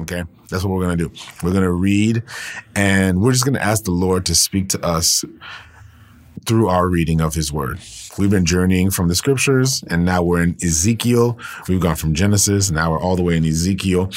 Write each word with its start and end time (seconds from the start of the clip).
Okay. 0.00 0.24
That's 0.48 0.64
what 0.64 0.72
we're 0.72 0.84
going 0.84 0.98
to 0.98 1.08
do. 1.08 1.14
We're 1.42 1.52
going 1.52 1.64
to 1.64 1.72
read 1.72 2.22
and 2.74 3.20
we're 3.20 3.32
just 3.32 3.44
going 3.44 3.54
to 3.54 3.62
ask 3.62 3.84
the 3.84 3.90
Lord 3.90 4.26
to 4.26 4.34
speak 4.34 4.68
to 4.70 4.84
us 4.84 5.24
through 6.46 6.68
our 6.68 6.88
reading 6.88 7.20
of 7.20 7.34
his 7.34 7.52
word. 7.52 7.78
We've 8.18 8.30
been 8.30 8.46
journeying 8.46 8.90
from 8.90 9.08
the 9.08 9.14
scriptures 9.14 9.84
and 9.88 10.04
now 10.04 10.22
we're 10.22 10.42
in 10.42 10.56
Ezekiel. 10.62 11.38
We've 11.68 11.80
gone 11.80 11.96
from 11.96 12.14
Genesis. 12.14 12.70
Now 12.70 12.92
we're 12.92 13.00
all 13.00 13.16
the 13.16 13.22
way 13.22 13.36
in 13.36 13.44
Ezekiel. 13.44 14.10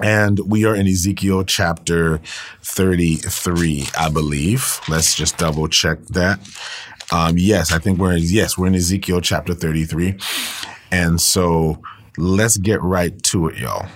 And 0.00 0.38
we 0.40 0.64
are 0.64 0.76
in 0.76 0.86
Ezekiel 0.86 1.44
chapter 1.44 2.18
33, 2.62 3.88
I 3.98 4.08
believe. 4.10 4.80
Let's 4.88 5.16
just 5.16 5.38
double 5.38 5.66
check 5.66 5.98
that. 6.06 6.38
Um, 7.10 7.36
yes, 7.36 7.72
I 7.72 7.78
think 7.78 7.98
we're 7.98 8.12
in, 8.12 8.22
yes, 8.22 8.56
we're 8.56 8.68
in 8.68 8.74
Ezekiel 8.74 9.20
chapter 9.20 9.54
33. 9.54 10.16
And 10.92 11.20
so 11.20 11.82
let's 12.16 12.58
get 12.58 12.80
right 12.82 13.20
to 13.24 13.48
it, 13.48 13.56
y'all. 13.56 13.88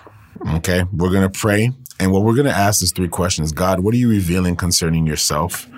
Okay. 0.49 0.85
We're 0.93 1.11
going 1.11 1.31
to 1.31 1.39
pray. 1.39 1.71
And 2.01 2.11
what 2.11 2.25
we're 2.25 2.35
going 2.35 2.47
to 2.47 2.57
ask 2.57 2.83
is 2.83 2.93
three 2.93 3.09
questions. 3.09 3.53
God, 3.53 3.81
what 3.81 3.95
are 3.95 3.99
you 3.99 4.09
revealing 4.09 4.57
concerning 4.57 5.07
yourself? 5.07 5.69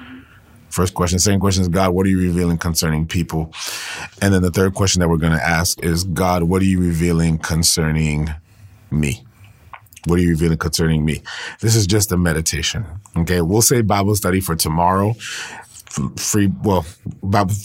First 0.71 0.95
question. 0.95 1.19
Second 1.19 1.41
question 1.41 1.63
is, 1.63 1.69
God, 1.69 1.91
what 1.91 2.07
are 2.07 2.09
you 2.09 2.19
revealing 2.19 2.59
concerning 2.59 3.07
people? 3.07 3.53
And 4.21 4.35
then 4.35 4.43
the 4.43 4.51
third 4.51 4.75
question 4.75 5.01
that 5.01 5.09
we're 5.09 5.19
going 5.19 5.33
to 5.33 5.45
ask 5.45 5.83
is, 5.85 6.05
God, 6.05 6.45
what 6.45 6.63
are 6.63 6.67
you 6.67 6.81
revealing 6.81 7.39
concerning 7.39 8.31
me? 8.91 9.23
What 10.07 10.19
are 10.19 10.23
you 10.23 10.31
revealing 10.31 10.59
concerning 10.59 11.05
me? 11.05 11.23
This 11.61 11.77
is 11.77 11.87
just 11.87 12.11
a 12.13 12.17
meditation. 12.17 12.87
Okay. 13.17 13.41
We'll 13.41 13.63
say 13.63 13.83
Bible 13.83 14.17
study 14.17 14.41
for 14.41 14.57
tomorrow 14.57 15.15
free. 16.17 16.51
Well, 16.63 16.85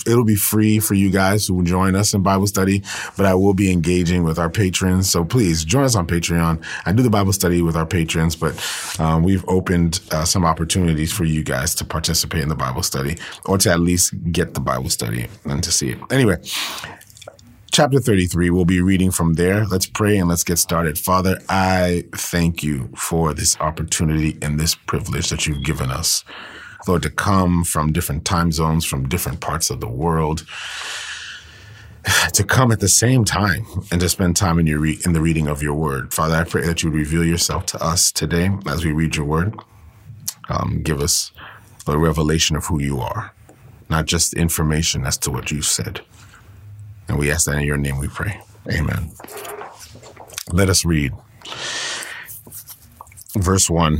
it'll 0.05 0.23
be 0.23 0.35
free 0.35 0.79
for 0.79 0.93
you 0.93 1.09
guys 1.09 1.47
who 1.47 1.63
join 1.63 1.95
us 1.95 2.13
in 2.13 2.23
Bible 2.23 2.47
study, 2.47 2.83
but 3.17 3.25
I 3.25 3.33
will 3.33 3.53
be 3.53 3.71
engaging 3.71 4.23
with 4.23 4.39
our 4.39 4.49
patrons. 4.49 5.09
So 5.09 5.23
please 5.23 5.63
join 5.63 5.83
us 5.83 5.95
on 5.95 6.07
Patreon. 6.07 6.63
I 6.85 6.91
do 6.91 7.03
the 7.03 7.09
Bible 7.09 7.33
study 7.33 7.61
with 7.61 7.75
our 7.75 7.85
patrons, 7.85 8.35
but 8.35 8.53
um, 8.99 9.23
we've 9.23 9.45
opened 9.47 9.99
uh, 10.11 10.25
some 10.25 10.45
opportunities 10.45 11.11
for 11.11 11.25
you 11.25 11.43
guys 11.43 11.75
to 11.75 11.85
participate 11.85 12.43
in 12.43 12.49
the 12.49 12.55
Bible 12.55 12.83
study 12.83 13.17
or 13.45 13.57
to 13.59 13.71
at 13.71 13.79
least 13.79 14.13
get 14.31 14.53
the 14.53 14.61
Bible 14.61 14.89
study 14.89 15.27
and 15.45 15.63
to 15.63 15.71
see 15.71 15.89
it. 15.91 15.99
Anyway, 16.11 16.37
chapter 17.71 17.99
33. 17.99 18.49
We'll 18.49 18.65
be 18.65 18.81
reading 18.81 19.11
from 19.11 19.33
there. 19.33 19.65
Let's 19.65 19.85
pray 19.85 20.17
and 20.17 20.27
let's 20.27 20.43
get 20.43 20.57
started. 20.57 20.97
Father, 20.97 21.39
I 21.47 22.03
thank 22.13 22.63
you 22.63 22.89
for 22.95 23.33
this 23.33 23.59
opportunity 23.59 24.37
and 24.41 24.59
this 24.59 24.75
privilege 24.75 25.29
that 25.29 25.47
you've 25.47 25.63
given 25.63 25.89
us. 25.89 26.23
Lord, 26.87 27.03
to 27.03 27.09
come 27.09 27.63
from 27.63 27.91
different 27.91 28.25
time 28.25 28.51
zones, 28.51 28.85
from 28.85 29.09
different 29.09 29.41
parts 29.41 29.69
of 29.69 29.79
the 29.81 29.89
world, 29.89 30.45
to 32.33 32.43
come 32.43 32.71
at 32.71 32.79
the 32.79 32.87
same 32.87 33.25
time 33.25 33.65
and 33.91 34.01
to 34.01 34.09
spend 34.09 34.35
time 34.35 34.59
in 34.59 34.67
your 34.67 34.79
re- 34.79 34.99
in 35.05 35.13
the 35.13 35.21
reading 35.21 35.47
of 35.47 35.61
your 35.61 35.75
word. 35.75 36.13
Father, 36.13 36.35
I 36.35 36.43
pray 36.43 36.65
that 36.65 36.83
you 36.83 36.89
reveal 36.89 37.25
yourself 37.25 37.65
to 37.67 37.83
us 37.83 38.11
today 38.11 38.49
as 38.67 38.85
we 38.85 38.91
read 38.91 39.15
your 39.15 39.25
word. 39.25 39.55
Um, 40.49 40.81
give 40.83 41.01
us 41.01 41.31
a 41.87 41.97
revelation 41.97 42.55
of 42.55 42.65
who 42.65 42.81
you 42.81 42.99
are, 42.99 43.33
not 43.89 44.05
just 44.05 44.33
information 44.33 45.05
as 45.05 45.17
to 45.19 45.31
what 45.31 45.51
you 45.51 45.61
said. 45.61 46.01
And 47.07 47.17
we 47.17 47.31
ask 47.31 47.45
that 47.45 47.57
in 47.57 47.63
your 47.63 47.77
name 47.77 47.97
we 47.97 48.07
pray. 48.07 48.39
Amen. 48.71 49.11
Let 50.51 50.69
us 50.69 50.85
read. 50.85 51.13
Verse 53.35 53.69
1. 53.69 53.99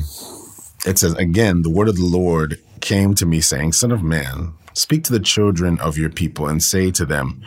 It 0.85 0.97
says, 0.97 1.13
Again, 1.15 1.63
the 1.63 1.69
word 1.69 1.89
of 1.89 1.97
the 1.97 2.05
Lord 2.05 2.59
came 2.81 3.13
to 3.15 3.25
me, 3.25 3.41
saying, 3.41 3.73
Son 3.73 3.91
of 3.91 4.03
man, 4.03 4.53
speak 4.73 5.03
to 5.05 5.11
the 5.11 5.19
children 5.19 5.79
of 5.79 5.97
your 5.97 6.09
people 6.09 6.47
and 6.47 6.63
say 6.63 6.91
to 6.91 7.05
them, 7.05 7.41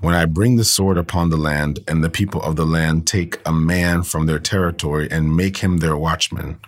When 0.00 0.14
I 0.14 0.24
bring 0.24 0.56
the 0.56 0.64
sword 0.64 0.98
upon 0.98 1.30
the 1.30 1.36
land, 1.36 1.80
and 1.88 2.02
the 2.02 2.10
people 2.10 2.42
of 2.42 2.56
the 2.56 2.66
land 2.66 3.06
take 3.06 3.40
a 3.46 3.52
man 3.52 4.02
from 4.02 4.26
their 4.26 4.38
territory 4.38 5.08
and 5.10 5.36
make 5.36 5.58
him 5.58 5.78
their 5.78 5.96
watchman, 5.96 6.58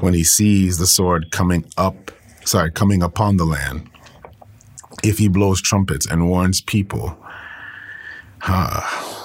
when 0.00 0.14
he 0.14 0.24
sees 0.24 0.78
the 0.78 0.86
sword 0.86 1.30
coming 1.30 1.64
up, 1.76 2.10
sorry, 2.44 2.70
coming 2.70 3.02
upon 3.02 3.36
the 3.36 3.46
land, 3.46 3.88
if 5.02 5.18
he 5.18 5.28
blows 5.28 5.62
trumpets 5.62 6.06
and 6.06 6.28
warns 6.28 6.60
people, 6.60 7.16
huh, 8.40 9.19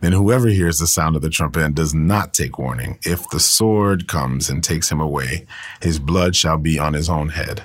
then 0.00 0.12
whoever 0.12 0.48
hears 0.48 0.78
the 0.78 0.86
sound 0.86 1.16
of 1.16 1.22
the 1.22 1.30
trumpet 1.30 1.62
and 1.62 1.74
does 1.74 1.94
not 1.94 2.32
take 2.32 2.58
warning, 2.58 2.98
if 3.02 3.28
the 3.30 3.40
sword 3.40 4.06
comes 4.06 4.48
and 4.48 4.62
takes 4.62 4.90
him 4.90 5.00
away, 5.00 5.46
his 5.82 5.98
blood 5.98 6.36
shall 6.36 6.58
be 6.58 6.78
on 6.78 6.94
his 6.94 7.08
own 7.08 7.30
head. 7.30 7.64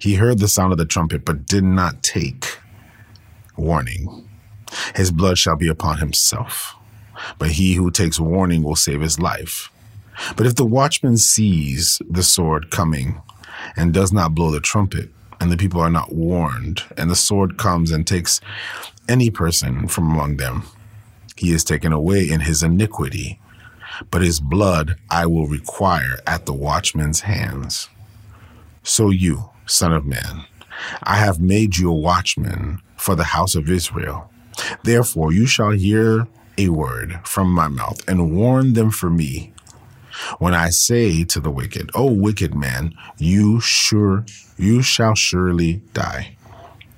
He 0.00 0.14
heard 0.14 0.38
the 0.38 0.48
sound 0.48 0.72
of 0.72 0.78
the 0.78 0.84
trumpet, 0.84 1.24
but 1.24 1.46
did 1.46 1.64
not 1.64 2.02
take 2.02 2.58
warning. 3.56 4.28
His 4.94 5.10
blood 5.10 5.38
shall 5.38 5.56
be 5.56 5.68
upon 5.68 5.98
himself. 5.98 6.74
But 7.38 7.52
he 7.52 7.74
who 7.74 7.90
takes 7.90 8.20
warning 8.20 8.62
will 8.62 8.76
save 8.76 9.00
his 9.00 9.18
life. 9.18 9.70
But 10.36 10.46
if 10.46 10.54
the 10.54 10.66
watchman 10.66 11.16
sees 11.16 12.00
the 12.08 12.22
sword 12.22 12.70
coming 12.70 13.20
and 13.76 13.92
does 13.92 14.12
not 14.12 14.34
blow 14.34 14.50
the 14.50 14.60
trumpet, 14.60 15.10
and 15.40 15.52
the 15.52 15.56
people 15.56 15.80
are 15.80 15.90
not 15.90 16.14
warned, 16.14 16.82
and 16.96 17.10
the 17.10 17.16
sword 17.16 17.58
comes 17.58 17.90
and 17.90 18.06
takes 18.06 18.40
any 19.08 19.30
person 19.30 19.88
from 19.88 20.10
among 20.10 20.36
them, 20.36 20.62
he 21.36 21.52
is 21.52 21.64
taken 21.64 21.92
away 21.92 22.28
in 22.28 22.40
his 22.40 22.62
iniquity, 22.62 23.40
but 24.10 24.22
his 24.22 24.40
blood 24.40 24.96
I 25.10 25.26
will 25.26 25.46
require 25.46 26.18
at 26.26 26.46
the 26.46 26.52
watchman's 26.52 27.20
hands. 27.20 27.88
So 28.82 29.10
you, 29.10 29.50
son 29.66 29.92
of 29.92 30.04
man, 30.04 30.44
I 31.02 31.16
have 31.16 31.40
made 31.40 31.76
you 31.76 31.90
a 31.90 31.94
watchman 31.94 32.80
for 32.96 33.14
the 33.14 33.24
house 33.24 33.54
of 33.54 33.70
Israel. 33.70 34.30
Therefore 34.82 35.32
you 35.32 35.46
shall 35.46 35.70
hear 35.70 36.26
a 36.58 36.68
word 36.68 37.20
from 37.24 37.50
my 37.50 37.68
mouth 37.68 38.06
and 38.08 38.34
warn 38.34 38.72
them 38.72 38.90
for 38.90 39.10
me. 39.10 39.52
When 40.38 40.54
I 40.54 40.70
say 40.70 41.24
to 41.24 41.40
the 41.40 41.50
wicked, 41.50 41.90
O 41.94 42.10
wicked 42.10 42.54
man, 42.54 42.94
you 43.18 43.60
sure 43.60 44.24
you 44.56 44.80
shall 44.82 45.14
surely 45.14 45.82
die. 45.92 46.36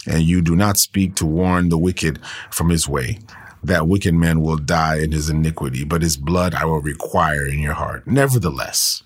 And 0.07 0.23
you 0.23 0.41
do 0.41 0.55
not 0.55 0.79
speak 0.79 1.17
to 1.17 1.27
warn 1.27 1.69
the 1.69 1.79
wicked 1.79 2.21
from 2.51 2.71
his 2.71 2.89
way, 2.89 3.19
that 3.63 3.89
wicked 3.89 4.15
man 4.15 4.41
will 4.41 4.57
die 4.57 4.99
in 4.99 5.13
his 5.13 5.29
iniquity, 5.29 5.85
but 5.85 6.03
his 6.03 6.17
blood 6.17 6.55
I 6.55 6.65
will 6.65 6.81
require 6.81 7.47
in 7.47 7.59
your 7.59 7.75
heart. 7.75 8.07
Nevertheless, 8.07 9.03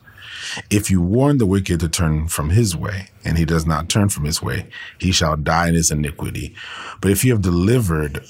if 0.71 0.91
you 0.91 1.01
warn 1.01 1.39
the 1.39 1.47
wicked 1.47 1.81
to 1.81 1.89
turn 1.89 2.29
from 2.29 2.51
his 2.51 2.77
way, 2.77 3.09
and 3.25 3.39
he 3.39 3.45
does 3.45 3.67
not 3.67 3.89
turn 3.89 4.09
from 4.09 4.25
his 4.25 4.43
way, 4.43 4.69
he 4.99 5.13
shall 5.13 5.37
die 5.37 5.69
in 5.69 5.75
his 5.75 5.91
iniquity. 5.91 6.55
But 7.01 7.11
if 7.11 7.25
you 7.25 7.33
have 7.33 7.43
delivered 7.43 8.25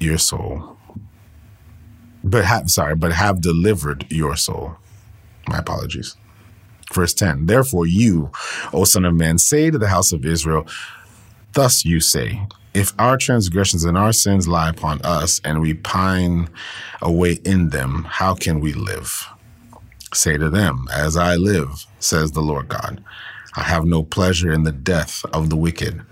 your 0.00 0.18
soul, 0.18 0.76
but 2.22 2.44
have, 2.44 2.70
sorry, 2.70 2.96
but 2.96 3.12
have 3.12 3.40
delivered 3.40 4.06
your 4.10 4.36
soul. 4.36 4.76
My 5.46 5.58
apologies. 5.58 6.16
Verse 6.92 7.14
10 7.14 7.46
Therefore, 7.46 7.86
you, 7.86 8.30
O 8.72 8.84
Son 8.84 9.04
of 9.04 9.14
Man, 9.14 9.38
say 9.38 9.70
to 9.70 9.78
the 9.78 9.88
house 9.88 10.12
of 10.12 10.24
Israel, 10.24 10.66
Thus 11.52 11.84
you 11.84 12.00
say, 12.00 12.46
if 12.74 12.92
our 12.98 13.16
transgressions 13.16 13.84
and 13.84 13.96
our 13.96 14.12
sins 14.12 14.48
lie 14.48 14.68
upon 14.68 15.00
us 15.02 15.40
and 15.44 15.60
we 15.60 15.74
pine 15.74 16.48
away 17.00 17.38
in 17.44 17.70
them, 17.70 18.04
how 18.08 18.34
can 18.34 18.58
we 18.58 18.72
live? 18.72 19.28
Say 20.12 20.36
to 20.36 20.50
them, 20.50 20.86
As 20.92 21.16
I 21.16 21.36
live, 21.36 21.86
says 22.00 22.32
the 22.32 22.40
Lord 22.40 22.68
God, 22.68 23.02
I 23.56 23.62
have 23.62 23.84
no 23.84 24.02
pleasure 24.02 24.52
in 24.52 24.64
the 24.64 24.72
death 24.72 25.24
of 25.32 25.50
the 25.50 25.56
wicked, 25.56 26.02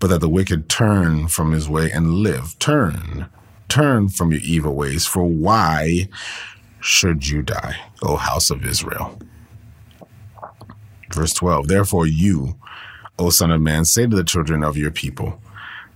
but 0.00 0.08
that 0.08 0.20
the 0.20 0.28
wicked 0.28 0.68
turn 0.68 1.28
from 1.28 1.52
his 1.52 1.68
way 1.68 1.90
and 1.90 2.14
live. 2.14 2.58
Turn, 2.58 3.28
turn 3.68 4.08
from 4.08 4.32
your 4.32 4.40
evil 4.42 4.74
ways, 4.74 5.06
for 5.06 5.24
why 5.24 6.08
should 6.80 7.28
you 7.28 7.42
die, 7.42 7.76
O 8.02 8.16
house 8.16 8.50
of 8.50 8.64
Israel? 8.64 9.18
Verse 11.12 11.32
12, 11.34 11.68
Therefore 11.68 12.06
you, 12.06 12.56
O 13.18 13.30
son 13.30 13.52
of 13.52 13.60
man, 13.60 13.84
say 13.84 14.06
to 14.06 14.16
the 14.16 14.24
children 14.24 14.64
of 14.64 14.76
your 14.76 14.90
people, 14.90 15.40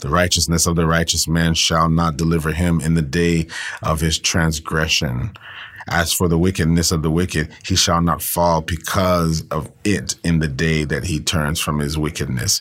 the 0.01 0.09
righteousness 0.09 0.67
of 0.67 0.77
the 0.77 0.87
righteous 0.87 1.27
man 1.27 1.55
shall 1.55 1.89
not 1.89 2.17
deliver 2.17 2.53
him 2.53 2.81
in 2.81 2.95
the 2.95 3.03
day 3.03 3.47
of 3.83 4.01
his 4.01 4.19
transgression. 4.19 5.33
As 5.89 6.13
for 6.13 6.27
the 6.27 6.39
wickedness 6.39 6.91
of 6.91 7.03
the 7.03 7.11
wicked, 7.11 7.53
he 7.65 7.77
shall 7.77 8.01
not 8.03 8.21
fall 8.21 8.61
because 8.61 9.45
of 9.53 9.71
it 9.85 10.17
in 10.25 10.41
the 10.41 10.49
day 10.49 10.83
that 10.83 11.05
he 11.05 11.21
turns 11.21 11.61
from 11.61 11.79
his 11.79 11.97
wickedness. 11.97 12.61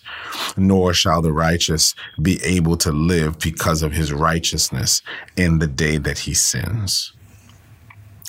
Nor 0.55 0.93
shall 0.93 1.23
the 1.23 1.33
righteous 1.33 1.95
be 2.21 2.39
able 2.43 2.77
to 2.77 2.91
live 2.91 3.39
because 3.39 3.81
of 3.81 3.93
his 3.93 4.13
righteousness 4.13 5.01
in 5.35 5.57
the 5.57 5.67
day 5.67 5.97
that 5.97 6.19
he 6.19 6.35
sins. 6.35 7.14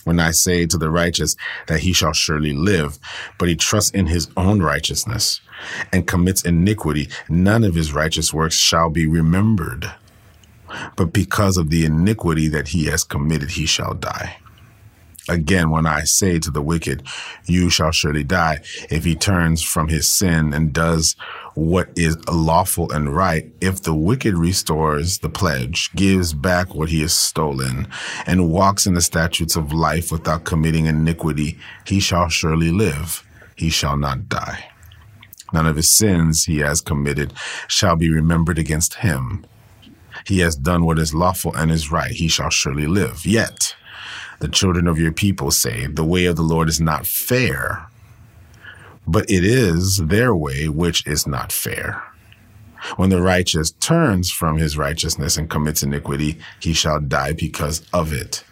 When 0.06 0.20
I 0.20 0.30
say 0.30 0.66
to 0.66 0.78
the 0.78 0.88
righteous 0.88 1.34
that 1.66 1.80
he 1.80 1.92
shall 1.92 2.12
surely 2.12 2.52
live, 2.52 2.96
but 3.38 3.48
he 3.48 3.56
trusts 3.56 3.90
in 3.90 4.06
his 4.06 4.28
own 4.36 4.62
righteousness, 4.62 5.40
and 5.92 6.06
commits 6.06 6.44
iniquity, 6.44 7.08
none 7.28 7.64
of 7.64 7.74
his 7.74 7.92
righteous 7.92 8.32
works 8.32 8.54
shall 8.54 8.88
be 8.88 9.08
remembered. 9.08 9.92
But 10.94 11.12
because 11.12 11.56
of 11.56 11.70
the 11.70 11.84
iniquity 11.84 12.46
that 12.46 12.68
he 12.68 12.84
has 12.84 13.02
committed, 13.02 13.50
he 13.50 13.66
shall 13.66 13.94
die. 13.94 14.36
Again, 15.28 15.70
when 15.70 15.86
I 15.86 16.04
say 16.04 16.38
to 16.38 16.50
the 16.50 16.62
wicked, 16.62 17.02
you 17.46 17.68
shall 17.68 17.90
surely 17.90 18.22
die, 18.22 18.60
if 18.90 19.04
he 19.04 19.14
turns 19.16 19.62
from 19.62 19.88
his 19.88 20.06
sin 20.06 20.54
and 20.54 20.72
does 20.72 21.16
what 21.54 21.88
is 21.96 22.16
lawful 22.28 22.92
and 22.92 23.14
right, 23.14 23.50
if 23.60 23.82
the 23.82 23.94
wicked 23.94 24.34
restores 24.34 25.18
the 25.18 25.28
pledge, 25.28 25.90
gives 25.96 26.32
back 26.32 26.74
what 26.74 26.90
he 26.90 27.00
has 27.00 27.12
stolen, 27.12 27.88
and 28.26 28.50
walks 28.52 28.86
in 28.86 28.94
the 28.94 29.00
statutes 29.00 29.56
of 29.56 29.72
life 29.72 30.12
without 30.12 30.44
committing 30.44 30.86
iniquity, 30.86 31.58
he 31.86 31.98
shall 31.98 32.28
surely 32.28 32.70
live, 32.70 33.26
he 33.56 33.68
shall 33.68 33.96
not 33.96 34.28
die. 34.28 34.68
None 35.52 35.66
of 35.66 35.76
his 35.76 35.92
sins 35.92 36.44
he 36.44 36.58
has 36.58 36.80
committed 36.80 37.32
shall 37.68 37.96
be 37.96 38.10
remembered 38.10 38.58
against 38.58 38.94
him. 38.94 39.46
He 40.26 40.40
has 40.40 40.56
done 40.56 40.84
what 40.84 40.98
is 40.98 41.14
lawful 41.14 41.54
and 41.56 41.70
is 41.70 41.90
right, 41.90 42.10
he 42.10 42.28
shall 42.28 42.50
surely 42.50 42.86
live. 42.86 43.24
Yet, 43.24 43.74
the 44.40 44.48
children 44.48 44.86
of 44.86 44.98
your 44.98 45.12
people 45.12 45.50
say, 45.50 45.86
The 45.86 46.04
way 46.04 46.26
of 46.26 46.36
the 46.36 46.42
Lord 46.42 46.68
is 46.68 46.80
not 46.80 47.06
fair, 47.06 47.86
but 49.06 49.30
it 49.30 49.44
is 49.44 49.98
their 49.98 50.34
way 50.34 50.68
which 50.68 51.06
is 51.06 51.26
not 51.26 51.52
fair. 51.52 52.02
When 52.96 53.10
the 53.10 53.22
righteous 53.22 53.72
turns 53.72 54.30
from 54.30 54.58
his 54.58 54.78
righteousness 54.78 55.36
and 55.36 55.50
commits 55.50 55.82
iniquity, 55.82 56.38
he 56.60 56.72
shall 56.72 57.00
die 57.00 57.32
because 57.32 57.86
of 57.92 58.12
it. 58.12 58.44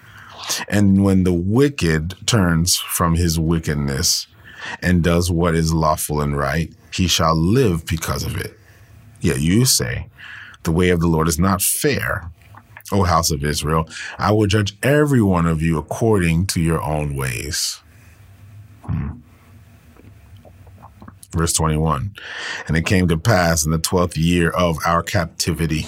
And 0.69 1.05
when 1.05 1.25
the 1.25 1.33
wicked 1.33 2.15
turns 2.27 2.77
from 2.77 3.15
his 3.15 3.39
wickedness 3.39 4.27
and 4.83 5.03
does 5.03 5.31
what 5.31 5.55
is 5.55 5.73
lawful 5.73 6.21
and 6.21 6.37
right, 6.37 6.73
he 6.93 7.07
shall 7.07 7.37
live 7.37 7.87
because 7.87 8.25
of 8.25 8.37
it. 8.37 8.59
Yet 9.21 9.41
you 9.41 9.65
say, 9.65 10.09
The 10.65 10.73
way 10.73 10.91
of 10.91 11.01
the 11.01 11.07
Lord 11.07 11.29
is 11.29 11.39
not 11.39 11.63
fair. 11.63 12.31
O 12.93 13.03
house 13.05 13.31
of 13.31 13.43
Israel, 13.45 13.89
I 14.19 14.33
will 14.33 14.47
judge 14.47 14.77
every 14.83 15.23
one 15.23 15.47
of 15.47 15.63
you 15.63 15.79
according 15.79 16.47
to 16.49 16.61
your 16.61 16.83
own 16.83 17.17
ways. 17.17 17.81
Hmm. 18.83 19.21
Verse 21.33 21.53
21 21.55 22.15
And 22.69 22.77
it 22.77 22.87
came 22.87 23.09
to 23.09 23.17
pass 23.17 23.65
in 23.65 23.73
the 23.73 23.79
twelfth 23.79 24.17
year 24.17 24.51
of 24.51 24.79
our 24.87 25.03
captivity, 25.03 25.87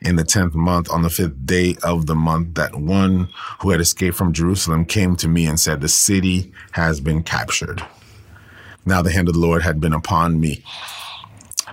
in 0.00 0.16
the 0.16 0.24
tenth 0.24 0.54
month, 0.54 0.90
on 0.90 1.02
the 1.02 1.10
fifth 1.10 1.46
day 1.46 1.74
of 1.82 2.06
the 2.06 2.14
month, 2.14 2.54
that 2.54 2.76
one 2.76 3.28
who 3.60 3.70
had 3.70 3.80
escaped 3.80 4.16
from 4.16 4.32
Jerusalem 4.32 4.84
came 4.84 5.16
to 5.16 5.26
me 5.26 5.46
and 5.46 5.58
said, 5.58 5.80
The 5.80 5.88
city 5.88 6.52
has 6.72 7.00
been 7.00 7.22
captured. 7.22 7.82
Now 8.86 9.00
the 9.02 9.10
hand 9.10 9.28
of 9.28 9.34
the 9.34 9.40
Lord 9.40 9.62
had 9.62 9.80
been 9.80 9.94
upon 9.94 10.38
me 10.38 10.62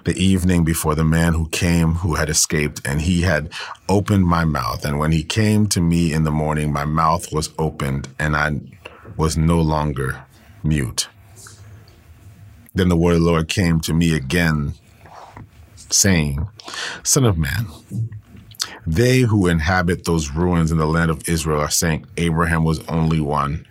the 0.03 0.15
evening 0.15 0.63
before 0.63 0.95
the 0.95 1.03
man 1.03 1.33
who 1.33 1.47
came 1.49 1.93
who 1.95 2.15
had 2.15 2.29
escaped, 2.29 2.81
and 2.85 3.01
he 3.01 3.21
had 3.21 3.51
opened 3.87 4.25
my 4.25 4.45
mouth. 4.45 4.85
And 4.85 4.97
when 4.99 5.11
he 5.11 5.23
came 5.23 5.67
to 5.67 5.81
me 5.81 6.13
in 6.13 6.23
the 6.23 6.31
morning, 6.31 6.73
my 6.73 6.85
mouth 6.85 7.31
was 7.31 7.53
opened, 7.57 8.07
and 8.19 8.35
I 8.35 8.59
was 9.17 9.37
no 9.37 9.61
longer 9.61 10.25
mute. 10.63 11.07
Then 12.73 12.89
the 12.89 12.97
word 12.97 13.15
of 13.15 13.21
the 13.21 13.25
Lord 13.25 13.47
came 13.47 13.79
to 13.81 13.93
me 13.93 14.15
again, 14.15 14.73
saying, 15.89 16.47
Son 17.03 17.25
of 17.25 17.37
man, 17.37 17.67
they 18.87 19.19
who 19.19 19.47
inhabit 19.47 20.05
those 20.05 20.31
ruins 20.31 20.71
in 20.71 20.77
the 20.77 20.87
land 20.87 21.11
of 21.11 21.27
Israel 21.27 21.61
are 21.61 21.69
saying 21.69 22.05
Abraham 22.17 22.63
was 22.63 22.85
only 22.87 23.19
one, 23.19 23.67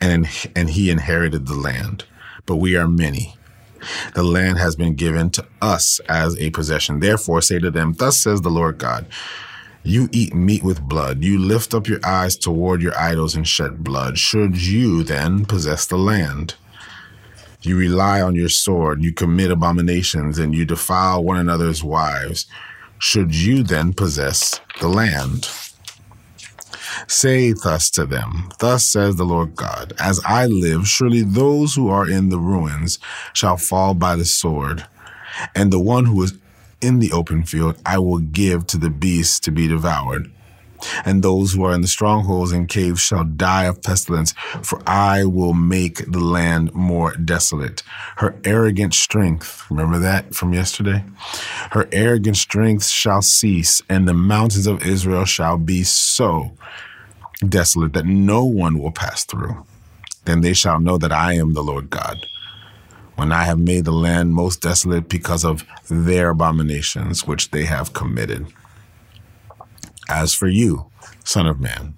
and, 0.00 0.28
and 0.56 0.70
he 0.70 0.90
inherited 0.90 1.46
the 1.46 1.54
land, 1.54 2.04
but 2.46 2.56
we 2.56 2.74
are 2.74 2.88
many. 2.88 3.37
The 4.14 4.22
land 4.22 4.58
has 4.58 4.76
been 4.76 4.94
given 4.94 5.30
to 5.30 5.46
us 5.60 6.00
as 6.08 6.38
a 6.38 6.50
possession. 6.50 7.00
Therefore, 7.00 7.42
say 7.42 7.58
to 7.58 7.70
them, 7.70 7.94
Thus 7.94 8.18
says 8.18 8.40
the 8.40 8.50
Lord 8.50 8.78
God. 8.78 9.06
You 9.84 10.08
eat 10.12 10.34
meat 10.34 10.62
with 10.62 10.82
blood. 10.82 11.22
You 11.22 11.38
lift 11.38 11.72
up 11.72 11.88
your 11.88 12.00
eyes 12.04 12.36
toward 12.36 12.82
your 12.82 12.98
idols 12.98 13.34
and 13.34 13.46
shed 13.46 13.82
blood. 13.82 14.18
Should 14.18 14.60
you 14.60 15.02
then 15.02 15.44
possess 15.46 15.86
the 15.86 15.96
land? 15.96 16.56
You 17.62 17.76
rely 17.76 18.20
on 18.20 18.34
your 18.34 18.48
sword. 18.48 19.02
You 19.02 19.12
commit 19.12 19.50
abominations 19.50 20.38
and 20.38 20.54
you 20.54 20.64
defile 20.64 21.24
one 21.24 21.38
another's 21.38 21.82
wives. 21.82 22.46
Should 22.98 23.34
you 23.34 23.62
then 23.62 23.92
possess 23.92 24.60
the 24.80 24.88
land? 24.88 25.48
Say 27.06 27.52
thus 27.52 27.90
to 27.90 28.04
them, 28.04 28.50
Thus 28.58 28.84
says 28.84 29.16
the 29.16 29.24
Lord 29.24 29.54
God, 29.54 29.92
As 29.98 30.20
I 30.24 30.46
live, 30.46 30.88
surely 30.88 31.22
those 31.22 31.74
who 31.74 31.88
are 31.88 32.08
in 32.08 32.28
the 32.28 32.38
ruins 32.38 32.98
shall 33.32 33.56
fall 33.56 33.94
by 33.94 34.16
the 34.16 34.24
sword, 34.24 34.86
and 35.54 35.72
the 35.72 35.80
one 35.80 36.06
who 36.06 36.22
is 36.22 36.36
in 36.80 36.98
the 36.98 37.12
open 37.12 37.44
field 37.44 37.80
I 37.84 37.98
will 37.98 38.18
give 38.18 38.66
to 38.68 38.78
the 38.78 38.90
beasts 38.90 39.40
to 39.40 39.50
be 39.50 39.68
devoured. 39.68 40.30
And 41.04 41.22
those 41.22 41.52
who 41.52 41.64
are 41.64 41.74
in 41.74 41.80
the 41.80 41.88
strongholds 41.88 42.52
and 42.52 42.68
caves 42.68 43.00
shall 43.00 43.24
die 43.24 43.64
of 43.64 43.82
pestilence, 43.82 44.32
for 44.62 44.80
I 44.86 45.24
will 45.24 45.54
make 45.54 46.10
the 46.10 46.20
land 46.20 46.72
more 46.72 47.14
desolate. 47.14 47.82
Her 48.16 48.36
arrogant 48.44 48.94
strength, 48.94 49.64
remember 49.70 49.98
that 49.98 50.34
from 50.36 50.52
yesterday? 50.52 51.04
Her 51.72 51.88
arrogant 51.92 52.36
strength 52.36 52.86
shall 52.86 53.22
cease, 53.22 53.82
and 53.88 54.06
the 54.06 54.14
mountains 54.14 54.68
of 54.68 54.86
Israel 54.86 55.24
shall 55.24 55.58
be 55.58 55.82
so 55.82 56.52
desolate 57.46 57.92
that 57.92 58.06
no 58.06 58.44
one 58.44 58.78
will 58.78 58.92
pass 58.92 59.24
through. 59.24 59.64
Then 60.24 60.40
they 60.40 60.52
shall 60.52 60.80
know 60.80 60.98
that 60.98 61.12
I 61.12 61.34
am 61.34 61.54
the 61.54 61.62
Lord 61.62 61.90
God. 61.90 62.26
When 63.16 63.32
I 63.32 63.44
have 63.44 63.58
made 63.58 63.84
the 63.84 63.92
land 63.92 64.34
most 64.34 64.60
desolate 64.62 65.08
because 65.08 65.44
of 65.44 65.64
their 65.88 66.30
abominations 66.30 67.26
which 67.26 67.50
they 67.50 67.64
have 67.64 67.92
committed. 67.92 68.46
As 70.08 70.34
for 70.34 70.48
you, 70.48 70.86
Son 71.24 71.46
of 71.46 71.60
Man, 71.60 71.94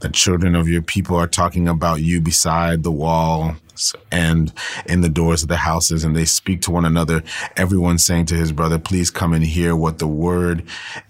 the 0.00 0.08
children 0.08 0.54
of 0.54 0.68
your 0.68 0.80
people 0.80 1.16
are 1.16 1.26
talking 1.26 1.68
about 1.68 2.00
you 2.00 2.20
beside 2.20 2.82
the 2.82 2.90
walls 2.90 3.94
and 4.10 4.52
in 4.86 5.00
the 5.00 5.08
doors 5.08 5.42
of 5.42 5.48
the 5.48 5.56
houses, 5.56 6.04
and 6.04 6.16
they 6.16 6.24
speak 6.24 6.62
to 6.62 6.70
one 6.70 6.84
another, 6.84 7.22
everyone 7.56 7.98
saying 7.98 8.26
to 8.26 8.34
his 8.34 8.52
brother, 8.52 8.78
Please 8.78 9.10
come 9.10 9.32
and 9.32 9.44
hear 9.44 9.76
what 9.76 9.98
the 9.98 10.08
word 10.08 10.64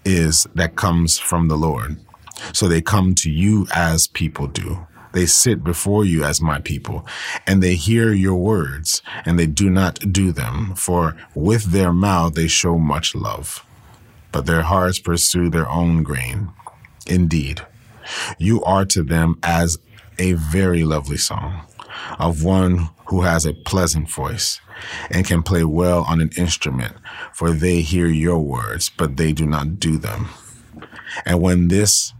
is 0.05 0.47
that 0.55 0.75
comes 0.75 1.17
from 1.17 1.47
the 1.47 1.57
Lord. 1.57 1.97
So 2.53 2.67
they 2.67 2.81
come 2.81 3.15
to 3.15 3.31
you 3.31 3.67
as 3.73 4.07
people 4.07 4.47
do. 4.47 4.85
They 5.13 5.25
sit 5.25 5.63
before 5.63 6.05
you 6.05 6.23
as 6.23 6.41
my 6.41 6.59
people, 6.59 7.05
and 7.45 7.61
they 7.61 7.75
hear 7.75 8.13
your 8.13 8.35
words, 8.35 9.01
and 9.25 9.37
they 9.37 9.45
do 9.45 9.69
not 9.69 10.13
do 10.13 10.31
them, 10.31 10.73
for 10.75 11.17
with 11.35 11.71
their 11.71 11.91
mouth 11.91 12.33
they 12.33 12.47
show 12.47 12.77
much 12.77 13.13
love, 13.13 13.65
but 14.31 14.45
their 14.45 14.61
hearts 14.61 14.99
pursue 14.99 15.49
their 15.49 15.69
own 15.69 16.03
grain. 16.03 16.49
Indeed, 17.07 17.61
you 18.37 18.63
are 18.63 18.85
to 18.85 19.03
them 19.03 19.37
as 19.43 19.77
a 20.17 20.33
very 20.33 20.83
lovely 20.83 21.17
song 21.17 21.65
of 22.17 22.43
one 22.43 22.89
who 23.07 23.21
has 23.21 23.45
a 23.45 23.53
pleasant 23.53 24.09
voice 24.09 24.61
and 25.09 25.25
can 25.25 25.43
play 25.43 25.63
well 25.65 26.03
on 26.07 26.21
an 26.21 26.31
instrument, 26.37 26.95
for 27.33 27.51
they 27.51 27.81
hear 27.81 28.07
your 28.07 28.39
words, 28.39 28.89
but 28.89 29.17
they 29.17 29.33
do 29.33 29.45
not 29.45 29.79
do 29.79 29.97
them. 29.97 30.29
And 31.25 31.41
when 31.41 31.67
this 31.67 32.13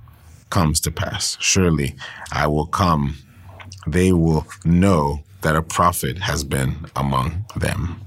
comes 0.51 0.79
to 0.81 0.91
pass. 0.91 1.37
Surely 1.39 1.95
I 2.31 2.45
will 2.45 2.67
come. 2.67 3.15
They 3.87 4.11
will 4.11 4.45
know 4.63 5.23
that 5.41 5.55
a 5.55 5.63
prophet 5.63 6.19
has 6.19 6.43
been 6.43 6.85
among 6.95 7.45
them. 7.55 8.01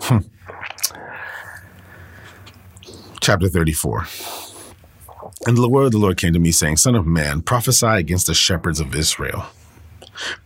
Hmm. 0.00 0.18
Chapter 3.20 3.48
34. 3.48 4.06
And 5.46 5.56
the 5.56 5.68
word 5.68 5.86
of 5.86 5.92
the 5.92 5.98
Lord 5.98 6.16
came 6.16 6.32
to 6.32 6.38
me, 6.38 6.52
saying, 6.52 6.78
Son 6.78 6.94
of 6.94 7.06
man, 7.06 7.42
prophesy 7.42 7.86
against 7.86 8.26
the 8.26 8.34
shepherds 8.34 8.80
of 8.80 8.94
Israel. 8.94 9.46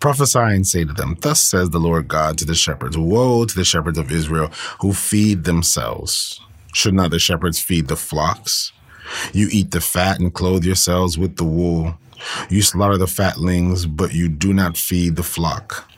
Prophesy 0.01 0.39
and 0.39 0.67
say 0.67 0.85
to 0.85 0.93
them, 0.93 1.17
Thus 1.21 1.41
says 1.41 1.71
the 1.71 1.81
Lord 1.81 2.07
God 2.09 2.39
to 2.39 2.45
the 2.45 2.55
shepherds 2.55 2.97
Woe 2.97 3.45
to 3.45 3.55
the 3.55 3.65
shepherds 3.65 3.99
of 3.99 4.13
Israel 4.13 4.49
who 4.81 4.93
feed 4.93 5.45
themselves. 5.45 6.41
Should 6.73 6.95
not 6.95 7.11
the 7.11 7.19
shepherds 7.19 7.61
feed 7.61 7.89
the 7.89 7.97
flocks? 7.97 8.73
You 9.33 9.49
eat 9.51 9.71
the 9.71 9.81
fat 9.81 10.21
and 10.21 10.33
clothe 10.33 10.65
yourselves 10.65 11.19
with 11.19 11.37
the 11.37 11.45
wool. 11.45 11.99
You 12.49 12.63
slaughter 12.63 12.97
the 12.97 13.07
fatlings, 13.07 13.87
but 13.87 14.15
you 14.15 14.29
do 14.29 14.53
not 14.53 14.77
feed 14.77 15.17
the 15.17 15.23
flock. 15.23 15.91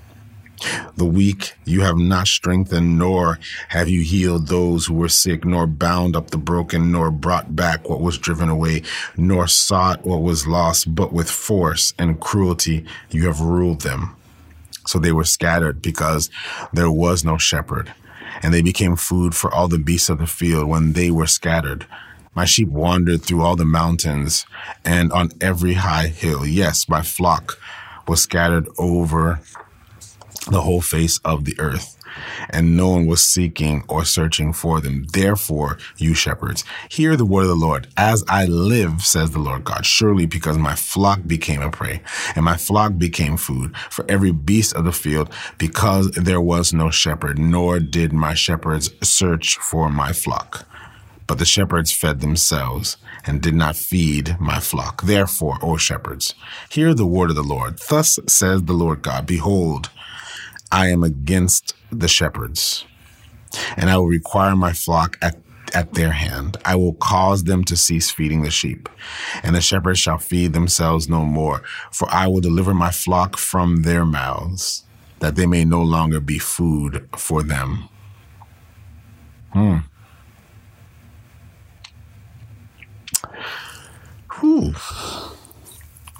The 0.96 1.04
weak 1.04 1.54
you 1.64 1.82
have 1.82 1.98
not 1.98 2.26
strengthened, 2.26 2.98
nor 2.98 3.38
have 3.68 3.88
you 3.88 4.02
healed 4.02 4.48
those 4.48 4.86
who 4.86 4.94
were 4.94 5.08
sick, 5.08 5.44
nor 5.44 5.66
bound 5.66 6.16
up 6.16 6.30
the 6.30 6.38
broken, 6.38 6.90
nor 6.90 7.10
brought 7.10 7.54
back 7.54 7.88
what 7.88 8.00
was 8.00 8.16
driven 8.16 8.48
away, 8.48 8.82
nor 9.16 9.46
sought 9.46 10.04
what 10.04 10.22
was 10.22 10.46
lost, 10.46 10.94
but 10.94 11.12
with 11.12 11.30
force 11.30 11.92
and 11.98 12.20
cruelty 12.20 12.86
you 13.10 13.26
have 13.26 13.40
ruled 13.40 13.82
them. 13.82 14.16
So 14.86 14.98
they 14.98 15.12
were 15.12 15.24
scattered 15.24 15.82
because 15.82 16.30
there 16.72 16.90
was 16.90 17.24
no 17.24 17.36
shepherd, 17.36 17.92
and 18.42 18.54
they 18.54 18.62
became 18.62 18.96
food 18.96 19.34
for 19.34 19.52
all 19.52 19.68
the 19.68 19.78
beasts 19.78 20.08
of 20.08 20.18
the 20.18 20.26
field 20.26 20.68
when 20.68 20.94
they 20.94 21.10
were 21.10 21.26
scattered. 21.26 21.86
My 22.36 22.44
sheep 22.44 22.68
wandered 22.68 23.22
through 23.22 23.42
all 23.42 23.56
the 23.56 23.64
mountains 23.64 24.46
and 24.84 25.10
on 25.12 25.30
every 25.40 25.74
high 25.74 26.08
hill. 26.08 26.46
Yes, 26.46 26.88
my 26.88 27.02
flock 27.02 27.58
was 28.06 28.22
scattered 28.22 28.68
over 28.78 29.40
the 30.50 30.60
whole 30.60 30.82
face 30.82 31.18
of 31.24 31.44
the 31.44 31.56
earth. 31.58 31.96
and 32.50 32.76
no 32.76 32.90
one 32.90 33.06
was 33.06 33.22
seeking 33.22 33.84
or 33.88 34.04
searching 34.04 34.52
for 34.52 34.80
them. 34.80 35.04
Therefore, 35.12 35.78
you 35.96 36.14
shepherds, 36.14 36.64
hear 36.88 37.16
the 37.16 37.24
word 37.24 37.42
of 37.42 37.48
the 37.48 37.54
Lord. 37.54 37.88
As 37.96 38.24
I 38.28 38.46
live, 38.46 39.02
says 39.02 39.30
the 39.30 39.38
Lord 39.38 39.64
God, 39.64 39.84
surely 39.86 40.26
because 40.26 40.58
my 40.58 40.74
flock 40.74 41.20
became 41.26 41.62
a 41.62 41.70
prey, 41.70 42.02
and 42.34 42.44
my 42.44 42.56
flock 42.56 42.98
became 42.98 43.36
food 43.36 43.76
for 43.90 44.04
every 44.08 44.32
beast 44.32 44.74
of 44.74 44.84
the 44.84 44.92
field, 44.92 45.30
because 45.58 46.10
there 46.12 46.40
was 46.40 46.72
no 46.72 46.90
shepherd, 46.90 47.38
nor 47.38 47.80
did 47.80 48.12
my 48.12 48.34
shepherds 48.34 48.90
search 49.02 49.58
for 49.58 49.90
my 49.90 50.12
flock. 50.12 50.66
But 51.26 51.38
the 51.38 51.44
shepherds 51.44 51.92
fed 51.92 52.20
themselves 52.20 52.96
and 53.26 53.42
did 53.42 53.54
not 53.54 53.76
feed 53.76 54.36
my 54.38 54.60
flock. 54.60 55.02
Therefore, 55.02 55.58
O 55.62 55.76
shepherds, 55.76 56.34
hear 56.68 56.94
the 56.94 57.06
word 57.06 57.30
of 57.30 57.36
the 57.36 57.42
Lord. 57.42 57.78
Thus 57.88 58.18
says 58.28 58.62
the 58.62 58.72
Lord 58.72 59.02
God, 59.02 59.26
Behold, 59.26 59.90
I 60.70 60.88
am 60.88 61.02
against 61.02 61.74
the 61.90 62.08
shepherds, 62.08 62.84
and 63.76 63.90
I 63.90 63.96
will 63.96 64.06
require 64.08 64.54
my 64.54 64.72
flock 64.72 65.18
at 65.20 65.36
at 65.74 65.94
their 65.94 66.12
hand. 66.12 66.56
I 66.64 66.76
will 66.76 66.94
cause 66.94 67.44
them 67.44 67.64
to 67.64 67.76
cease 67.76 68.10
feeding 68.10 68.42
the 68.42 68.50
sheep, 68.50 68.88
and 69.42 69.54
the 69.54 69.60
shepherds 69.60 69.98
shall 69.98 70.18
feed 70.18 70.52
themselves 70.52 71.08
no 71.08 71.24
more. 71.24 71.62
For 71.90 72.08
I 72.10 72.28
will 72.28 72.40
deliver 72.40 72.72
my 72.72 72.90
flock 72.90 73.36
from 73.36 73.82
their 73.82 74.04
mouths, 74.04 74.84
that 75.20 75.36
they 75.36 75.46
may 75.46 75.64
no 75.64 75.82
longer 75.82 76.20
be 76.20 76.38
food 76.38 77.08
for 77.16 77.42
them. 77.42 77.88
Hmm. 79.52 79.78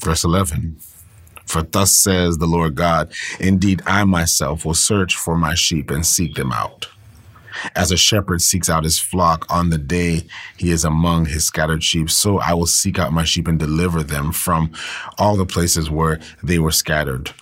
Verse 0.02 0.24
11. 0.24 0.76
For 1.44 1.62
thus 1.62 1.92
says 1.92 2.38
the 2.38 2.46
Lord 2.46 2.74
God, 2.74 3.12
indeed 3.38 3.82
I 3.86 4.04
myself 4.04 4.64
will 4.64 4.74
search 4.74 5.16
for 5.16 5.36
my 5.36 5.54
sheep 5.54 5.90
and 5.90 6.04
seek 6.04 6.34
them 6.34 6.52
out. 6.52 6.88
As 7.74 7.90
a 7.90 7.96
shepherd 7.96 8.42
seeks 8.42 8.68
out 8.68 8.84
his 8.84 8.98
flock 8.98 9.46
on 9.48 9.70
the 9.70 9.78
day 9.78 10.24
he 10.56 10.70
is 10.70 10.84
among 10.84 11.26
his 11.26 11.44
scattered 11.44 11.82
sheep, 11.82 12.10
so 12.10 12.38
I 12.38 12.52
will 12.52 12.66
seek 12.66 12.98
out 12.98 13.12
my 13.12 13.24
sheep 13.24 13.48
and 13.48 13.58
deliver 13.58 14.02
them 14.02 14.32
from 14.32 14.72
all 15.18 15.36
the 15.36 15.46
places 15.46 15.90
where 15.90 16.20
they 16.42 16.58
were 16.58 16.72
scattered 16.72 17.32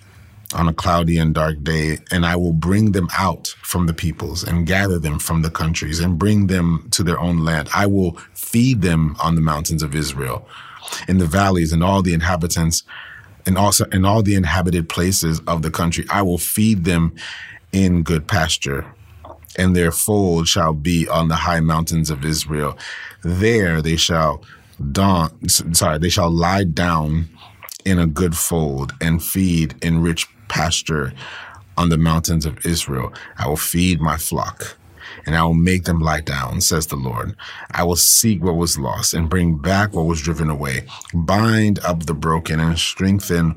on 0.55 0.69
a 0.69 0.75
cloudy 0.75 1.19
and 1.19 1.35
dark 1.35 1.63
day, 1.63 1.99
and 2.11 2.25
I 2.25 2.37
will 2.37 2.53
bring 2.53 2.93
them 2.93 3.09
out 3.17 3.49
from 3.63 3.87
the 3.87 3.95
peoples 3.95 4.43
and 4.43 4.67
gather 4.67 4.99
them 4.99 5.19
from 5.19 5.43
the 5.43 5.51
countries 5.51 6.01
and 6.01 6.19
bring 6.19 6.47
them 6.47 6.89
to 6.93 7.03
their 7.03 7.19
own 7.19 7.45
land. 7.45 7.69
I 7.75 7.87
will 7.87 8.13
feed 8.35 8.83
them 8.83 9.17
on 9.23 9.35
the 9.35 9.41
mountains 9.41 9.83
of 9.83 9.95
Israel, 9.95 10.49
in 11.09 11.19
the 11.19 11.27
valleys, 11.27 11.73
and 11.73 11.83
all 11.83 12.03
the 12.03 12.15
inhabitants, 12.15 12.83
and 13.47 13.59
also 13.59 13.85
in 13.87 14.05
all 14.05 14.23
the 14.23 14.35
inhabited 14.35 14.89
places 14.89 15.41
of 15.47 15.63
the 15.63 15.71
country. 15.71 16.07
I 16.11 16.23
will 16.23 16.39
feed 16.39 16.85
them 16.85 17.15
in 17.73 18.03
good 18.03 18.27
pasture. 18.27 18.87
And 19.57 19.77
their 19.77 19.93
fold 19.93 20.49
shall 20.49 20.73
be 20.73 21.07
on 21.09 21.29
the 21.29 21.37
high 21.37 21.61
mountains 21.61 22.11
of 22.11 22.25
Israel. 22.25 22.77
There 23.23 23.81
they 23.81 23.97
shall 23.97 24.43
sorry, 25.47 25.99
they 25.99 26.09
shall 26.09 26.31
lie 26.31 26.65
down 26.65 27.29
in 27.85 27.99
a 27.99 28.07
good 28.07 28.37
fold 28.37 28.93
and 29.01 29.23
feed 29.23 29.75
in 29.83 30.03
rich 30.03 30.27
pasture 30.55 31.13
on 31.77 31.89
the 31.89 31.99
mountains 31.99 32.47
of 32.47 32.65
Israel. 32.65 33.13
I 33.37 33.49
will 33.49 33.57
feed 33.57 34.01
my 34.01 34.17
flock 34.17 34.77
and 35.27 35.35
I 35.35 35.43
will 35.43 35.55
make 35.55 35.85
them 35.85 36.01
lie 36.01 36.21
down, 36.21 36.61
says 36.61 36.87
the 36.87 36.97
Lord. 36.97 37.35
I 37.73 37.83
will 37.83 37.97
seek 37.97 38.43
what 38.43 38.57
was 38.57 38.79
lost 38.79 39.15
and 39.15 39.29
bring 39.29 39.59
back 39.59 39.93
what 39.93 40.07
was 40.07 40.23
driven 40.23 40.49
away, 40.49 40.87
bind 41.13 41.81
up 41.81 42.07
the 42.07 42.15
broken 42.15 42.61
and 42.61 42.79
strengthen 42.79 43.57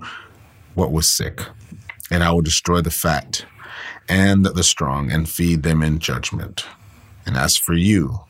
what 0.74 0.92
was 0.92 1.12
sick. 1.12 1.42
And 2.10 2.24
I 2.24 2.32
will 2.32 2.42
destroy 2.42 2.82
the 2.82 2.92
fat 2.92 3.46
and 4.10 4.44
the 4.46 4.64
strong 4.64 5.12
and 5.12 5.30
feed 5.30 5.62
them 5.62 5.84
in 5.84 6.00
judgment. 6.00 6.66
And 7.28 7.38
as 7.38 7.58
for 7.58 7.74
you, 7.74 8.22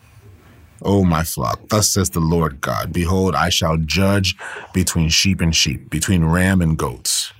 O 0.82 1.06
my 1.06 1.24
flock, 1.24 1.70
thus 1.70 1.90
says 1.90 2.10
the 2.10 2.20
Lord 2.20 2.60
God, 2.60 2.92
behold, 2.92 3.34
I 3.34 3.50
shall 3.50 3.78
judge 3.78 4.36
between 4.74 5.10
sheep 5.10 5.40
and 5.40 5.56
sheep, 5.56 5.90
between 5.90 6.26
ram 6.26 6.62
and 6.62 6.78
goats. 6.78 7.32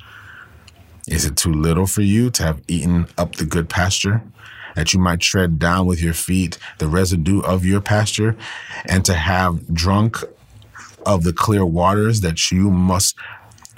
Is 1.08 1.26
it 1.26 1.38
too 1.38 1.54
little 1.54 1.88
for 1.88 2.02
you 2.02 2.30
to 2.32 2.44
have 2.44 2.62
eaten 2.68 3.08
up 3.18 3.36
the 3.36 3.46
good 3.46 3.70
pasture, 3.70 4.22
that 4.76 4.94
you 4.94 5.00
might 5.00 5.22
tread 5.22 5.58
down 5.58 5.88
with 5.88 6.02
your 6.02 6.14
feet 6.14 6.58
the 6.78 6.88
residue 6.88 7.42
of 7.42 7.66
your 7.66 7.82
pasture, 7.82 8.36
and 8.86 9.04
to 9.06 9.14
have 9.14 9.74
drunk 9.74 10.18
of 11.06 11.24
the 11.24 11.34
clear 11.34 11.66
waters 11.66 12.22
that 12.22 12.52
you 12.52 12.70
must 12.70 13.16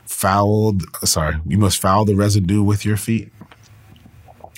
foul, 0.06 0.76
sorry, 1.04 1.36
you 1.46 1.58
must 1.58 1.80
foul 1.80 2.04
the 2.04 2.16
residue 2.16 2.64
with 2.64 2.84
your 2.84 2.98
feet? 2.98 3.32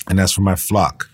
And 0.08 0.20
as 0.20 0.32
for 0.32 0.42
my 0.42 0.56
flock, 0.56 1.11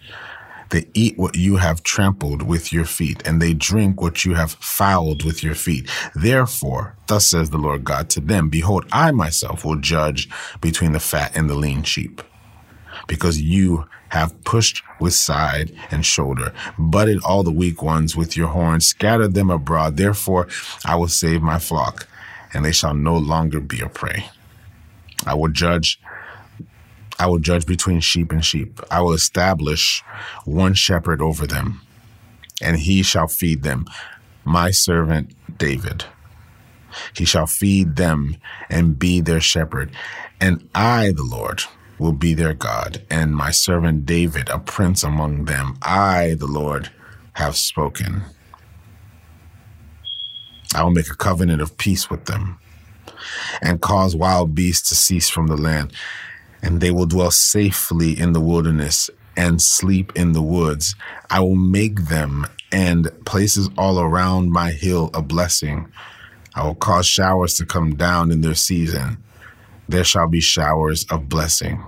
they 0.70 0.88
eat 0.94 1.18
what 1.18 1.36
you 1.36 1.58
have 1.58 1.84
trampled 1.84 2.42
with 2.42 2.74
your 2.74 2.86
feet, 2.86 3.26
and 3.26 3.42
they 3.42 3.54
drink 3.54 4.02
what 4.02 4.26
you 4.26 4.36
have 4.36 4.54
fouled 4.54 5.24
with 5.24 5.44
your 5.44 5.56
feet. 5.56 5.90
Therefore, 6.16 6.96
thus 7.08 7.28
says 7.28 7.50
the 7.50 7.58
Lord 7.58 7.84
God 7.84 8.10
to 8.12 8.20
them, 8.20 8.50
Behold, 8.50 8.86
I 8.92 9.12
myself 9.12 9.64
will 9.64 9.78
judge 9.78 10.30
between 10.62 10.92
the 10.92 11.00
fat 11.00 11.36
and 11.36 11.50
the 11.50 11.56
lean 11.56 11.84
sheep. 11.84 12.22
Because 13.08 13.42
you 13.42 13.86
have 14.10 14.44
pushed 14.44 14.82
with 15.00 15.14
side 15.14 15.72
and 15.92 16.06
shoulder, 16.06 16.54
butted 16.78 17.24
all 17.24 17.44
the 17.44 17.52
weak 17.52 17.82
ones 17.82 18.16
with 18.16 18.36
your 18.36 18.48
horns, 18.48 18.88
scattered 18.88 19.34
them 19.34 19.50
abroad. 19.50 19.98
Therefore, 19.98 20.48
I 20.86 20.96
will 20.96 21.08
save 21.08 21.42
my 21.42 21.60
flock, 21.60 22.08
and 22.54 22.64
they 22.64 22.72
shall 22.72 22.94
no 22.94 23.18
longer 23.18 23.60
be 23.60 23.82
a 23.82 23.90
prey. 23.90 24.30
I 25.26 25.34
will 25.34 25.50
judge 25.50 26.00
I 27.20 27.28
will 27.28 27.40
judge 27.40 27.66
between 27.66 28.00
sheep 28.00 28.32
and 28.32 28.44
sheep. 28.44 28.80
I 28.92 29.02
will 29.02 29.14
establish 29.14 30.04
one 30.46 30.74
shepherd 30.74 31.22
over 31.22 31.48
them, 31.48 31.82
and 32.62 32.78
he 32.78 33.04
shall 33.04 33.28
feed 33.28 33.64
them, 33.64 33.86
my 34.44 34.72
servant 34.72 35.32
David. 35.58 36.06
He 37.16 37.26
shall 37.26 37.48
feed 37.48 37.96
them 37.96 38.38
and 38.70 38.98
be 38.98 39.22
their 39.22 39.42
shepherd, 39.42 39.92
and 40.40 40.68
I, 40.74 41.12
the 41.12 41.24
Lord, 41.24 41.64
will 42.00 42.14
be 42.14 42.34
their 42.34 42.54
God, 42.54 43.02
and 43.10 43.36
my 43.36 43.52
servant 43.52 44.06
David, 44.06 44.50
a 44.50 44.60
prince 44.60 45.04
among 45.04 45.46
them. 45.46 45.78
I, 45.82 46.36
the 46.38 46.48
Lord, 46.48 46.92
have 47.34 47.58
spoken. 47.58 48.24
I 50.76 50.84
will 50.84 50.92
make 50.92 51.10
a 51.10 51.16
covenant 51.16 51.62
of 51.62 51.78
peace 51.78 52.10
with 52.10 52.26
them 52.26 52.60
and 53.62 53.82
cause 53.82 54.16
wild 54.16 54.54
beasts 54.54 54.90
to 54.90 54.96
cease 54.96 55.30
from 55.30 55.48
the 55.48 55.58
land 55.58 55.92
and 56.62 56.82
they 56.82 56.92
will 56.92 57.06
dwell 57.06 57.32
safely 57.32 58.20
in 58.20 58.34
the 58.34 58.42
wilderness 58.42 59.10
and 59.36 59.62
sleep 59.62 60.12
in 60.16 60.32
the 60.32 60.42
woods. 60.42 60.96
I 61.30 61.40
will 61.40 61.56
make 61.56 62.06
them 62.06 62.46
and 62.72 63.10
places 63.26 63.70
all 63.78 64.00
around 64.00 64.52
my 64.52 64.72
hill 64.72 65.10
a 65.14 65.22
blessing. 65.22 65.92
I 66.56 66.66
will 66.66 66.76
cause 66.76 67.06
showers 67.06 67.54
to 67.56 67.66
come 67.66 67.96
down 67.96 68.32
in 68.32 68.42
their 68.42 68.56
season. 68.56 69.18
There 69.88 70.04
shall 70.04 70.28
be 70.28 70.42
showers 70.42 71.06
of 71.06 71.30
blessing. 71.30 71.84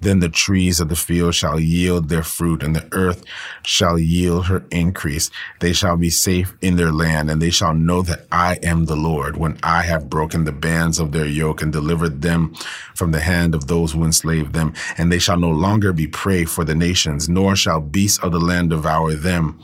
Then 0.00 0.20
the 0.20 0.28
trees 0.28 0.80
of 0.80 0.88
the 0.88 0.96
field 0.96 1.34
shall 1.34 1.58
yield 1.58 2.08
their 2.08 2.22
fruit, 2.22 2.62
and 2.62 2.74
the 2.74 2.88
earth 2.92 3.24
shall 3.62 3.98
yield 3.98 4.46
her 4.46 4.64
increase. 4.70 5.30
They 5.60 5.72
shall 5.72 5.96
be 5.96 6.10
safe 6.10 6.54
in 6.60 6.76
their 6.76 6.92
land, 6.92 7.30
and 7.30 7.40
they 7.40 7.50
shall 7.50 7.74
know 7.74 8.02
that 8.02 8.26
I 8.30 8.58
am 8.62 8.84
the 8.84 8.96
Lord, 8.96 9.36
when 9.36 9.58
I 9.62 9.82
have 9.82 10.10
broken 10.10 10.44
the 10.44 10.52
bands 10.52 10.98
of 10.98 11.12
their 11.12 11.26
yoke 11.26 11.62
and 11.62 11.72
delivered 11.72 12.22
them 12.22 12.54
from 12.94 13.12
the 13.12 13.20
hand 13.20 13.54
of 13.54 13.66
those 13.66 13.92
who 13.92 14.04
enslaved 14.04 14.52
them. 14.52 14.74
And 14.98 15.10
they 15.10 15.18
shall 15.18 15.38
no 15.38 15.50
longer 15.50 15.92
be 15.92 16.06
prey 16.06 16.44
for 16.44 16.64
the 16.64 16.74
nations, 16.74 17.28
nor 17.28 17.56
shall 17.56 17.80
beasts 17.80 18.18
of 18.18 18.32
the 18.32 18.40
land 18.40 18.70
devour 18.70 19.14
them 19.14 19.60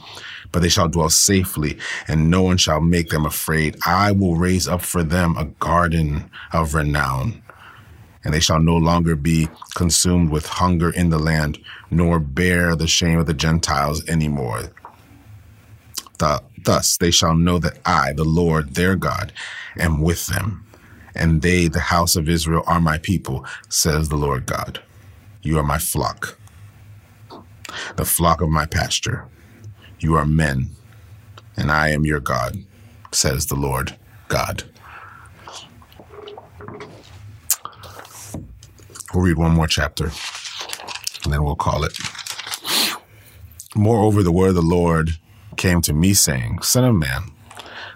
but 0.53 0.63
they 0.63 0.69
shall 0.69 0.89
dwell 0.89 1.11
safely, 1.11 1.79
and 2.09 2.31
no 2.31 2.43
one 2.43 2.57
shall 2.57 2.81
make 2.81 3.11
them 3.11 3.25
afraid. 3.25 3.77
I 3.87 4.13
will 4.13 4.37
raise 4.37 4.67
up 4.67 4.83
for 4.83 5.03
them 5.03 5.37
a 5.37 5.45
garden 5.45 6.31
of 6.53 6.75
renown, 6.75 7.43
and 8.25 8.35
they 8.35 8.41
shall 8.41 8.61
no 8.61 8.77
longer 8.77 9.17
be 9.17 9.49
consumed 9.75 10.31
with 10.31 10.47
hunger 10.47 10.91
in 10.91 11.11
the 11.11 11.19
land, 11.19 11.59
nor 11.91 12.19
bear 12.19 12.77
the 12.77 12.87
shame 12.87 13.19
of 13.19 13.27
the 13.27 13.35
Gentiles 13.35 14.07
any 14.09 14.29
more. 14.29 14.71
Thus 16.19 16.99
they 16.99 17.11
shall 17.11 17.35
know 17.35 17.59
that 17.59 17.79
I, 17.87 18.13
the 18.13 18.25
Lord 18.25 18.75
their 18.75 18.97
God, 18.97 19.33
am 19.79 20.01
with 20.03 20.27
them, 20.27 20.67
and 21.15 21.43
they, 21.43 21.69
the 21.69 21.81
house 21.81 22.17
of 22.17 22.29
Israel, 22.29 22.63
are 22.67 22.81
my 22.81 22.99
people, 22.99 23.45
says 23.69 24.09
the 24.09 24.17
Lord 24.17 24.47
God. 24.47 24.83
You 25.43 25.59
are 25.59 25.65
my 25.65 25.79
flock, 25.79 26.39
the 27.97 28.05
flock 28.05 28.43
of 28.43 28.51
my 28.51 28.67
pasture. 28.67 29.27
You 30.01 30.15
are 30.17 30.27
men, 30.27 30.71
and 31.57 31.71
I 31.71 31.91
am 31.91 32.05
your 32.05 32.21
God, 32.21 32.59
says 33.13 33.47
the 33.47 33.57
Lord 33.57 33.97
God. 34.29 34.70
We'll 39.15 39.25
read 39.25 39.39
one 39.39 39.53
more 39.53 39.67
chapter 39.67 40.11
and 41.25 41.33
then 41.33 41.45
we'll 41.45 41.57
call 41.57 41.85
it. 41.85 41.97
Moreover, 43.75 44.23
the 44.23 44.33
word 44.33 44.51
of 44.51 44.55
the 44.57 44.63
Lord 44.63 45.11
came 45.57 45.81
to 45.83 45.93
me, 45.93 46.15
saying, 46.15 46.63
Son 46.63 46.85
of 46.85 46.95
man, 46.95 47.31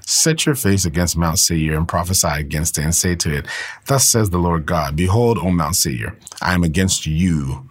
set 0.07 0.47
your 0.47 0.55
face 0.55 0.85
against 0.85 1.17
Mount 1.17 1.39
Seir 1.39 1.77
and 1.77 1.89
prophesy 1.89 2.29
against 2.29 2.79
it, 2.79 2.85
and 2.85 2.95
say 2.95 3.15
to 3.17 3.39
it, 3.39 3.47
Thus 3.87 4.09
says 4.09 4.31
the 4.31 4.39
Lord 4.39 4.67
God, 4.67 4.97
Behold, 4.97 5.39
O 5.39 5.51
Mount 5.51 5.77
Seir, 5.77 6.17
I 6.43 6.55
am 6.55 6.63
against 6.63 7.07
you. 7.07 7.69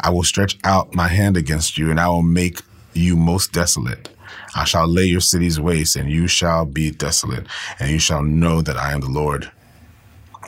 I 0.00 0.10
will 0.10 0.24
stretch 0.24 0.58
out 0.64 0.94
my 0.94 1.08
hand 1.08 1.36
against 1.36 1.78
you, 1.78 1.90
and 1.90 1.98
I 1.98 2.08
will 2.08 2.22
make 2.22 2.60
you 2.92 3.16
most 3.16 3.52
desolate. 3.52 4.08
I 4.54 4.64
shall 4.64 4.86
lay 4.86 5.04
your 5.04 5.20
cities 5.20 5.60
waste, 5.60 5.96
and 5.96 6.10
you 6.10 6.26
shall 6.26 6.66
be 6.66 6.90
desolate, 6.90 7.46
and 7.78 7.90
you 7.90 7.98
shall 7.98 8.22
know 8.22 8.60
that 8.62 8.76
I 8.76 8.92
am 8.92 9.00
the 9.00 9.08
Lord. 9.08 9.50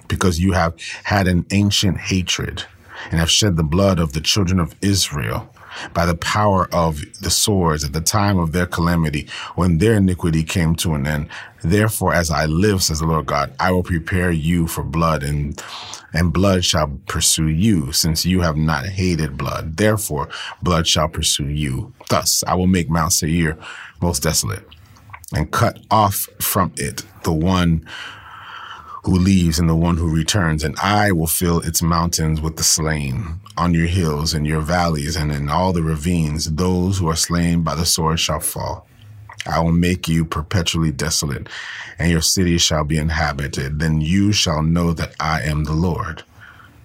Because 0.09 0.41
you 0.41 0.53
have 0.53 0.75
had 1.05 1.29
an 1.29 1.47
ancient 1.51 1.99
hatred, 1.99 2.65
and 3.11 3.21
have 3.21 3.31
shed 3.31 3.57
the 3.57 3.63
blood 3.63 3.99
of 3.99 4.13
the 4.13 4.21
children 4.21 4.59
of 4.59 4.75
Israel 4.83 5.55
by 5.95 6.07
the 6.07 6.17
power 6.17 6.69
of 6.73 7.01
the 7.21 7.31
swords 7.31 7.85
at 7.85 7.93
the 7.93 8.01
time 8.01 8.39
of 8.39 8.53
their 8.53 8.67
calamity, 8.67 9.29
when 9.55 9.79
their 9.79 9.95
iniquity 9.95 10.43
came 10.43 10.75
to 10.75 10.95
an 10.95 11.07
end. 11.07 11.29
Therefore, 11.63 12.15
as 12.15 12.31
I 12.31 12.47
live, 12.47 12.83
says 12.83 13.01
the 13.01 13.07
Lord 13.07 13.27
God, 13.27 13.53
I 13.61 13.71
will 13.71 13.83
prepare 13.83 14.31
you 14.31 14.67
for 14.67 14.83
blood, 14.83 15.23
and 15.23 15.63
and 16.15 16.33
blood 16.33 16.65
shall 16.65 16.99
pursue 17.07 17.49
you, 17.49 17.93
since 17.93 18.25
you 18.25 18.41
have 18.41 18.57
not 18.57 18.87
hated 18.87 19.37
blood. 19.37 19.77
Therefore, 19.77 20.29
blood 20.63 20.87
shall 20.87 21.09
pursue 21.09 21.49
you. 21.49 21.93
Thus, 22.09 22.43
I 22.47 22.55
will 22.55 22.67
make 22.67 22.89
Mount 22.89 23.13
Seir 23.13 23.59
most 24.01 24.23
desolate, 24.23 24.67
and 25.35 25.51
cut 25.51 25.79
off 25.91 26.29
from 26.41 26.73
it 26.77 27.05
the 27.25 27.33
one 27.33 27.87
who 29.09 29.19
leaves 29.19 29.59
and 29.59 29.69
the 29.69 29.75
one 29.75 29.97
who 29.97 30.15
returns, 30.15 30.63
and 30.63 30.77
I 30.79 31.13
will 31.13 31.27
fill 31.27 31.61
its 31.61 31.81
mountains 31.81 32.41
with 32.41 32.57
the 32.57 32.63
slain. 32.63 33.41
On 33.57 33.73
your 33.73 33.87
hills 33.87 34.35
and 34.35 34.47
your 34.47 34.61
valleys 34.61 35.17
and 35.17 35.33
in 35.33 35.49
all 35.49 35.73
the 35.73 35.83
ravines, 35.83 36.53
those 36.53 36.99
who 36.99 37.09
are 37.09 37.17
slain 37.17 37.63
by 37.63 37.75
the 37.75 37.87
sword 37.87 38.21
shall 38.21 38.41
fall. 38.41 38.87
I 39.47 39.61
will 39.61 39.73
make 39.73 40.09
you 40.09 40.27
perpetually 40.27 40.93
desolate, 40.93 41.49
and 41.99 42.11
your 42.11 42.21
cities 42.21 42.61
shall 42.61 42.85
be 42.85 42.99
inhabited. 42.99 43.79
Then 43.79 44.03
you 44.03 44.33
shall 44.33 44.63
know 44.63 44.93
that 44.93 45.15
I 45.19 45.41
am 45.43 45.65
the 45.65 45.73
Lord. 45.73 46.23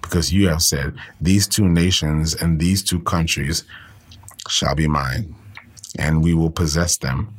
Because 0.00 0.32
you 0.32 0.48
have 0.48 0.62
said, 0.62 0.94
These 1.20 1.46
two 1.46 1.68
nations 1.68 2.34
and 2.34 2.58
these 2.58 2.82
two 2.82 3.00
countries 3.00 3.64
shall 4.48 4.74
be 4.74 4.88
mine, 4.88 5.34
and 5.98 6.22
we 6.22 6.32
will 6.32 6.50
possess 6.50 6.96
them, 6.96 7.34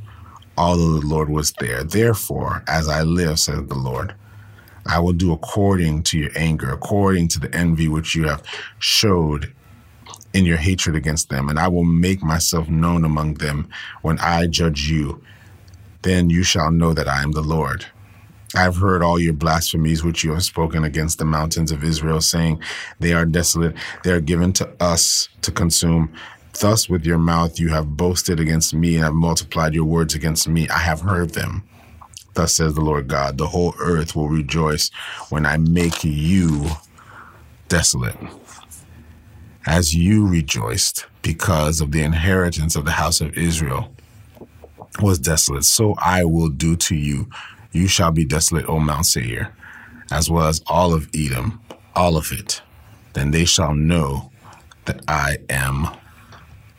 although 0.57 0.99
the 0.99 1.07
Lord 1.07 1.29
was 1.29 1.53
there. 1.53 1.83
Therefore, 1.83 2.63
as 2.67 2.87
I 2.87 3.01
live, 3.01 3.39
says 3.39 3.65
the 3.67 3.75
Lord, 3.75 4.13
I 4.85 4.99
will 4.99 5.13
do 5.13 5.31
according 5.31 6.03
to 6.03 6.19
your 6.19 6.31
anger, 6.35 6.71
according 6.71 7.29
to 7.29 7.39
the 7.39 7.53
envy 7.55 7.87
which 7.87 8.15
you 8.15 8.27
have 8.27 8.43
showed 8.79 9.53
in 10.33 10.45
your 10.45 10.57
hatred 10.57 10.95
against 10.95 11.29
them, 11.29 11.49
and 11.49 11.57
I 11.57 11.67
will 11.67 11.85
make 11.85 12.21
myself 12.21 12.67
known 12.67 13.05
among 13.05 13.35
them 13.35 13.69
when 14.01 14.19
I 14.19 14.47
judge 14.47 14.89
you. 14.89 15.21
Then 16.01 16.29
you 16.29 16.43
shall 16.43 16.71
know 16.71 16.93
that 16.93 17.07
I 17.07 17.23
am 17.23 17.31
the 17.31 17.41
Lord. 17.41 17.85
I 18.53 18.61
have 18.61 18.77
heard 18.77 19.01
all 19.01 19.19
your 19.19 19.33
blasphemies 19.33 20.03
which 20.03 20.23
you 20.23 20.33
have 20.33 20.43
spoken 20.43 20.83
against 20.83 21.17
the 21.17 21.25
mountains 21.25 21.71
of 21.71 21.83
Israel, 21.83 22.21
saying, 22.21 22.61
They 22.99 23.13
are 23.13 23.25
desolate, 23.25 23.75
they 24.03 24.11
are 24.11 24.21
given 24.21 24.53
to 24.53 24.69
us 24.79 25.29
to 25.41 25.51
consume. 25.51 26.13
Thus 26.59 26.87
with 26.87 27.05
your 27.05 27.17
mouth 27.17 27.59
you 27.59 27.69
have 27.69 27.97
boasted 27.97 28.39
against 28.39 28.73
me 28.73 28.95
and 28.95 29.03
have 29.03 29.13
multiplied 29.13 29.73
your 29.73 29.85
words 29.85 30.15
against 30.15 30.47
me. 30.47 30.69
I 30.69 30.77
have 30.79 31.01
heard 31.01 31.31
them. 31.31 31.63
Thus 32.35 32.53
says 32.53 32.75
the 32.75 32.81
Lord 32.81 33.07
God, 33.07 33.37
the 33.37 33.47
whole 33.47 33.73
earth 33.79 34.15
will 34.15 34.27
rejoice 34.29 34.91
when 35.29 35.45
I 35.45 35.57
make 35.57 36.03
you 36.03 36.69
desolate. 37.69 38.17
As 39.65 39.95
you 39.95 40.27
rejoiced 40.27 41.07
because 41.21 41.81
of 41.81 41.91
the 41.91 42.03
inheritance 42.03 42.75
of 42.75 42.85
the 42.85 42.91
house 42.91 43.21
of 43.21 43.35
Israel 43.37 43.95
was 45.01 45.17
desolate, 45.17 45.65
so 45.65 45.95
I 45.97 46.23
will 46.25 46.49
do 46.49 46.75
to 46.75 46.95
you. 46.95 47.27
You 47.71 47.87
shall 47.87 48.11
be 48.11 48.25
desolate, 48.25 48.69
O 48.69 48.79
Mount 48.79 49.05
Seir, 49.05 49.55
as 50.11 50.29
well 50.29 50.47
as 50.47 50.61
all 50.67 50.93
of 50.93 51.09
Edom, 51.15 51.61
all 51.95 52.15
of 52.15 52.31
it. 52.31 52.61
Then 53.13 53.31
they 53.31 53.45
shall 53.45 53.73
know 53.73 54.31
that 54.85 55.01
I 55.07 55.37
am 55.49 55.87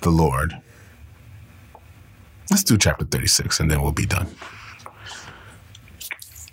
the 0.03 0.11
Lord. 0.11 0.61
Let's 2.51 2.63
do 2.63 2.79
chapter 2.79 3.05
36 3.05 3.59
and 3.59 3.71
then 3.71 3.83
we'll 3.83 3.93
be 3.93 4.07
done. 4.07 4.29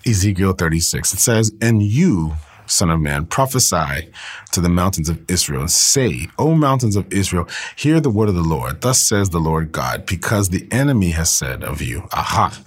Ezekiel 0.06 0.54
36. 0.54 1.14
It 1.14 1.20
says, 1.20 1.52
And 1.62 1.82
you, 1.82 2.34
son 2.66 2.90
of 2.90 3.00
man, 3.00 3.26
prophesy 3.26 4.10
to 4.52 4.62
the 4.62 4.70
mountains 4.70 5.10
of 5.10 5.24
Israel. 5.30 5.62
And 5.62 5.72
say, 5.72 6.28
O 6.38 6.56
mountains 6.56 6.96
of 6.96 7.12
Israel, 7.12 7.48
hear 7.76 8.00
the 8.00 8.10
word 8.10 8.30
of 8.30 8.36
the 8.36 8.42
Lord. 8.42 8.82
Thus 8.82 9.02
says 9.02 9.30
the 9.30 9.40
Lord 9.40 9.72
God, 9.72 10.06
because 10.06 10.50
the 10.50 10.68
enemy 10.72 11.12
has 11.12 11.32
said 11.32 11.64
of 11.64 11.82
you, 11.82 12.08
Aha, 12.12 12.58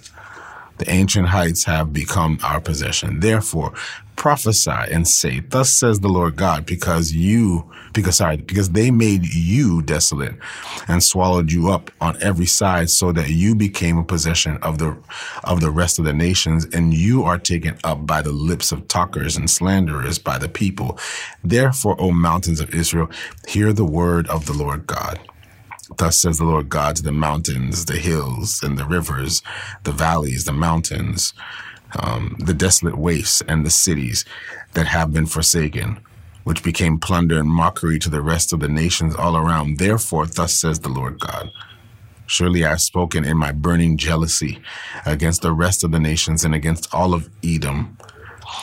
the 0.77 0.89
ancient 0.89 1.27
heights 1.27 1.63
have 1.65 1.93
become 1.93 2.39
our 2.43 2.61
possession. 2.61 3.19
Therefore, 3.19 3.73
prophesy 4.17 4.71
and 4.71 5.07
say, 5.07 5.39
Thus 5.39 5.69
says 5.69 6.01
the 6.01 6.09
Lord 6.09 6.35
God, 6.35 6.65
because 6.65 7.13
you, 7.13 7.71
because 7.93 8.17
sorry, 8.17 8.37
because 8.37 8.71
they 8.71 8.91
made 8.91 9.25
you 9.33 9.81
desolate 9.83 10.35
and 10.87 11.01
swallowed 11.01 11.51
you 11.51 11.69
up 11.69 11.91
on 12.01 12.21
every 12.21 12.45
side, 12.45 12.89
so 12.89 13.11
that 13.13 13.29
you 13.29 13.55
became 13.55 13.97
a 13.97 14.03
possession 14.03 14.57
of 14.57 14.79
the 14.79 14.97
of 15.43 15.61
the 15.61 15.71
rest 15.71 15.99
of 15.99 16.05
the 16.05 16.13
nations, 16.13 16.65
and 16.65 16.93
you 16.93 17.23
are 17.23 17.37
taken 17.37 17.77
up 17.83 18.05
by 18.05 18.21
the 18.21 18.31
lips 18.31 18.71
of 18.71 18.87
talkers 18.87 19.37
and 19.37 19.49
slanderers 19.49 20.19
by 20.19 20.37
the 20.37 20.49
people. 20.49 20.99
Therefore, 21.43 21.95
O 21.99 22.11
mountains 22.11 22.59
of 22.59 22.73
Israel, 22.73 23.09
hear 23.47 23.71
the 23.71 23.85
word 23.85 24.27
of 24.27 24.45
the 24.45 24.53
Lord 24.53 24.87
God. 24.87 25.19
Thus 25.95 26.19
says 26.19 26.37
the 26.37 26.43
Lord 26.43 26.69
God 26.69 26.97
to 26.97 27.03
the 27.03 27.11
mountains, 27.11 27.85
the 27.85 27.97
hills, 27.97 28.61
and 28.61 28.77
the 28.77 28.85
rivers, 28.85 29.41
the 29.83 29.91
valleys, 29.91 30.43
the 30.43 30.51
mountains, 30.51 31.33
um, 31.99 32.35
the 32.39 32.53
desolate 32.53 32.97
wastes, 32.97 33.41
and 33.47 33.65
the 33.65 33.69
cities 33.69 34.25
that 34.73 34.87
have 34.87 35.13
been 35.13 35.25
forsaken, 35.25 35.99
which 36.43 36.63
became 36.63 36.99
plunder 36.99 37.39
and 37.39 37.49
mockery 37.49 37.99
to 37.99 38.09
the 38.09 38.21
rest 38.21 38.51
of 38.51 38.59
the 38.59 38.67
nations 38.67 39.15
all 39.15 39.37
around. 39.37 39.77
Therefore, 39.77 40.25
thus 40.27 40.53
says 40.53 40.79
the 40.79 40.89
Lord 40.89 41.19
God. 41.19 41.51
Surely 42.25 42.65
I 42.65 42.71
have 42.71 42.81
spoken 42.81 43.23
in 43.23 43.37
my 43.37 43.53
burning 43.53 43.95
jealousy 43.95 44.59
against 45.05 45.41
the 45.41 45.53
rest 45.53 45.85
of 45.85 45.91
the 45.91 45.99
nations 45.99 46.43
and 46.43 46.53
against 46.53 46.93
all 46.93 47.13
of 47.13 47.29
Edom, 47.41 47.97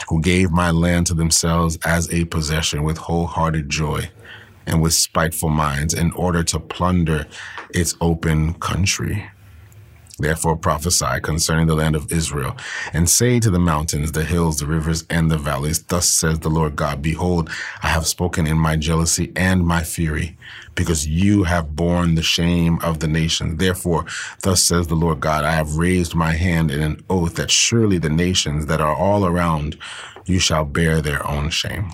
who 0.09 0.21
gave 0.21 0.51
my 0.51 0.71
land 0.71 1.07
to 1.07 1.15
themselves 1.15 1.79
as 1.85 2.13
a 2.13 2.27
possession 2.27 2.83
with 2.83 2.99
wholehearted 2.99 3.71
joy 3.71 4.11
and 4.66 4.83
with 4.83 4.94
spiteful 4.94 5.50
minds 5.50 5.94
in 5.94 6.12
order 6.12 6.42
to 6.44 6.61
plunder 6.61 7.27
its 7.74 7.96
open 8.00 8.55
country. 8.55 9.27
Therefore 10.18 10.57
prophesy 10.57 11.20
concerning 11.22 11.66
the 11.66 11.74
land 11.74 11.96
of 11.96 12.11
Israel, 12.12 12.57
and 12.92 13.11
say 13.11 13.40
to 13.40 13.50
the 13.50 13.59
mountains, 13.59 14.12
the 14.12 14.24
hills, 14.24 14.59
the 14.59 14.66
rivers, 14.66 15.05
and 15.11 15.31
the 15.31 15.38
valleys, 15.38 15.83
Thus 15.83 16.09
says 16.09 16.40
the 16.40 16.48
Lord 16.48 16.77
God, 16.77 17.03
Behold, 17.03 17.50
I 17.83 17.88
have 17.88 18.07
spoken 18.07 18.46
in 18.46 18.57
my 18.57 18.77
jealousy 18.77 19.33
and 19.37 19.66
my 19.66 19.83
fury, 19.83 20.38
because 20.74 21.07
you 21.07 21.44
have 21.44 21.77
borne 21.77 22.14
the 22.14 22.22
shame 22.22 22.79
of 22.83 23.00
the 23.00 23.09
nations. 23.09 23.59
Therefore, 23.59 24.07
thus 24.42 24.62
says 24.62 24.87
the 24.87 24.94
Lord 24.94 25.20
God, 25.20 25.44
I 25.44 25.53
have 25.53 25.77
raised 25.77 26.14
my 26.14 26.33
hand 26.33 26.70
in 26.70 26.81
an 26.81 27.05
oath 27.11 27.35
that 27.35 27.50
surely 27.50 27.98
the 27.98 28.09
nations 28.09 28.66
that 28.66 28.81
are 28.81 28.96
all 28.96 29.27
around 29.27 29.77
you 30.27 30.38
shall 30.38 30.64
bear 30.64 31.03
their 31.03 31.27
own 31.29 31.50
shame. 31.50 31.90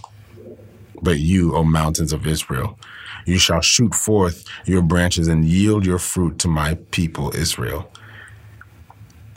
But 1.03 1.21
you, 1.21 1.57
O 1.57 1.65
mountains 1.65 2.13
of 2.13 2.27
Israel, 2.27 2.79
you 3.27 3.39
shall 3.39 3.61
shoot 3.61 3.95
forth 3.95 4.45
your 4.65 4.83
branches 4.83 5.29
and 5.29 5.45
yield 5.45 5.87
your 5.87 5.99
fruit 5.99 6.39
to 6.41 6.49
my 6.49 6.75
people 6.91 7.35
Israel. 7.35 7.91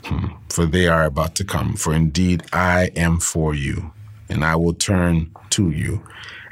Hmm. 0.04 0.26
For 0.50 0.66
they 0.66 0.86
are 0.86 1.04
about 1.04 1.34
to 1.36 1.44
come. 1.44 1.74
For 1.74 1.94
indeed 1.94 2.42
I 2.52 2.90
am 2.96 3.20
for 3.20 3.54
you, 3.54 3.92
and 4.28 4.44
I 4.44 4.56
will 4.56 4.74
turn 4.74 5.30
to 5.50 5.70
you, 5.70 6.02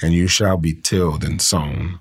and 0.01 0.14
you 0.14 0.27
shall 0.27 0.57
be 0.57 0.75
tilled 0.75 1.25
and 1.25 1.40
sown. 1.40 1.98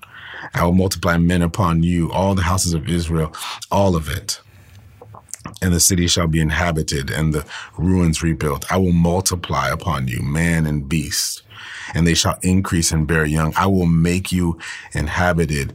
I 0.54 0.64
will 0.64 0.72
multiply 0.72 1.18
men 1.18 1.42
upon 1.42 1.82
you, 1.82 2.10
all 2.10 2.34
the 2.34 2.42
houses 2.42 2.74
of 2.74 2.88
Israel, 2.88 3.34
all 3.70 3.94
of 3.94 4.08
it. 4.08 4.40
And 5.60 5.72
the 5.72 5.80
city 5.80 6.06
shall 6.06 6.26
be 6.26 6.40
inhabited, 6.40 7.10
and 7.10 7.34
the 7.34 7.44
ruins 7.76 8.22
rebuilt. 8.22 8.70
I 8.70 8.78
will 8.78 8.92
multiply 8.92 9.68
upon 9.68 10.08
you, 10.08 10.22
man 10.22 10.66
and 10.66 10.88
beast 10.88 11.42
and 11.94 12.06
they 12.06 12.14
shall 12.14 12.38
increase 12.42 12.92
and 12.92 13.06
bear 13.06 13.24
young. 13.24 13.52
I 13.56 13.66
will 13.66 13.86
make 13.86 14.32
you 14.32 14.58
inhabited 14.92 15.74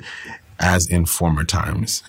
as 0.59 0.87
in 0.87 1.05
former 1.05 1.43
times 1.43 2.03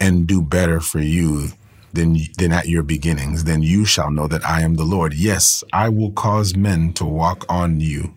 and 0.00 0.26
do 0.26 0.42
better 0.42 0.80
for 0.80 1.00
you 1.00 1.48
than, 1.92 2.16
than 2.38 2.52
at 2.52 2.68
your 2.68 2.82
beginnings. 2.82 3.44
Then 3.44 3.62
you 3.62 3.84
shall 3.84 4.10
know 4.10 4.26
that 4.28 4.44
I 4.46 4.62
am 4.62 4.74
the 4.74 4.84
Lord. 4.84 5.14
Yes, 5.14 5.62
I 5.72 5.88
will 5.88 6.12
cause 6.12 6.56
men 6.56 6.92
to 6.94 7.04
walk 7.04 7.44
on 7.48 7.80
you. 7.80 8.14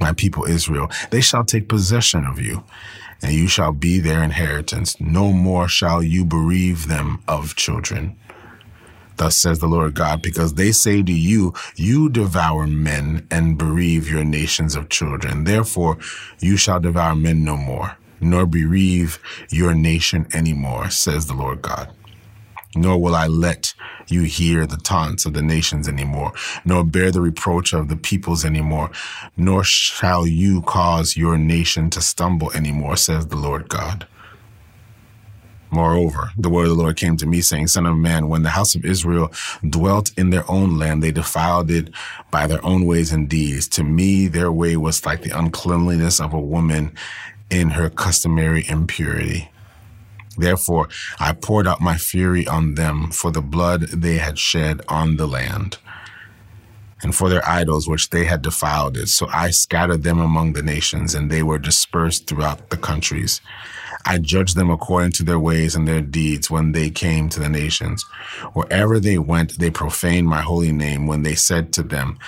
My 0.00 0.12
people 0.12 0.44
Israel, 0.44 0.90
they 1.10 1.20
shall 1.20 1.44
take 1.44 1.68
possession 1.68 2.26
of 2.26 2.40
you 2.40 2.64
and 3.22 3.32
you 3.32 3.48
shall 3.48 3.72
be 3.72 3.98
their 3.98 4.22
inheritance. 4.22 5.00
No 5.00 5.32
more 5.32 5.68
shall 5.68 6.02
you 6.02 6.24
bereave 6.24 6.86
them 6.86 7.22
of 7.26 7.56
children. 7.56 8.16
Thus 9.16 9.36
says 9.36 9.58
the 9.60 9.66
Lord 9.68 9.94
God, 9.94 10.22
because 10.22 10.54
they 10.54 10.72
say 10.72 11.02
to 11.02 11.12
you, 11.12 11.54
you 11.76 12.08
devour 12.08 12.66
men 12.66 13.26
and 13.30 13.58
bereave 13.58 14.10
your 14.10 14.24
nations 14.24 14.76
of 14.76 14.88
children. 14.88 15.44
Therefore, 15.44 15.98
you 16.40 16.56
shall 16.56 16.80
devour 16.80 17.14
men 17.14 17.44
no 17.44 17.56
more, 17.56 17.96
nor 18.20 18.46
bereave 18.46 19.18
your 19.50 19.74
nation 19.74 20.26
any 20.32 20.52
more, 20.52 20.90
says 20.90 21.26
the 21.26 21.34
Lord 21.34 21.62
God. 21.62 21.90
nor 22.76 23.00
will 23.00 23.14
I 23.14 23.26
let 23.26 23.74
you 24.08 24.22
hear 24.22 24.66
the 24.66 24.76
taunts 24.76 25.26
of 25.26 25.32
the 25.34 25.42
nations 25.42 25.88
anymore, 25.88 26.32
nor 26.64 26.84
bear 26.84 27.10
the 27.10 27.20
reproach 27.20 27.72
of 27.72 27.88
the 27.88 27.96
peoples 27.96 28.44
anymore, 28.44 28.90
nor 29.36 29.64
shall 29.64 30.26
you 30.26 30.62
cause 30.62 31.16
your 31.16 31.38
nation 31.38 31.90
to 31.90 32.00
stumble 32.00 32.52
anymore, 32.52 32.96
says 32.96 33.26
the 33.28 33.36
Lord 33.36 33.68
God. 33.68 34.06
Moreover, 35.70 36.30
the 36.36 36.48
word 36.48 36.64
of 36.64 36.76
the 36.76 36.82
Lord 36.82 36.96
came 36.96 37.16
to 37.16 37.26
me 37.26 37.40
saying, 37.40 37.68
Son 37.68 37.86
of 37.86 37.96
man, 37.96 38.28
when 38.28 38.42
the 38.42 38.50
house 38.50 38.74
of 38.74 38.84
Israel 38.84 39.32
dwelt 39.68 40.16
in 40.16 40.30
their 40.30 40.48
own 40.50 40.78
land, 40.78 41.02
they 41.02 41.10
defiled 41.10 41.70
it 41.70 41.90
by 42.30 42.46
their 42.46 42.64
own 42.64 42.86
ways 42.86 43.12
and 43.12 43.28
deeds. 43.28 43.68
To 43.68 43.84
me, 43.84 44.28
their 44.28 44.52
way 44.52 44.76
was 44.76 45.04
like 45.04 45.22
the 45.22 45.36
uncleanliness 45.36 46.20
of 46.20 46.32
a 46.32 46.40
woman 46.40 46.92
in 47.50 47.70
her 47.70 47.90
customary 47.90 48.64
impurity. 48.68 49.50
Therefore, 50.38 50.88
I 51.18 51.32
poured 51.32 51.66
out 51.66 51.80
my 51.80 51.96
fury 51.96 52.46
on 52.46 52.74
them 52.74 53.10
for 53.10 53.30
the 53.30 53.40
blood 53.40 53.82
they 53.82 54.18
had 54.18 54.38
shed 54.38 54.82
on 54.88 55.16
the 55.16 55.26
land 55.26 55.78
and 57.02 57.14
for 57.14 57.28
their 57.28 57.46
idols 57.48 57.88
which 57.88 58.10
they 58.10 58.24
had 58.24 58.42
defiled 58.42 58.96
it. 58.96 59.08
So 59.08 59.28
I 59.32 59.50
scattered 59.50 60.02
them 60.02 60.18
among 60.18 60.52
the 60.52 60.62
nations 60.62 61.14
and 61.14 61.30
they 61.30 61.42
were 61.42 61.58
dispersed 61.58 62.26
throughout 62.26 62.70
the 62.70 62.76
countries. 62.76 63.40
I 64.06 64.18
judged 64.18 64.56
them 64.56 64.70
according 64.70 65.12
to 65.12 65.24
their 65.24 65.38
ways 65.38 65.74
and 65.74 65.86
their 65.86 66.00
deeds 66.00 66.50
when 66.50 66.72
they 66.72 66.90
came 66.90 67.28
to 67.30 67.40
the 67.40 67.48
nations. 67.48 68.04
Wherever 68.52 69.00
they 69.00 69.18
went, 69.18 69.58
they 69.58 69.70
profaned 69.70 70.28
my 70.28 70.40
holy 70.40 70.72
name 70.72 71.06
when 71.06 71.22
they 71.22 71.34
said 71.34 71.72
to 71.74 71.82
them, 71.82 72.18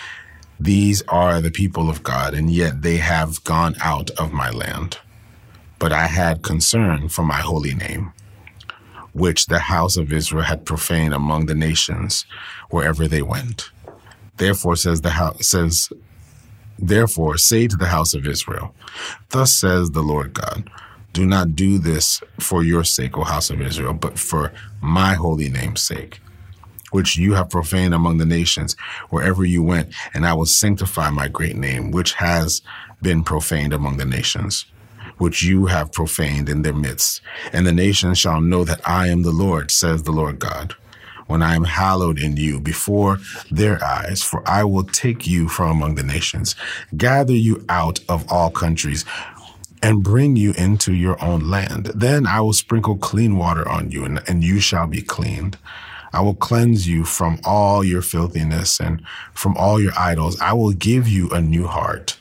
These 0.59 1.03
are 1.09 1.41
the 1.41 1.51
people 1.51 1.89
of 1.89 2.03
God, 2.03 2.35
and 2.35 2.51
yet 2.51 2.83
they 2.83 2.97
have 2.97 3.45
gone 3.45 3.77
out 3.81 4.11
of 4.11 4.33
my 4.33 4.51
land 4.51 4.99
but 5.79 5.93
I 5.93 6.07
had 6.07 6.43
concern 6.43 7.09
for 7.09 7.23
my 7.23 7.41
holy 7.41 7.75
name, 7.75 8.13
which 9.13 9.47
the 9.47 9.61
house 9.61 9.97
of 9.97 10.13
Israel 10.13 10.45
had 10.45 10.65
profaned 10.65 11.15
among 11.15 11.47
the 11.47 11.55
nations 11.55 12.27
wherever 12.71 13.07
they 13.07 13.23
went. 13.23 13.71
Therefore 14.37 14.77
says 14.77 15.01
the 15.01 15.11
house 15.11 15.49
says 15.49 15.89
Therefore 16.79 17.39
say 17.39 17.67
to 17.67 17.77
the 17.77 17.87
house 17.87 18.15
of 18.15 18.27
Israel, 18.27 18.75
Thus 19.31 19.53
says 19.53 19.91
the 19.91 20.03
Lord 20.03 20.35
God, 20.35 20.71
Do 21.13 21.27
not 21.27 21.57
do 21.57 21.79
this 21.79 22.23
for 22.39 22.63
your 22.63 22.85
sake, 22.85 23.19
O 23.19 23.25
house 23.25 23.51
of 23.51 23.61
Israel, 23.61 23.95
but 23.95 24.19
for 24.19 24.53
my 24.81 25.15
holy 25.15 25.49
name's 25.49 25.83
sake, 25.83 26.21
which 26.91 27.17
you 27.17 27.35
have 27.35 27.51
profaned 27.51 27.95
among 27.95 28.19
the 28.19 28.27
nations 28.27 28.77
wherever 29.11 29.45
you 29.45 29.63
went, 29.63 29.93
and 30.15 30.27
I 30.27 30.35
will 30.35 30.47
sanctify 30.47 31.11
my 31.11 31.29
great 31.29 31.57
name, 31.57 31.91
which 31.91 32.15
has 32.15 32.63
been 33.03 33.25
profaned 33.25 33.73
among 33.73 33.97
the 33.97 34.05
nations 34.05 34.67
which 35.19 35.43
you 35.43 35.67
have 35.67 35.93
profaned 35.93 36.49
in 36.49 36.63
their 36.63 36.73
midst. 36.73 37.21
And 37.53 37.67
the 37.67 37.73
nations 37.73 38.19
shall 38.19 38.41
know 38.41 38.65
that 38.65 38.81
I 38.89 39.09
am 39.09 39.23
the 39.23 39.33
Lord, 39.33 39.71
says 39.71 40.03
the 40.03 40.13
Lord 40.13 40.39
God, 40.39 40.75
when 41.27 41.43
I 41.43 41.55
am 41.55 41.65
hallowed 41.65 42.19
in 42.19 42.37
you 42.37 42.59
before 42.61 43.19
their 43.51 43.83
eyes. 43.85 44.23
For 44.23 44.49
I 44.49 44.65
will 44.65 44.85
take 44.85 45.27
you 45.27 45.49
from 45.49 45.71
among 45.71 45.97
the 45.97 46.03
nations, 46.03 46.55
gather 46.97 47.35
you 47.35 47.65
out 47.69 48.01
of 48.09 48.31
all 48.33 48.51
countries, 48.51 49.05
and 49.83 50.03
bring 50.03 50.37
you 50.37 50.53
into 50.53 50.93
your 50.93 51.23
own 51.23 51.49
land. 51.49 51.87
Then 51.95 52.27
I 52.27 52.41
will 52.41 52.53
sprinkle 52.53 52.97
clean 52.97 53.37
water 53.37 53.69
on 53.69 53.91
you, 53.91 54.05
and, 54.05 54.23
and 54.29 54.43
you 54.43 54.61
shall 54.61 54.87
be 54.87 55.03
cleaned. 55.03 55.59
I 56.13 56.21
will 56.21 56.35
cleanse 56.35 56.89
you 56.89 57.05
from 57.05 57.39
all 57.45 57.85
your 57.85 58.03
filthiness 58.03 58.81
and 58.81 59.03
from 59.35 59.57
all 59.57 59.81
your 59.81 59.93
idols. 59.99 60.41
I 60.41 60.53
will 60.55 60.73
give 60.73 61.07
you 61.07 61.29
a 61.31 61.41
new 61.41 61.67
heart 61.67 62.19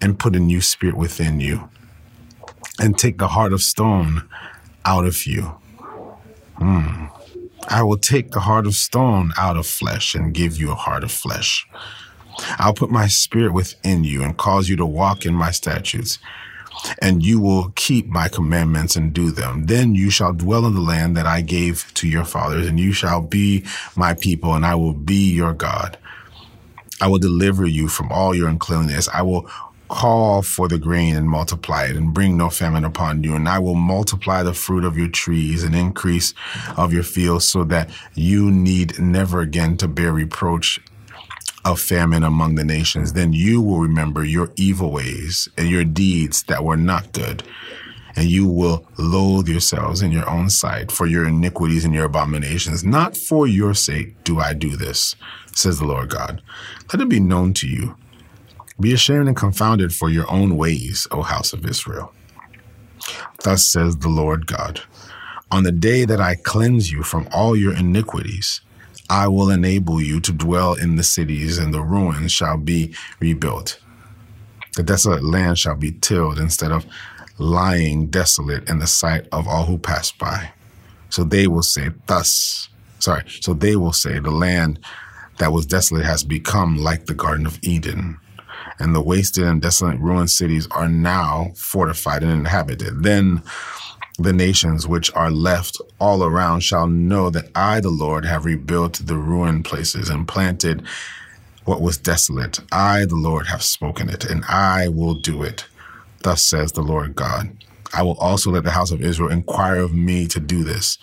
and 0.00 0.18
put 0.18 0.36
a 0.36 0.40
new 0.40 0.60
spirit 0.60 0.96
within 0.96 1.40
you 1.40 1.70
and 2.78 2.98
take 2.98 3.18
the 3.18 3.28
heart 3.28 3.52
of 3.52 3.62
stone 3.62 4.28
out 4.84 5.06
of 5.06 5.26
you. 5.26 5.54
Hmm. 6.56 7.06
I 7.68 7.82
will 7.82 7.98
take 7.98 8.32
the 8.32 8.40
heart 8.40 8.66
of 8.66 8.74
stone 8.74 9.32
out 9.38 9.56
of 9.56 9.66
flesh 9.66 10.14
and 10.14 10.34
give 10.34 10.58
you 10.58 10.72
a 10.72 10.74
heart 10.74 11.04
of 11.04 11.12
flesh. 11.12 11.66
I'll 12.58 12.74
put 12.74 12.90
my 12.90 13.06
spirit 13.06 13.52
within 13.52 14.04
you 14.04 14.22
and 14.22 14.36
cause 14.36 14.68
you 14.68 14.76
to 14.76 14.86
walk 14.86 15.26
in 15.26 15.34
my 15.34 15.50
statutes, 15.50 16.18
and 17.00 17.24
you 17.24 17.40
will 17.40 17.72
keep 17.76 18.06
my 18.06 18.28
commandments 18.28 18.96
and 18.96 19.12
do 19.12 19.30
them. 19.30 19.66
Then 19.66 19.94
you 19.94 20.10
shall 20.10 20.32
dwell 20.32 20.66
in 20.66 20.74
the 20.74 20.80
land 20.80 21.16
that 21.16 21.26
I 21.26 21.40
gave 21.40 21.92
to 21.94 22.08
your 22.08 22.24
fathers, 22.24 22.66
and 22.66 22.78
you 22.78 22.92
shall 22.92 23.20
be 23.20 23.64
my 23.96 24.14
people, 24.14 24.54
and 24.54 24.64
I 24.64 24.74
will 24.74 24.94
be 24.94 25.32
your 25.32 25.52
God. 25.52 25.98
I 27.00 27.08
will 27.08 27.18
deliver 27.18 27.66
you 27.66 27.88
from 27.88 28.12
all 28.12 28.34
your 28.34 28.48
uncleanness. 28.48 29.08
I 29.08 29.22
will 29.22 29.48
call 29.90 30.40
for 30.40 30.68
the 30.68 30.78
grain 30.78 31.16
and 31.16 31.28
multiply 31.28 31.84
it 31.84 31.96
and 31.96 32.14
bring 32.14 32.36
no 32.36 32.48
famine 32.48 32.84
upon 32.84 33.24
you. 33.24 33.34
And 33.34 33.48
I 33.48 33.58
will 33.58 33.74
multiply 33.74 34.42
the 34.42 34.54
fruit 34.54 34.84
of 34.84 34.96
your 34.96 35.08
trees 35.08 35.64
and 35.64 35.74
increase 35.74 36.32
of 36.76 36.92
your 36.92 37.02
fields 37.02 37.48
so 37.48 37.64
that 37.64 37.90
you 38.14 38.50
need 38.50 38.98
never 39.00 39.40
again 39.40 39.76
to 39.78 39.88
bear 39.88 40.12
reproach 40.12 40.80
of 41.64 41.80
famine 41.80 42.22
among 42.22 42.54
the 42.54 42.64
nations. 42.64 43.12
Then 43.12 43.32
you 43.32 43.60
will 43.60 43.78
remember 43.80 44.24
your 44.24 44.52
evil 44.56 44.90
ways 44.90 45.48
and 45.56 45.68
your 45.68 45.84
deeds 45.84 46.42
that 46.44 46.64
were 46.64 46.76
not 46.76 47.12
good. 47.12 47.42
And 48.16 48.28
you 48.28 48.46
will 48.46 48.86
loathe 48.98 49.48
yourselves 49.48 50.02
in 50.02 50.10
your 50.10 50.28
own 50.28 50.50
sight 50.50 50.90
for 50.90 51.06
your 51.06 51.26
iniquities 51.26 51.84
and 51.84 51.94
your 51.94 52.06
abominations. 52.06 52.82
Not 52.82 53.16
for 53.16 53.46
your 53.46 53.72
sake 53.72 54.22
do 54.24 54.40
I 54.40 54.52
do 54.52 54.76
this, 54.76 55.14
says 55.54 55.78
the 55.78 55.86
Lord 55.86 56.10
God. 56.10 56.42
Let 56.92 57.02
it 57.02 57.08
be 57.08 57.20
known 57.20 57.54
to 57.54 57.68
you 57.68 57.96
be 58.80 58.94
ashamed 58.94 59.28
and 59.28 59.36
confounded 59.36 59.94
for 59.94 60.08
your 60.08 60.30
own 60.30 60.56
ways, 60.56 61.06
O 61.10 61.20
house 61.20 61.52
of 61.52 61.66
Israel. 61.66 62.14
Thus 63.44 63.66
says 63.66 63.98
the 63.98 64.08
Lord 64.08 64.46
God 64.46 64.80
On 65.50 65.64
the 65.64 65.72
day 65.72 66.06
that 66.06 66.20
I 66.20 66.34
cleanse 66.34 66.90
you 66.90 67.02
from 67.02 67.28
all 67.32 67.54
your 67.54 67.74
iniquities, 67.74 68.62
I 69.10 69.26
will 69.26 69.50
enable 69.50 70.00
you 70.00 70.20
to 70.20 70.32
dwell 70.32 70.74
in 70.74 70.94
the 70.96 71.02
cities, 71.02 71.58
and 71.58 71.74
the 71.74 71.82
ruins 71.82 72.30
shall 72.30 72.56
be 72.56 72.94
rebuilt. 73.18 73.80
The 74.76 74.84
desolate 74.84 75.24
land 75.24 75.58
shall 75.58 75.74
be 75.74 75.90
tilled 75.90 76.38
instead 76.38 76.70
of 76.70 76.86
lying 77.36 78.06
desolate 78.06 78.68
in 78.68 78.78
the 78.78 78.86
sight 78.86 79.26
of 79.32 79.48
all 79.48 79.66
who 79.66 79.78
pass 79.78 80.12
by. 80.12 80.52
So 81.08 81.24
they 81.24 81.48
will 81.48 81.64
say, 81.64 81.90
Thus, 82.06 82.68
sorry, 83.00 83.24
so 83.40 83.52
they 83.52 83.74
will 83.74 83.92
say, 83.92 84.20
The 84.20 84.30
land 84.30 84.78
that 85.38 85.52
was 85.52 85.66
desolate 85.66 86.04
has 86.04 86.22
become 86.22 86.76
like 86.78 87.06
the 87.06 87.14
Garden 87.14 87.46
of 87.46 87.58
Eden 87.62 88.18
and 88.80 88.94
the 88.94 89.00
wasted 89.02 89.44
and 89.44 89.60
desolate 89.60 89.98
ruined 89.98 90.30
cities 90.30 90.66
are 90.70 90.88
now 90.88 91.52
fortified 91.54 92.22
and 92.22 92.32
inhabited. 92.32 93.02
Then 93.02 93.42
the 94.22 94.32
nations 94.32 94.86
which 94.86 95.12
are 95.14 95.30
left 95.30 95.80
all 95.98 96.22
around 96.22 96.60
shall 96.60 96.86
know 96.86 97.30
that 97.30 97.50
I, 97.54 97.80
the 97.80 97.90
Lord, 97.90 98.24
have 98.24 98.44
rebuilt 98.44 99.00
the 99.04 99.16
ruined 99.16 99.64
places 99.64 100.08
and 100.08 100.28
planted 100.28 100.82
what 101.64 101.80
was 101.80 101.98
desolate. 101.98 102.60
I, 102.72 103.04
the 103.04 103.16
Lord, 103.16 103.46
have 103.46 103.62
spoken 103.62 104.08
it, 104.08 104.24
and 104.24 104.44
I 104.44 104.88
will 104.88 105.14
do 105.14 105.42
it. 105.42 105.66
Thus 106.22 106.44
says 106.44 106.72
the 106.72 106.82
Lord 106.82 107.14
God. 107.14 107.56
I 107.92 108.02
will 108.02 108.18
also 108.18 108.50
let 108.50 108.64
the 108.64 108.70
house 108.70 108.90
of 108.90 109.02
Israel 109.02 109.30
inquire 109.30 109.80
of 109.80 109.94
me 109.94 110.26
to 110.28 110.40
do 110.40 110.64
this. 110.64 110.98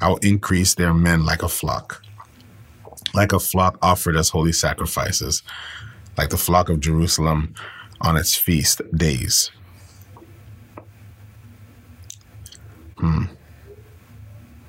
I 0.00 0.08
will 0.08 0.18
increase 0.18 0.74
their 0.74 0.92
men 0.92 1.24
like 1.24 1.42
a 1.42 1.48
flock, 1.48 2.02
like 3.14 3.32
a 3.32 3.38
flock 3.38 3.78
offered 3.80 4.16
as 4.16 4.30
holy 4.30 4.52
sacrifices 4.52 5.42
like 6.16 6.30
the 6.30 6.36
flock 6.36 6.68
of 6.68 6.80
Jerusalem 6.80 7.54
on 8.00 8.16
its 8.16 8.34
feast 8.34 8.80
days. 8.94 9.50
Hmm. 12.96 13.24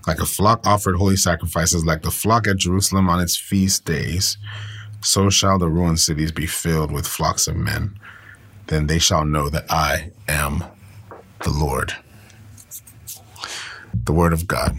Like 0.05 0.19
a 0.19 0.25
flock 0.25 0.65
offered 0.65 0.95
holy 0.95 1.17
sacrifices, 1.17 1.85
like 1.85 2.01
the 2.01 2.11
flock 2.11 2.47
at 2.47 2.57
Jerusalem 2.57 3.09
on 3.09 3.19
its 3.19 3.35
feast 3.35 3.85
days, 3.85 4.37
so 5.01 5.29
shall 5.29 5.59
the 5.59 5.67
ruined 5.67 5.99
cities 5.99 6.31
be 6.31 6.45
filled 6.45 6.91
with 6.91 7.05
flocks 7.05 7.47
of 7.47 7.55
men. 7.55 7.99
Then 8.67 8.87
they 8.87 8.99
shall 8.99 9.25
know 9.25 9.49
that 9.49 9.65
I 9.69 10.11
am 10.27 10.63
the 11.43 11.51
Lord. 11.51 11.93
The 13.93 14.13
Word 14.13 14.33
of 14.33 14.47
God. 14.47 14.77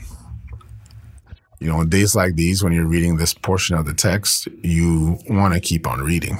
You 1.60 1.68
know, 1.68 1.78
on 1.78 1.88
days 1.88 2.14
like 2.14 2.36
these, 2.36 2.62
when 2.62 2.72
you're 2.72 2.86
reading 2.86 3.16
this 3.16 3.34
portion 3.34 3.76
of 3.76 3.84
the 3.84 3.94
text, 3.94 4.46
you 4.62 5.18
want 5.28 5.54
to 5.54 5.60
keep 5.60 5.86
on 5.86 6.00
reading. 6.00 6.38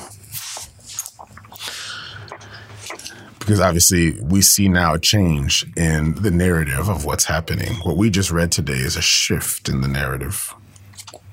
Because 3.49 3.61
obviously 3.61 4.11
we 4.21 4.43
see 4.43 4.69
now 4.69 4.93
a 4.93 4.99
change 4.99 5.65
in 5.75 6.15
the 6.17 6.31
narrative 6.31 6.91
of 6.91 7.07
what's 7.07 7.25
happening. 7.25 7.73
What 7.77 7.97
we 7.97 8.11
just 8.11 8.31
read 8.31 8.53
today 8.53 8.75
is 8.75 8.95
a 8.95 9.01
shift 9.01 9.71
in 9.71 9.81
the 9.81 9.89
narrative. 9.89 10.55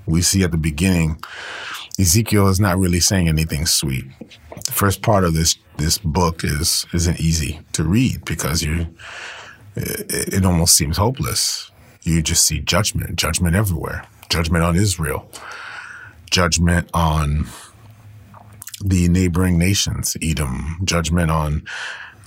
We 0.06 0.22
see 0.22 0.42
at 0.44 0.52
the 0.52 0.58
beginning, 0.58 1.22
Ezekiel 2.00 2.48
is 2.48 2.58
not 2.58 2.78
really 2.78 3.02
saying 3.02 3.28
anything 3.28 3.66
sweet. 3.66 4.06
The 4.66 4.72
first 4.72 5.02
part 5.02 5.26
of 5.26 5.34
this 5.34 5.58
this 5.76 5.98
book 5.98 6.46
is 6.46 6.86
isn't 6.94 7.20
easy 7.20 7.60
to 7.74 7.84
read 7.84 8.24
because 8.24 8.64
you 8.64 8.88
it, 9.76 10.36
it 10.36 10.46
almost 10.46 10.78
seems 10.78 10.96
hopeless. 10.96 11.70
You 12.04 12.22
just 12.22 12.46
see 12.46 12.62
judgment, 12.62 13.18
judgment 13.18 13.58
everywhere, 13.58 14.08
judgment 14.30 14.64
on 14.64 14.78
Israel, 14.78 15.30
judgment 16.32 16.90
on 16.94 17.48
the 18.82 19.10
neighboring 19.10 19.58
nations, 19.58 20.16
Edom, 20.22 20.80
judgment 20.86 21.30
on 21.30 21.66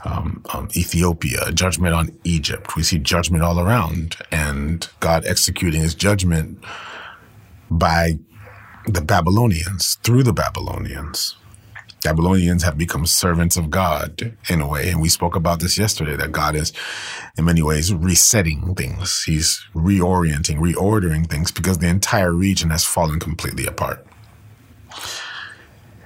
um, 0.04 0.42
um, 0.52 0.68
Ethiopia, 0.76 1.50
judgment 1.52 1.94
on 1.94 2.16
Egypt. 2.24 2.76
We 2.76 2.82
see 2.82 2.98
judgment 2.98 3.42
all 3.42 3.60
around, 3.60 4.16
and 4.30 4.88
God 5.00 5.26
executing 5.26 5.80
his 5.80 5.94
judgment 5.94 6.62
by 7.70 8.18
the 8.86 9.02
Babylonians, 9.02 9.96
through 9.96 10.22
the 10.22 10.32
Babylonians. 10.32 11.36
Babylonians 12.04 12.62
have 12.62 12.78
become 12.78 13.06
servants 13.06 13.56
of 13.56 13.70
God 13.70 14.36
in 14.48 14.60
a 14.60 14.68
way. 14.68 14.88
And 14.88 15.00
we 15.02 15.08
spoke 15.08 15.34
about 15.34 15.60
this 15.60 15.76
yesterday 15.76 16.16
that 16.16 16.30
God 16.32 16.54
is, 16.54 16.72
in 17.36 17.44
many 17.44 17.60
ways, 17.60 17.92
resetting 17.92 18.74
things. 18.76 19.24
He's 19.24 19.64
reorienting, 19.74 20.58
reordering 20.58 21.28
things 21.28 21.50
because 21.50 21.78
the 21.78 21.88
entire 21.88 22.32
region 22.32 22.70
has 22.70 22.84
fallen 22.84 23.18
completely 23.18 23.66
apart. 23.66 24.06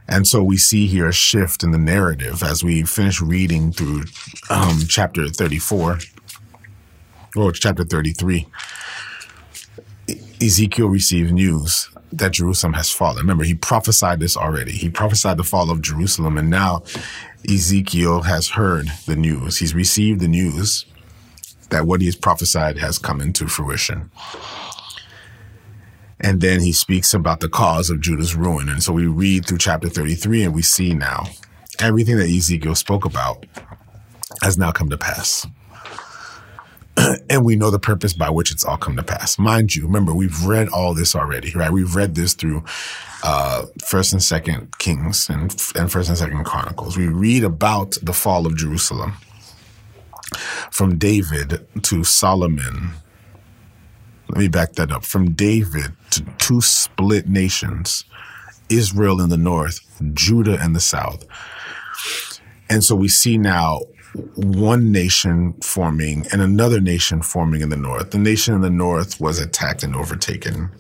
And 0.09 0.27
so 0.27 0.43
we 0.43 0.57
see 0.57 0.87
here 0.87 1.09
a 1.09 1.13
shift 1.13 1.63
in 1.63 1.71
the 1.71 1.79
narrative 1.79 2.43
as 2.43 2.65
we 2.65 2.83
finish 2.83 3.21
reading 3.21 3.73
through 3.73 4.05
um, 4.51 4.81
chapter 4.89 5.29
34 5.29 5.99
or 7.37 7.53
chapter 7.53 7.85
33. 7.85 8.47
Ezekiel 10.41 10.89
receives 10.89 11.33
news 11.33 11.89
that 12.13 12.33
Jerusalem 12.33 12.75
has 12.75 12.91
fallen. 12.91 13.19
Remember, 13.19 13.45
he 13.45 13.55
prophesied 13.55 14.21
this 14.21 14.37
already. 14.37 14.73
He 14.73 14.91
prophesied 14.91 15.39
the 15.39 15.45
fall 15.45 15.71
of 15.71 15.81
Jerusalem, 15.81 16.37
and 16.37 16.51
now 16.51 16.83
Ezekiel 17.49 18.23
has 18.23 18.51
heard 18.51 18.89
the 19.07 19.17
news. 19.17 19.59
He's 19.59 19.75
received 19.75 20.21
the 20.21 20.29
news 20.29 20.85
that 21.71 21.87
what 21.87 22.01
he 22.01 22.07
has 22.07 22.17
prophesied 22.17 22.79
has 22.79 22.99
come 22.99 23.21
into 23.21 23.47
fruition. 23.47 24.11
And 26.23 26.41
then 26.41 26.61
he 26.61 26.73
speaks 26.73 27.15
about 27.15 27.41
the 27.41 27.49
cause 27.49 27.91
of 27.91 28.01
Judah's 28.01 28.35
ruin. 28.37 28.69
And 28.69 28.83
so 28.83 28.93
we 28.93 29.07
read 29.07 29.47
through 29.47 29.59
chapter 29.59 29.89
33 29.89 30.45
and 30.45 30.55
we 30.55 30.63
see 30.63 30.95
now 30.95 31.27
everything 31.81 32.17
that 32.17 32.29
Ezekiel 32.29 32.75
spoke 32.75 33.05
about 33.05 33.45
has 34.43 34.57
now 34.57 34.71
come 34.71 34.89
to 34.91 34.99
pass. 34.99 35.47
and 37.31 37.45
we 37.45 37.57
know 37.57 37.71
the 37.71 37.79
purpose 37.79 38.13
by 38.13 38.31
which 38.31 38.51
it's 38.51 38.65
all 38.65 38.77
come 38.77 38.97
to 38.97 39.03
pass. 39.03 39.39
Mind 39.39 39.75
you, 39.75 39.87
remember, 39.87 40.15
we've 40.15 40.45
read 40.45 40.69
all 40.69 40.95
this 40.95 41.15
already, 41.15 41.53
right? 41.55 41.71
We've 41.71 41.95
read 41.95 42.15
this 42.15 42.35
through 42.35 42.65
uh, 43.25 43.67
First 43.83 44.13
and 44.13 44.23
Second 44.23 44.79
Kings 44.79 45.29
and, 45.29 45.43
and 45.75 45.91
First 45.91 46.09
and 46.09 46.19
Second 46.19 46.45
Chronicles. 46.45 46.97
We 46.97 47.09
read 47.09 47.45
about 47.45 47.97
the 48.03 48.13
fall 48.13 48.47
of 48.47 48.57
Jerusalem 48.57 49.15
from 50.71 50.99
David 50.99 51.67
to 51.83 52.05
Solomon. 52.05 52.93
Let 54.33 54.41
me 54.41 54.49
back 54.49 54.73
that 54.73 54.91
up. 54.91 55.05
From 55.05 55.33
David 55.33 55.93
to 56.13 56.25
two 56.39 56.63
split 56.63 57.29
nations, 57.29 58.05
Israel 58.71 59.21
in 59.21 59.29
the 59.29 59.37
north, 59.37 59.81
Judah 60.15 60.63
in 60.65 60.73
the 60.73 60.81
south. 60.81 61.27
And 62.71 62.83
so 62.83 62.97
we 62.97 63.09
see 63.09 63.37
now 63.37 63.83
one 64.35 64.91
nation 64.91 65.53
forming 65.63 66.27
and 66.33 66.41
another 66.41 66.81
nation 66.81 67.21
forming 67.21 67.61
in 67.61 67.69
the 67.69 67.77
north. 67.77 68.11
The 68.11 68.19
nation 68.19 68.55
in 68.55 68.63
the 68.63 68.71
north 68.71 69.21
was 69.21 69.39
attacked 69.39 69.83
and 69.83 69.95
overtaken. 69.95 70.71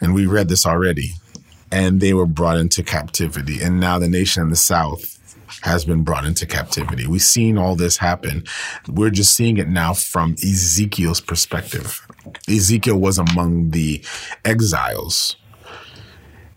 And 0.00 0.12
we 0.12 0.26
read 0.26 0.48
this 0.48 0.66
already. 0.66 1.12
And 1.70 2.00
they 2.00 2.12
were 2.14 2.26
brought 2.26 2.58
into 2.58 2.82
captivity. 2.82 3.62
And 3.62 3.78
now 3.78 4.00
the 4.00 4.08
nation 4.08 4.42
in 4.42 4.50
the 4.50 4.56
south 4.56 5.11
has 5.62 5.84
been 5.84 6.02
brought 6.02 6.24
into 6.24 6.46
captivity. 6.46 7.06
We've 7.06 7.22
seen 7.22 7.58
all 7.58 7.76
this 7.76 7.96
happen. 7.96 8.44
We're 8.88 9.10
just 9.10 9.34
seeing 9.34 9.56
it 9.56 9.68
now 9.68 9.94
from 9.94 10.32
Ezekiel's 10.34 11.20
perspective. 11.20 12.06
Ezekiel 12.48 12.98
was 12.98 13.18
among 13.18 13.70
the 13.70 14.04
exiles. 14.44 15.36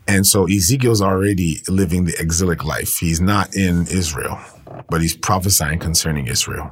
And 0.07 0.27
so 0.27 0.45
Ezekiel's 0.45 1.01
already 1.01 1.61
living 1.67 2.05
the 2.05 2.15
exilic 2.19 2.63
life. 2.63 2.97
He's 2.97 3.21
not 3.21 3.55
in 3.55 3.87
Israel 3.87 4.39
but 4.89 5.01
he's 5.01 5.15
prophesying 5.15 5.79
concerning 5.79 6.27
Israel. 6.27 6.71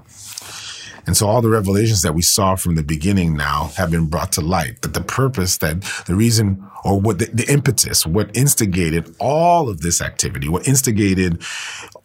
And 1.05 1.17
so 1.17 1.27
all 1.27 1.41
the 1.41 1.49
revelations 1.49 2.01
that 2.01 2.15
we 2.15 2.21
saw 2.21 2.55
from 2.55 2.75
the 2.75 2.83
beginning 2.83 3.35
now 3.35 3.71
have 3.75 3.91
been 3.91 4.07
brought 4.07 4.31
to 4.33 4.41
light 4.41 4.81
that 4.81 4.93
the 4.93 5.01
purpose 5.01 5.57
that 5.57 5.81
the 6.05 6.15
reason 6.15 6.65
or 6.83 6.99
what 6.99 7.19
the, 7.19 7.25
the, 7.25 7.51
impetus, 7.51 8.05
what 8.05 8.35
instigated 8.35 9.15
all 9.19 9.69
of 9.69 9.81
this 9.81 10.01
activity, 10.01 10.49
what 10.49 10.67
instigated 10.67 11.41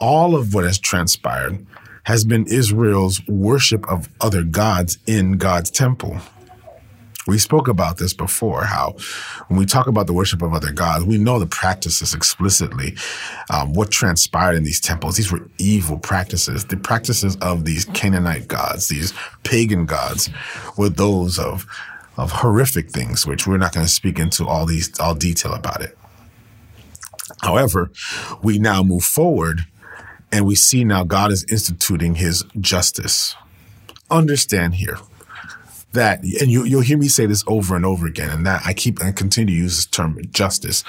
all 0.01 0.37
of 0.37 0.55
what 0.55 0.65
has 0.65 0.79
transpired 0.79 1.65
has 2.05 2.25
been 2.25 2.47
Israel's 2.47 3.21
worship 3.29 3.89
of 3.91 4.09
other 4.21 4.43
gods 4.43 4.99
in 5.07 5.33
God's 5.33 5.71
temple. 5.71 6.19
We 7.29 7.37
spoke 7.37 7.69
about 7.69 7.99
this 7.99 8.15
before, 8.15 8.65
how 8.65 8.97
when 9.49 9.59
we 9.59 9.67
talk 9.67 9.87
about 9.87 10.07
the 10.07 10.15
worship 10.15 10.41
of 10.41 10.55
other 10.55 10.73
gods, 10.73 11.05
we 11.05 11.19
know 11.19 11.39
the 11.39 11.47
practices 11.47 12.15
explicitly. 12.15 12.97
Um, 13.51 13.75
what 13.75 13.91
transpired 13.91 14.57
in 14.57 14.65
these 14.65 14.81
temples, 14.81 15.19
these 15.19 15.31
were 15.31 15.47
evil 15.59 15.99
practices. 15.99 16.65
The 16.65 16.79
practices 16.79 17.37
of 17.43 17.67
these 17.67 17.85
Canaanite 17.85 18.49
gods, 18.49 18.89
these 18.89 19.13
pagan 19.43 19.85
gods, 19.85 20.31
were 20.79 20.89
those 20.89 21.39
of 21.39 21.67
of 22.17 22.33
horrific 22.33 22.91
things, 22.91 23.27
which 23.27 23.47
we're 23.47 23.59
not 23.59 23.75
going 23.75 23.85
to 23.85 23.93
speak 23.93 24.19
into 24.19 24.47
all 24.47 24.65
these 24.65 24.99
all 24.99 25.15
detail 25.15 25.53
about 25.53 25.83
it. 25.83 25.99
However, 27.43 27.91
we 28.43 28.59
now 28.59 28.83
move 28.83 29.05
forward 29.05 29.67
and 30.33 30.47
we 30.47 30.55
see 30.55 30.83
now 30.83 31.05
God 31.05 31.31
is 31.31 31.45
instituting 31.51 32.15
his 32.15 32.45
justice. 32.59 33.37
Understand 34.11 34.77
here 34.77 34.97
that, 35.93 36.23
and 36.23 36.51
you, 36.51 36.65
you'll 36.65 36.83
hear 36.83 36.99
me 36.99 37.09
say 37.09 37.27
this 37.27 37.45
over 37.47 37.75
and 37.75 37.85
over 37.85 38.07
again, 38.07 38.31
and 38.31 38.47
that 38.47 38.63
I 38.65 38.75
keep 38.75 39.01
and 39.01 39.17
continue 39.17 39.55
to 39.55 39.61
use 39.61 39.77
this 39.77 39.87
term 39.87 40.19
justice 40.31 40.85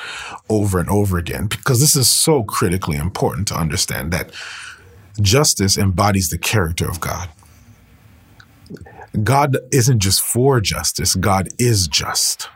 over 0.50 0.80
and 0.80 0.90
over 0.90 1.18
again 1.18 1.48
because 1.48 1.80
this 1.80 1.96
is 1.96 2.08
so 2.08 2.44
critically 2.44 2.98
important 2.98 3.48
to 3.50 3.56
understand 3.56 4.12
that 4.12 4.32
justice 5.22 5.78
embodies 5.78 6.30
the 6.30 6.38
character 6.38 6.88
of 6.88 7.00
God. 7.00 7.30
God 9.24 9.58
isn't 9.72 10.00
just 10.00 10.22
for 10.22 10.62
justice, 10.62 11.16
God 11.16 11.50
is 11.58 11.88
just. 11.88 12.50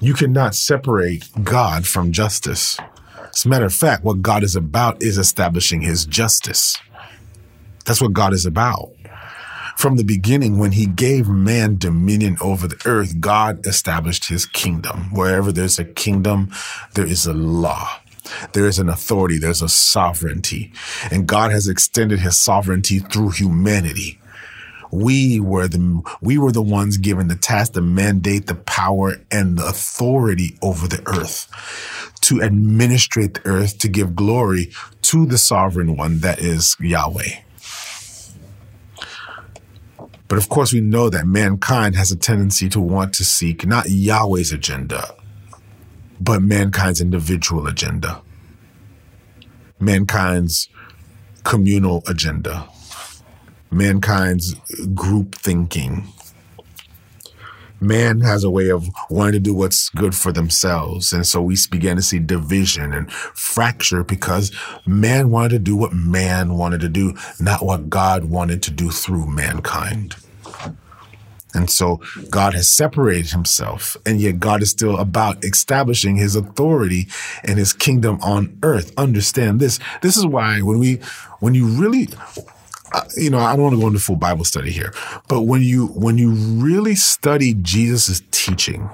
You 0.00 0.14
cannot 0.14 0.54
separate 0.54 1.28
God 1.42 1.86
from 1.86 2.12
justice. 2.12 2.78
As 3.32 3.44
a 3.44 3.48
matter 3.48 3.64
of 3.64 3.74
fact, 3.74 4.04
what 4.04 4.22
God 4.22 4.42
is 4.42 4.56
about 4.56 5.02
is 5.02 5.18
establishing 5.18 5.82
his 5.82 6.04
justice. 6.04 6.76
That's 7.84 8.00
what 8.00 8.12
God 8.12 8.32
is 8.32 8.44
about. 8.44 8.90
From 9.80 9.96
the 9.96 10.04
beginning, 10.04 10.58
when 10.58 10.72
he 10.72 10.84
gave 10.84 11.26
man 11.26 11.78
dominion 11.78 12.36
over 12.42 12.68
the 12.68 12.78
earth, 12.84 13.18
God 13.18 13.66
established 13.66 14.28
his 14.28 14.44
kingdom. 14.44 15.10
Wherever 15.10 15.52
there's 15.52 15.78
a 15.78 15.86
kingdom, 15.86 16.50
there 16.92 17.06
is 17.06 17.24
a 17.24 17.32
law. 17.32 17.88
There 18.52 18.66
is 18.66 18.78
an 18.78 18.90
authority. 18.90 19.38
There's 19.38 19.62
a 19.62 19.70
sovereignty. 19.70 20.70
And 21.10 21.26
God 21.26 21.50
has 21.50 21.66
extended 21.66 22.18
his 22.18 22.36
sovereignty 22.36 22.98
through 22.98 23.30
humanity. 23.30 24.20
We 24.92 25.40
were 25.40 25.66
the, 25.66 26.02
we 26.20 26.36
were 26.36 26.52
the 26.52 26.60
ones 26.60 26.98
given 26.98 27.28
the 27.28 27.34
task, 27.34 27.72
the 27.72 27.80
mandate, 27.80 28.48
the 28.48 28.56
power, 28.56 29.14
and 29.30 29.56
the 29.56 29.64
authority 29.64 30.58
over 30.60 30.88
the 30.88 31.02
earth 31.06 31.48
to 32.20 32.42
administrate 32.42 33.32
the 33.32 33.46
earth, 33.46 33.78
to 33.78 33.88
give 33.88 34.14
glory 34.14 34.72
to 35.00 35.24
the 35.24 35.38
sovereign 35.38 35.96
one 35.96 36.18
that 36.18 36.38
is 36.38 36.76
Yahweh. 36.80 37.44
But 40.30 40.38
of 40.38 40.48
course, 40.48 40.72
we 40.72 40.80
know 40.80 41.10
that 41.10 41.26
mankind 41.26 41.96
has 41.96 42.12
a 42.12 42.16
tendency 42.16 42.68
to 42.68 42.78
want 42.80 43.12
to 43.14 43.24
seek 43.24 43.66
not 43.66 43.86
Yahweh's 43.86 44.52
agenda, 44.52 45.12
but 46.20 46.40
mankind's 46.40 47.00
individual 47.00 47.66
agenda, 47.66 48.22
mankind's 49.80 50.68
communal 51.42 52.04
agenda, 52.06 52.68
mankind's 53.72 54.54
group 54.94 55.34
thinking. 55.34 56.06
Man 57.80 58.20
has 58.20 58.44
a 58.44 58.50
way 58.50 58.68
of 58.70 58.88
wanting 59.08 59.32
to 59.32 59.40
do 59.40 59.54
what's 59.54 59.88
good 59.90 60.14
for 60.14 60.32
themselves. 60.32 61.12
And 61.12 61.26
so 61.26 61.40
we 61.40 61.56
began 61.70 61.96
to 61.96 62.02
see 62.02 62.18
division 62.18 62.92
and 62.92 63.10
fracture 63.12 64.04
because 64.04 64.52
man 64.86 65.30
wanted 65.30 65.50
to 65.50 65.58
do 65.58 65.76
what 65.76 65.92
man 65.92 66.54
wanted 66.54 66.80
to 66.82 66.88
do, 66.88 67.14
not 67.38 67.64
what 67.64 67.88
God 67.88 68.24
wanted 68.26 68.62
to 68.64 68.70
do 68.70 68.90
through 68.90 69.26
mankind. 69.26 70.16
And 71.54 71.68
so 71.68 72.00
God 72.30 72.54
has 72.54 72.70
separated 72.70 73.30
himself, 73.30 73.96
and 74.06 74.20
yet 74.20 74.38
God 74.38 74.62
is 74.62 74.70
still 74.70 74.96
about 74.96 75.44
establishing 75.44 76.16
his 76.16 76.36
authority 76.36 77.08
and 77.42 77.58
his 77.58 77.72
kingdom 77.72 78.20
on 78.22 78.56
earth. 78.62 78.92
Understand 78.96 79.58
this. 79.58 79.80
This 80.00 80.16
is 80.16 80.24
why 80.24 80.60
when 80.60 80.78
we, 80.78 81.00
when 81.40 81.54
you 81.54 81.66
really, 81.66 82.08
you 83.16 83.30
know, 83.30 83.38
I 83.38 83.54
don't 83.54 83.62
want 83.62 83.74
to 83.74 83.80
go 83.80 83.86
into 83.88 84.00
full 84.00 84.16
Bible 84.16 84.44
study 84.44 84.70
here, 84.70 84.92
but 85.28 85.42
when 85.42 85.62
you, 85.62 85.88
when 85.88 86.18
you 86.18 86.32
really 86.32 86.94
study 86.94 87.54
Jesus' 87.54 88.22
teaching, 88.30 88.88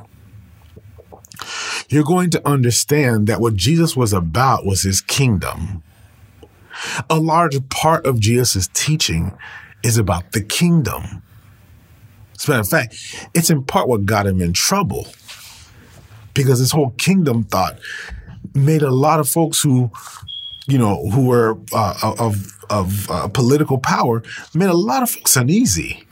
you're 1.89 2.05
going 2.05 2.31
to 2.31 2.49
understand 2.49 3.27
that 3.27 3.41
what 3.41 3.55
Jesus 3.55 3.97
was 3.97 4.13
about 4.13 4.65
was 4.65 4.83
his 4.83 5.01
kingdom. 5.01 5.83
A 7.09 7.19
large 7.19 7.69
part 7.69 8.05
of 8.07 8.21
Jesus' 8.21 8.69
teaching 8.75 9.37
is 9.83 9.97
about 9.97 10.33
the 10.33 10.43
kingdom. 10.43 11.23
As 12.35 12.47
a 12.47 12.51
matter 12.51 12.61
of 12.61 12.69
fact, 12.69 12.97
it's 13.35 13.51
in 13.51 13.65
part 13.65 13.89
what 13.89 14.05
got 14.05 14.27
him 14.27 14.43
in 14.43 14.53
trouble 14.53 15.07
because 16.35 16.59
this 16.59 16.73
whole 16.73 16.91
kingdom 16.91 17.45
thought 17.45 17.79
made 18.55 18.83
a 18.83 18.91
lot 18.91 19.21
of 19.21 19.29
folks 19.29 19.63
who 19.63 19.91
you 20.67 20.79
know, 20.79 21.09
who 21.11 21.27
were 21.27 21.57
uh, 21.73 22.15
of 22.19 22.56
of 22.71 23.11
uh, 23.11 23.29
political 23.29 23.79
power 23.79 24.23
made 24.55 24.69
a 24.69 24.75
lot 24.75 25.03
of 25.03 25.11
folks 25.11 25.37
uneasy. 25.37 26.05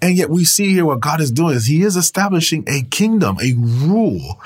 And 0.00 0.16
yet 0.16 0.30
we 0.30 0.44
see 0.44 0.72
here 0.72 0.84
what 0.84 1.00
God 1.00 1.20
is 1.20 1.30
doing 1.30 1.54
is 1.54 1.66
he 1.66 1.82
is 1.82 1.96
establishing 1.96 2.64
a 2.68 2.82
kingdom, 2.82 3.36
a 3.42 3.54
rule 3.54 4.40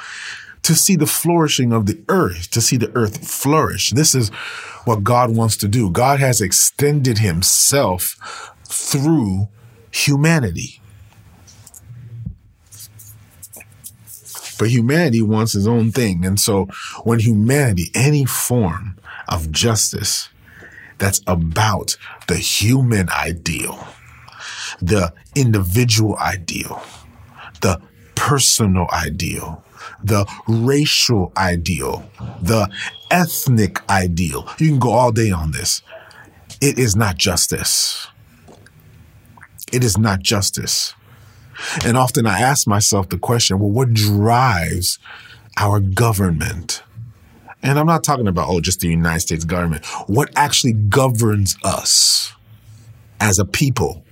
to 0.62 0.74
see 0.74 0.96
the 0.96 1.06
flourishing 1.06 1.72
of 1.72 1.86
the 1.86 2.00
earth, 2.08 2.50
to 2.52 2.60
see 2.60 2.76
the 2.76 2.94
earth 2.94 3.28
flourish. 3.28 3.90
This 3.90 4.14
is 4.14 4.30
what 4.84 5.04
God 5.04 5.34
wants 5.34 5.56
to 5.58 5.68
do. 5.68 5.90
God 5.90 6.20
has 6.20 6.40
extended 6.40 7.18
himself 7.18 8.52
through 8.64 9.48
humanity. 9.90 10.80
But 14.58 14.70
humanity 14.70 15.22
wants 15.22 15.52
his 15.52 15.66
own 15.66 15.90
thing. 15.90 16.24
And 16.24 16.38
so 16.38 16.66
when 17.02 17.18
humanity, 17.18 17.90
any 17.94 18.24
form 18.24 18.96
of 19.32 19.50
justice 19.50 20.28
that's 20.98 21.22
about 21.26 21.96
the 22.28 22.36
human 22.36 23.08
ideal, 23.10 23.88
the 24.80 25.12
individual 25.34 26.16
ideal, 26.18 26.82
the 27.60 27.80
personal 28.14 28.86
ideal, 28.92 29.64
the 30.04 30.26
racial 30.46 31.32
ideal, 31.36 32.08
the 32.40 32.68
ethnic 33.10 33.88
ideal. 33.88 34.48
You 34.58 34.68
can 34.68 34.78
go 34.78 34.90
all 34.90 35.12
day 35.12 35.30
on 35.30 35.52
this. 35.52 35.82
It 36.60 36.78
is 36.78 36.94
not 36.94 37.16
justice. 37.16 38.06
It 39.72 39.82
is 39.82 39.96
not 39.98 40.20
justice. 40.20 40.94
And 41.84 41.96
often 41.96 42.26
I 42.26 42.40
ask 42.40 42.66
myself 42.66 43.08
the 43.08 43.18
question 43.18 43.58
well, 43.58 43.70
what 43.70 43.94
drives 43.94 44.98
our 45.56 45.80
government? 45.80 46.82
And 47.62 47.78
I'm 47.78 47.86
not 47.86 48.02
talking 48.02 48.26
about, 48.26 48.48
oh, 48.48 48.60
just 48.60 48.80
the 48.80 48.88
United 48.88 49.20
States 49.20 49.44
government. 49.44 49.86
What 50.06 50.30
actually 50.36 50.72
governs 50.72 51.56
us 51.62 52.32
as 53.20 53.38
a 53.38 53.44
people? 53.44 54.04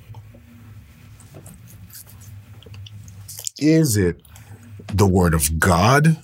Is 3.58 3.96
it 3.96 4.22
the 4.94 5.06
word 5.06 5.34
of 5.34 5.58
God? 5.58 6.22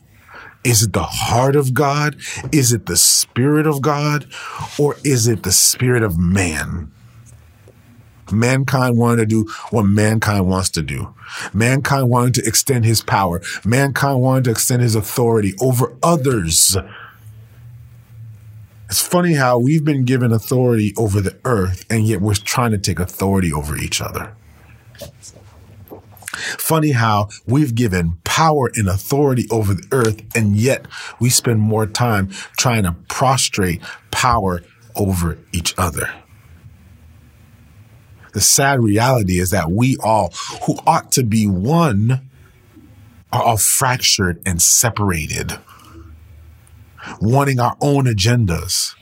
Is 0.65 0.83
it 0.83 0.93
the 0.93 1.03
heart 1.03 1.55
of 1.55 1.75
God? 1.75 2.17
Is 2.53 2.73
it 2.73 2.87
the 2.87 2.97
spirit 2.97 3.67
of 3.67 3.83
God? 3.83 4.27
Or 4.79 4.97
is 5.05 5.29
it 5.29 5.43
the 5.43 5.53
spirit 5.53 6.03
of 6.03 6.19
man? 6.19 6.91
Mankind 8.33 8.99
wanted 8.99 9.29
to 9.29 9.45
do 9.45 9.53
what 9.71 9.85
mankind 9.85 10.49
wants 10.49 10.71
to 10.71 10.83
do. 10.83 11.15
Mankind 11.53 12.09
wanted 12.09 12.35
to 12.35 12.47
extend 12.47 12.85
his 12.85 13.01
power. 13.01 13.41
Mankind 13.65 14.21
wanted 14.21 14.45
to 14.45 14.51
extend 14.51 14.83
his 14.83 14.97
authority 14.97 15.55
over 15.61 15.97
others. 16.03 16.77
It's 18.89 19.05
funny 19.05 19.35
how 19.35 19.59
we've 19.59 19.85
been 19.85 20.05
given 20.05 20.33
authority 20.33 20.95
over 20.97 21.21
the 21.21 21.37
earth, 21.45 21.85
and 21.91 22.07
yet 22.07 22.21
we're 22.21 22.35
trying 22.35 22.71
to 22.71 22.79
take 22.79 23.01
authority 23.01 23.53
over 23.53 23.77
each 23.77 24.01
other. 24.01 24.35
Funny 26.59 26.93
how 26.93 27.29
we've 27.47 27.75
given 27.75 28.19
power 28.25 28.71
and 28.75 28.89
authority 28.89 29.47
over 29.51 29.75
the 29.75 29.87
earth, 29.91 30.23
and 30.37 30.57
yet 30.57 30.87
we 31.19 31.31
spend 31.31 31.61
more 31.61 31.87
time 31.87 32.29
trying 32.57 32.85
to 32.85 32.93
prostrate 33.09 33.83
power 34.11 34.63
over 34.95 35.39
each 35.53 35.75
other. 35.77 36.09
The 38.35 38.41
sad 38.41 38.81
reality 38.81 39.41
is 39.41 39.51
that 39.51 39.71
we 39.71 39.97
all, 39.97 40.33
who 40.67 40.79
ought 40.87 41.11
to 41.13 41.25
be 41.25 41.47
one, 41.47 42.29
are 43.33 43.43
all 43.43 43.57
fractured 43.57 44.41
and 44.47 44.61
separated, 44.61 45.59
wanting 47.21 47.61
our 47.61 47.77
own 47.81 48.05
agendas. 48.05 48.95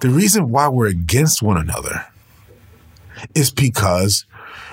The 0.00 0.08
reason 0.08 0.50
why 0.50 0.68
we're 0.68 0.86
against 0.86 1.42
one 1.42 1.56
another 1.56 2.06
is 3.34 3.50
because 3.50 4.24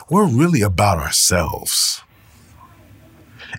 we're 0.10 0.28
really 0.28 0.62
about 0.62 1.00
ourselves. 1.00 2.02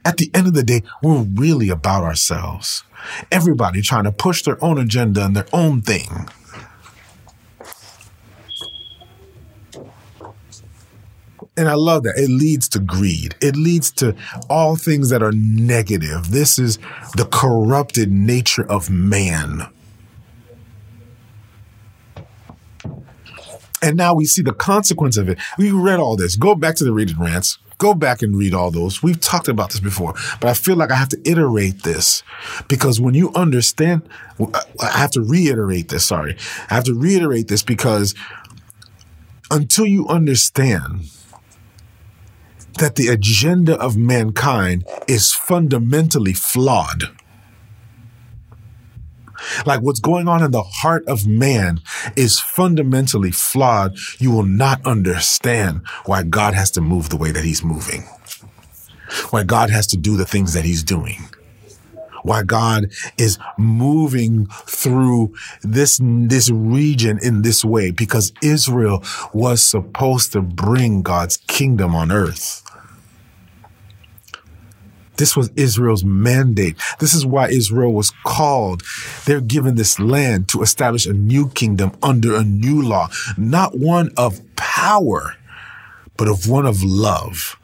At 0.05 0.17
the 0.17 0.31
end 0.35 0.47
of 0.47 0.55
the 0.55 0.63
day, 0.63 0.83
we're 1.03 1.23
really 1.23 1.69
about 1.69 2.05
ourselves. 2.05 2.85
Everybody 3.31 3.83
trying 3.83 4.05
to 4.05 4.13
push 4.13 4.43
their 4.43 4.63
own 4.65 4.79
agenda 4.79 5.25
and 5.25 5.37
their 5.37 5.47
own 5.53 5.83
thing. 5.83 6.29
And 11.59 11.69
I 11.69 11.75
love 11.75 12.05
that. 12.05 12.17
It 12.17 12.31
leads 12.31 12.69
to 12.69 12.79
greed. 12.79 13.35
It 13.41 13.57
leads 13.57 13.91
to 13.95 14.15
all 14.49 14.77
things 14.77 15.11
that 15.11 15.25
are 15.25 15.33
negative. 15.33 16.31
This 16.31 16.57
is 16.57 16.79
the 17.17 17.29
corrupted 17.33 18.13
nature 18.13 18.65
of 18.71 18.89
man. 18.89 19.67
And 23.83 23.97
now 23.97 24.15
we 24.15 24.25
see 24.25 24.43
the 24.43 24.53
consequence 24.53 25.17
of 25.17 25.29
it. 25.29 25.39
We 25.59 25.73
read 25.73 25.99
all 25.99 26.15
this. 26.15 26.37
Go 26.37 26.55
back 26.55 26.77
to 26.77 26.85
the 26.85 26.93
reading 26.93 27.19
rants. 27.19 27.59
Go 27.79 27.93
back 27.93 28.23
and 28.23 28.37
read 28.37 28.55
all 28.55 28.71
those. 28.71 29.03
We've 29.03 29.21
talked 29.21 29.49
about 29.49 29.71
this 29.71 29.81
before, 29.81 30.15
but 30.41 30.49
I 30.49 30.55
feel 30.55 30.77
like 30.77 30.93
I 30.93 30.97
have 30.97 31.09
to 31.09 31.21
iterate 31.25 31.83
this 31.83 32.23
because 32.69 33.01
when 33.01 33.15
you 33.15 33.33
understand, 33.35 34.03
I 34.81 34.91
have 34.99 35.11
to 35.13 35.23
reiterate 35.23 35.89
this. 35.89 36.05
Sorry. 36.05 36.37
I 36.71 36.75
have 36.75 36.85
to 36.85 36.95
reiterate 36.95 37.49
this 37.49 37.65
because 37.65 38.15
until 39.51 39.87
you 39.87 40.07
understand 40.07 41.09
that 42.79 42.97
the 42.97 43.09
agenda 43.09 43.79
of 43.79 43.97
mankind 43.97 44.85
is 45.07 45.33
fundamentally 45.33 46.33
flawed, 46.33 47.05
like 49.67 49.81
what's 49.83 50.01
going 50.01 50.29
on 50.29 50.43
in 50.43 50.51
the 50.51 50.63
heart 50.63 51.07
of 51.07 51.27
man 51.27 51.81
is 52.17 52.41
fundamentally 52.41 53.31
flawed. 53.31 53.97
You 54.19 54.31
will 54.31 54.45
not 54.45 54.85
understand 54.87 55.83
why 56.07 56.23
God 56.23 56.55
has 56.55 56.71
to 56.73 56.81
move 56.81 57.09
the 57.09 57.17
way 57.17 57.31
that 57.31 57.45
he's 57.45 57.65
moving. 57.65 58.03
Why 59.31 59.45
God 59.45 59.71
has 59.71 59.87
to 59.89 59.97
do 59.97 60.17
the 60.17 60.27
things 60.27 60.53
that 60.55 60.65
he's 60.65 60.83
doing. 60.83 61.29
Why 62.25 62.43
God 62.43 62.91
is 63.17 63.39
moving 63.57 64.47
through 64.47 65.35
this, 65.63 66.01
this 66.03 66.51
region 66.51 67.19
in 67.23 67.43
this 67.43 67.65
way 67.65 67.91
because 67.91 68.33
Israel 68.43 69.03
was 69.33 69.63
supposed 69.63 70.33
to 70.33 70.43
bring 70.43 71.03
God's 71.03 71.37
kingdom 71.37 71.95
on 71.95 72.11
earth. 72.13 72.68
This 75.19 75.37
was 75.37 75.51
Israel's 75.57 76.05
mandate. 76.05 76.77
This 77.01 77.13
is 77.13 77.27
why 77.27 77.49
Israel 77.49 77.93
was 77.93 78.13
called. 78.25 78.83
They're 79.27 79.41
given 79.41 79.75
this 79.75 79.99
land 79.99 80.49
to 80.51 80.63
establish 80.63 81.07
a 81.07 81.13
new 81.13 81.49
kingdom 81.51 81.93
under 82.03 82.37
a 82.37 82.45
new 82.45 82.81
law, 82.81 83.09
not 83.37 83.77
one 83.77 84.11
of 84.17 84.41
power, 84.57 85.35
but 86.17 86.29
of 86.29 86.49
one 86.49 86.67
of 86.67 86.83
love. 86.83 87.59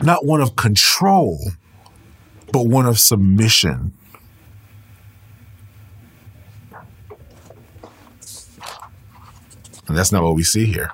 Not 0.00 0.24
one 0.24 0.40
of 0.40 0.56
control, 0.56 1.52
but 2.52 2.66
one 2.66 2.86
of 2.86 2.98
submission. 2.98 3.92
And 9.86 9.96
that's 9.96 10.12
not 10.12 10.22
what 10.22 10.34
we 10.34 10.42
see 10.42 10.66
here 10.66 10.92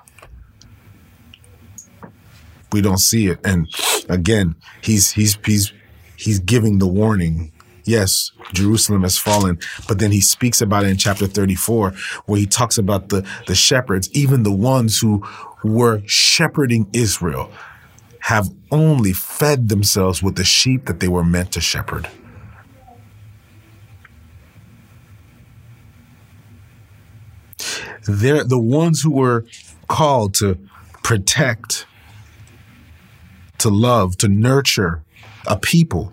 we 2.74 2.80
don't 2.80 2.98
see 2.98 3.28
it. 3.28 3.38
And 3.44 3.68
again, 4.08 4.56
he's 4.82 5.12
he's 5.12 5.38
he's 5.44 5.72
he's 6.16 6.38
giving 6.38 6.78
the 6.78 6.86
warning. 6.86 7.52
Yes, 7.84 8.32
Jerusalem 8.54 9.02
has 9.02 9.18
fallen, 9.18 9.58
but 9.86 9.98
then 9.98 10.10
he 10.10 10.22
speaks 10.22 10.62
about 10.62 10.84
it 10.84 10.88
in 10.88 10.96
chapter 10.96 11.26
34, 11.26 11.90
where 12.24 12.38
he 12.38 12.46
talks 12.46 12.78
about 12.78 13.10
the, 13.10 13.28
the 13.46 13.54
shepherds, 13.54 14.10
even 14.12 14.42
the 14.42 14.50
ones 14.50 15.00
who 15.00 15.22
were 15.62 16.00
shepherding 16.06 16.88
Israel, 16.94 17.52
have 18.20 18.48
only 18.70 19.12
fed 19.12 19.68
themselves 19.68 20.22
with 20.22 20.36
the 20.36 20.44
sheep 20.44 20.86
that 20.86 21.00
they 21.00 21.08
were 21.08 21.24
meant 21.24 21.52
to 21.52 21.60
shepherd. 21.60 22.08
They're 28.06 28.44
the 28.44 28.58
ones 28.58 29.02
who 29.02 29.10
were 29.10 29.44
called 29.88 30.34
to 30.34 30.58
protect 31.02 31.86
to 33.58 33.68
love, 33.68 34.16
to 34.18 34.28
nurture 34.28 35.02
a 35.46 35.58
people, 35.58 36.12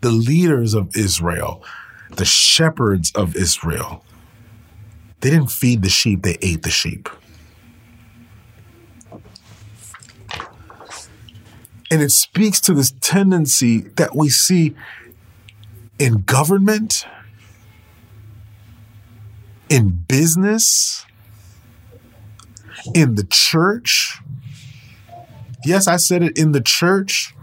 the 0.00 0.10
leaders 0.10 0.74
of 0.74 0.96
Israel, 0.96 1.62
the 2.10 2.24
shepherds 2.24 3.12
of 3.14 3.36
Israel. 3.36 4.04
They 5.20 5.30
didn't 5.30 5.50
feed 5.50 5.82
the 5.82 5.88
sheep, 5.88 6.22
they 6.22 6.38
ate 6.42 6.62
the 6.62 6.70
sheep. 6.70 7.08
And 11.90 12.00
it 12.00 12.10
speaks 12.10 12.60
to 12.62 12.74
this 12.74 12.94
tendency 13.00 13.80
that 13.96 14.16
we 14.16 14.30
see 14.30 14.74
in 15.98 16.22
government, 16.22 17.06
in 19.68 20.04
business, 20.08 21.04
in 22.94 23.14
the 23.14 23.24
church, 23.24 24.20
Yes, 25.64 25.86
I 25.86 25.96
said 25.96 26.22
it 26.22 26.38
in 26.38 26.52
the 26.52 26.60
church. 26.60 27.34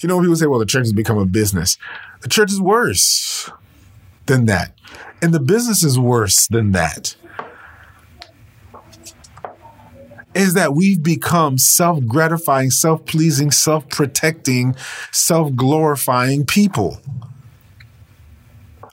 You 0.00 0.08
know, 0.08 0.20
people 0.20 0.36
say, 0.36 0.46
well, 0.46 0.60
the 0.60 0.66
church 0.66 0.82
has 0.82 0.92
become 0.92 1.18
a 1.18 1.26
business. 1.26 1.76
The 2.20 2.28
church 2.28 2.52
is 2.52 2.60
worse 2.60 3.50
than 4.26 4.46
that. 4.46 4.72
And 5.20 5.34
the 5.34 5.40
business 5.40 5.82
is 5.82 5.98
worse 5.98 6.46
than 6.46 6.72
that. 6.72 7.16
Is 10.34 10.54
that 10.54 10.72
we've 10.74 11.02
become 11.02 11.58
self 11.58 12.04
gratifying, 12.04 12.70
self 12.70 13.04
pleasing, 13.06 13.50
self 13.50 13.88
protecting, 13.88 14.76
self 15.10 15.54
glorifying 15.56 16.46
people. 16.46 17.00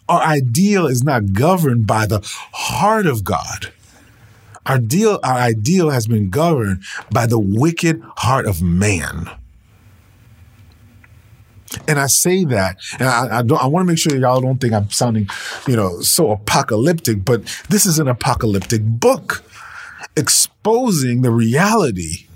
Our 0.10 0.22
ideal 0.22 0.88
is 0.88 1.04
not 1.04 1.34
governed 1.34 1.86
by 1.86 2.08
the 2.08 2.22
heart 2.52 3.06
of 3.06 3.24
God. 3.24 3.74
Our 4.66 4.80
deal, 4.80 5.20
our 5.24 5.38
ideal 5.38 5.90
has 5.90 6.08
been 6.08 6.30
governed 6.30 6.84
by 7.12 7.28
the 7.28 7.40
wicked 7.40 8.02
heart 8.18 8.46
of 8.46 8.62
man. 8.62 9.30
And 11.88 12.00
I 12.00 12.08
say 12.08 12.46
that, 12.46 12.78
and 13.00 13.08
I, 13.08 13.40
I 13.40 13.42
don't. 13.42 13.62
I 13.62 13.68
want 13.68 13.86
to 13.86 13.92
make 13.92 14.00
sure 14.00 14.16
y'all 14.16 14.40
don't 14.40 14.60
think 14.60 14.74
I'm 14.74 14.90
sounding, 14.92 15.28
you 15.68 15.76
know, 15.76 16.00
so 16.00 16.32
apocalyptic. 16.32 17.26
But 17.26 17.44
this 17.70 17.86
is 17.86 18.00
an 18.00 18.08
apocalyptic 18.08 18.82
book, 18.84 19.44
exposing 20.16 21.22
the 21.22 21.32
reality 21.32 22.28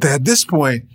that 0.00 0.12
at 0.12 0.24
this 0.24 0.44
point, 0.44 0.86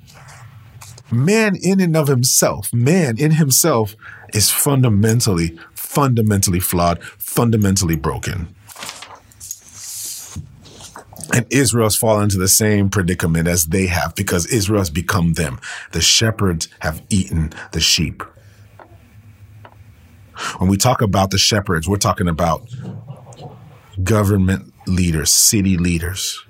man 1.12 1.56
in 1.56 1.80
and 1.80 1.96
of 1.96 2.08
himself, 2.08 2.74
man 2.74 3.18
in 3.18 3.32
himself, 3.32 3.96
is 4.34 4.52
fundamentally, 4.52 5.58
fundamentally 5.74 6.60
flawed, 6.60 7.02
fundamentally 7.04 7.96
broken. 7.96 8.55
And 11.34 11.46
Israel's 11.50 11.96
fallen 11.96 12.24
into 12.24 12.38
the 12.38 12.48
same 12.48 12.90
predicament 12.90 13.48
as 13.48 13.66
they 13.66 13.88
have 13.88 14.16
because 14.16 14.46
Israel 14.48 14.80
has 14.80 14.90
become 14.90 15.34
them. 15.34 15.60
The 15.92 16.02
shepherds 16.02 16.68
have 16.80 17.02
eaten 17.10 17.54
the 17.72 17.80
sheep. 17.80 18.24
When 20.58 20.70
we 20.70 20.78
talk 20.78 21.02
about 21.02 21.32
the 21.32 21.38
shepherds, 21.38 21.88
we're 21.88 21.98
talking 21.98 22.28
about 22.28 22.68
government 24.04 24.74
leaders, 24.86 25.32
city 25.32 25.78
leaders, 25.78 26.44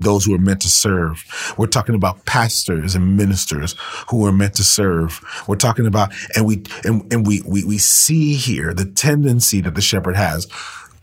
those 0.00 0.24
who 0.24 0.34
are 0.34 0.38
meant 0.38 0.60
to 0.62 0.68
serve. 0.68 1.54
We're 1.56 1.66
talking 1.66 1.94
about 1.94 2.24
pastors 2.24 2.94
and 2.94 3.16
ministers 3.16 3.76
who 4.08 4.26
are 4.26 4.32
meant 4.32 4.54
to 4.54 4.64
serve. 4.64 5.20
We're 5.46 5.56
talking 5.56 5.86
about, 5.86 6.12
and 6.36 6.46
we, 6.46 6.62
and, 6.84 7.12
and 7.12 7.26
we, 7.26 7.42
we, 7.46 7.64
we 7.64 7.78
see 7.78 8.34
here 8.34 8.74
the 8.74 8.84
tendency 8.84 9.60
that 9.60 9.74
the 9.74 9.80
shepherd 9.80 10.16
has 10.16 10.46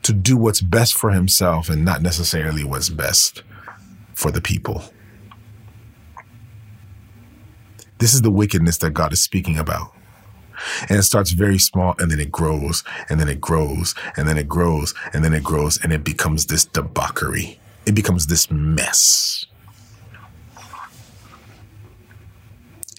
to 0.04 0.14
do 0.14 0.38
what's 0.38 0.62
best 0.62 0.94
for 0.94 1.12
himself 1.12 1.70
and 1.70 1.84
not 1.84 2.02
necessarily 2.02 2.64
what's 2.64 2.90
best 2.90 3.44
for 4.14 4.32
the 4.32 4.42
people. 4.42 4.84
This 8.00 8.14
is 8.14 8.22
the 8.22 8.32
wickedness 8.32 8.78
that 8.78 8.92
God 8.92 9.12
is 9.12 9.22
speaking 9.22 9.58
about. 9.58 9.94
And 10.90 11.00
it 11.00 11.04
starts 11.04 11.32
very 11.32 11.58
small 11.58 11.96
and 12.00 12.12
then 12.12 12.20
it 12.20 12.32
grows 12.32 12.84
and 13.10 13.20
then 13.20 13.30
it 13.30 13.40
grows 13.40 13.96
and 14.18 14.28
then 14.28 14.38
it 14.38 14.48
grows 14.48 14.94
and 15.14 15.24
then 15.24 15.34
it 15.34 15.44
grows 15.44 15.82
and 15.84 15.94
it 15.94 16.04
becomes 16.04 16.46
this 16.46 16.66
debauchery. 16.66 17.60
It 17.86 17.96
becomes 17.96 18.28
this 18.28 18.50
mess. 18.52 19.46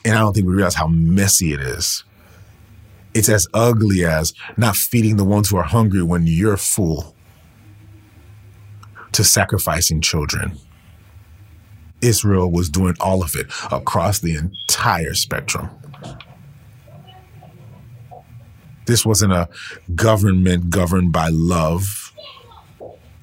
And 0.05 0.15
I 0.15 0.21
don't 0.21 0.33
think 0.33 0.47
we 0.47 0.55
realize 0.55 0.75
how 0.75 0.87
messy 0.87 1.53
it 1.53 1.61
is 1.61 2.05
it's 3.15 3.29
as 3.29 3.49
ugly 3.53 4.05
as 4.05 4.35
not 4.57 4.77
feeding 4.77 5.17
the 5.17 5.25
ones 5.25 5.49
who 5.49 5.57
are 5.57 5.65
hungry 5.65 6.03
when 6.03 6.27
you're 6.27 6.57
full 6.57 7.15
to 9.13 9.25
sacrificing 9.25 10.01
children. 10.01 10.57
Israel 12.01 12.51
was 12.51 12.71
doing 12.71 12.95
all 13.01 13.23
of 13.23 13.35
it 13.35 13.47
across 13.71 14.21
the 14.21 14.37
entire 14.37 15.15
spectrum. 15.15 15.69
This 18.87 19.05
wasn't 19.05 19.33
a 19.33 19.49
government 19.95 20.71
governed 20.71 21.13
by 21.13 21.29
love. 21.31 22.13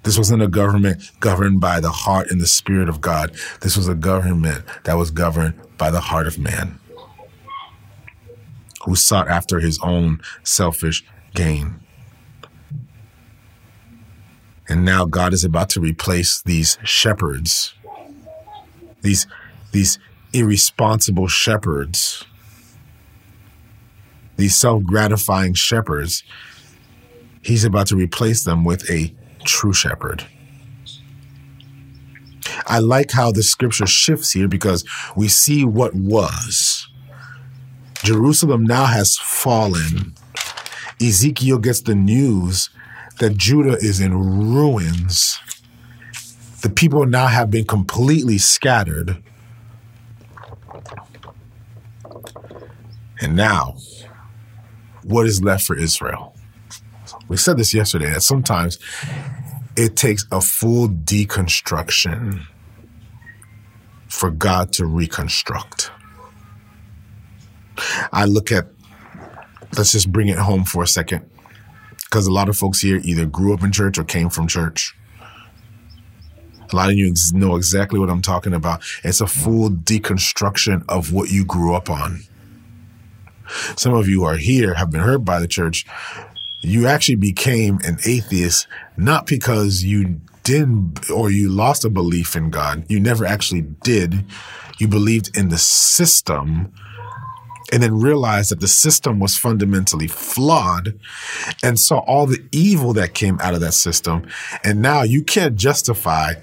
This 0.03 0.17
wasn't 0.17 0.43
a 0.43 0.47
government 0.47 1.11
governed 1.19 1.59
by 1.59 1.79
the 1.79 1.91
heart 1.91 2.29
and 2.29 2.39
the 2.39 2.47
spirit 2.47 2.87
of 2.87 3.01
God. 3.01 3.35
This 3.61 3.75
was 3.75 3.87
a 3.87 3.95
government 3.95 4.63
that 4.83 4.97
was 4.97 5.11
governed 5.11 5.55
by 5.77 5.89
the 5.89 5.99
heart 5.99 6.27
of 6.27 6.37
man 6.37 6.79
who 8.87 8.95
sought 8.95 9.27
after 9.27 9.59
his 9.59 9.77
own 9.83 10.17
selfish 10.43 11.03
gain. 11.35 11.77
And 14.69 14.85
now 14.85 15.03
God 15.03 15.33
is 15.33 15.43
about 15.43 15.69
to 15.71 15.81
replace 15.81 16.41
these 16.41 16.77
shepherds, 16.85 17.73
these, 19.01 19.27
these 19.73 19.99
irresponsible 20.31 21.27
shepherds, 21.27 22.25
these 24.37 24.55
self 24.55 24.83
gratifying 24.83 25.53
shepherds. 25.53 26.23
He's 27.41 27.65
about 27.65 27.87
to 27.87 27.97
replace 27.97 28.45
them 28.45 28.63
with 28.63 28.89
a 28.89 29.13
true 29.43 29.73
shepherd. 29.73 30.25
I 32.65 32.79
like 32.79 33.11
how 33.11 33.33
the 33.33 33.43
scripture 33.43 33.85
shifts 33.85 34.31
here 34.31 34.47
because 34.47 34.85
we 35.17 35.27
see 35.27 35.65
what 35.65 35.93
was. 35.93 36.76
Jerusalem 38.07 38.63
now 38.63 38.85
has 38.85 39.17
fallen. 39.17 40.13
Ezekiel 41.01 41.57
gets 41.57 41.81
the 41.81 41.93
news 41.93 42.69
that 43.19 43.35
Judah 43.35 43.75
is 43.81 43.99
in 43.99 44.13
ruins. 44.13 45.37
The 46.61 46.69
people 46.69 47.05
now 47.05 47.27
have 47.27 47.51
been 47.51 47.65
completely 47.65 48.37
scattered. 48.37 49.21
And 53.19 53.35
now, 53.35 53.75
what 55.03 55.25
is 55.25 55.43
left 55.43 55.65
for 55.65 55.77
Israel? 55.77 56.33
We 57.27 57.35
said 57.35 57.57
this 57.57 57.73
yesterday 57.73 58.09
that 58.11 58.23
sometimes 58.23 58.79
it 59.75 59.97
takes 59.97 60.25
a 60.31 60.39
full 60.39 60.87
deconstruction 60.87 62.45
for 64.07 64.31
God 64.31 64.71
to 64.73 64.85
reconstruct. 64.85 65.91
I 68.11 68.25
look 68.25 68.51
at, 68.51 68.67
let's 69.77 69.91
just 69.91 70.11
bring 70.11 70.27
it 70.27 70.37
home 70.37 70.65
for 70.65 70.83
a 70.83 70.87
second. 70.87 71.29
Because 72.05 72.27
a 72.27 72.31
lot 72.31 72.47
of 72.47 72.57
folks 72.57 72.79
here 72.79 73.01
either 73.03 73.25
grew 73.25 73.53
up 73.53 73.63
in 73.63 73.71
church 73.71 73.97
or 73.97 74.03
came 74.03 74.29
from 74.29 74.47
church. 74.47 74.95
A 76.71 76.75
lot 76.75 76.89
of 76.89 76.95
you 76.95 77.13
know 77.33 77.55
exactly 77.55 77.99
what 77.99 78.09
I'm 78.09 78.21
talking 78.21 78.53
about. 78.53 78.81
It's 79.03 79.21
a 79.21 79.27
full 79.27 79.69
deconstruction 79.69 80.83
of 80.89 81.13
what 81.13 81.29
you 81.29 81.45
grew 81.45 81.73
up 81.73 81.89
on. 81.89 82.21
Some 83.77 83.93
of 83.93 84.07
you 84.07 84.23
are 84.25 84.35
here, 84.35 84.73
have 84.73 84.91
been 84.91 85.01
hurt 85.01 85.23
by 85.23 85.39
the 85.39 85.47
church. 85.47 85.85
You 86.61 86.87
actually 86.87 87.15
became 87.15 87.79
an 87.83 87.97
atheist 88.05 88.67
not 88.97 89.25
because 89.27 89.83
you 89.83 90.19
didn't 90.43 91.09
or 91.09 91.29
you 91.29 91.49
lost 91.49 91.85
a 91.85 91.89
belief 91.89 92.35
in 92.35 92.49
God. 92.49 92.85
You 92.89 92.99
never 92.99 93.25
actually 93.25 93.61
did. 93.61 94.25
You 94.79 94.87
believed 94.87 95.35
in 95.37 95.49
the 95.49 95.57
system 95.57 96.73
and 97.71 97.83
then 97.83 97.99
realized 97.99 98.51
that 98.51 98.59
the 98.59 98.67
system 98.67 99.19
was 99.19 99.37
fundamentally 99.37 100.07
flawed 100.07 100.97
and 101.63 101.79
saw 101.79 101.99
all 101.99 102.25
the 102.25 102.43
evil 102.51 102.93
that 102.93 103.13
came 103.13 103.39
out 103.41 103.53
of 103.53 103.59
that 103.61 103.73
system. 103.73 104.25
And 104.63 104.81
now 104.81 105.03
you 105.03 105.23
can't 105.23 105.55
justify 105.55 106.35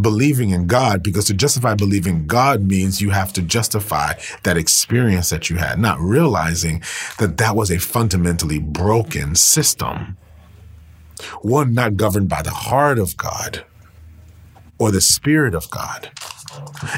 believing 0.00 0.50
in 0.50 0.66
God 0.66 1.02
because 1.02 1.26
to 1.26 1.34
justify 1.34 1.74
believing 1.74 2.26
God 2.26 2.62
means 2.62 3.00
you 3.00 3.10
have 3.10 3.32
to 3.34 3.42
justify 3.42 4.14
that 4.42 4.56
experience 4.56 5.30
that 5.30 5.50
you 5.50 5.56
had, 5.56 5.78
not 5.78 6.00
realizing 6.00 6.82
that 7.18 7.36
that 7.38 7.54
was 7.54 7.70
a 7.70 7.78
fundamentally 7.78 8.58
broken 8.58 9.34
system. 9.34 10.16
One 11.42 11.74
not 11.74 11.96
governed 11.96 12.28
by 12.28 12.42
the 12.42 12.50
heart 12.50 12.98
of 12.98 13.16
God 13.16 13.64
or 14.78 14.90
the 14.90 15.00
spirit 15.00 15.54
of 15.54 15.70
God. 15.70 16.10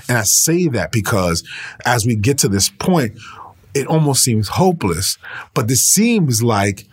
And 0.09 0.19
I 0.19 0.23
say 0.23 0.69
that 0.69 0.93
because 0.93 1.45
as 1.85 2.07
we 2.07 2.17
get 2.17 2.39
to 2.39 2.49
this 2.49 2.69
point, 2.69 3.19
it 3.77 3.87
almost 3.87 4.25
seems 4.25 4.49
hopeless, 4.49 5.19
but 5.53 5.69
this 5.69 5.83
seems 5.83 6.43
like 6.43 6.87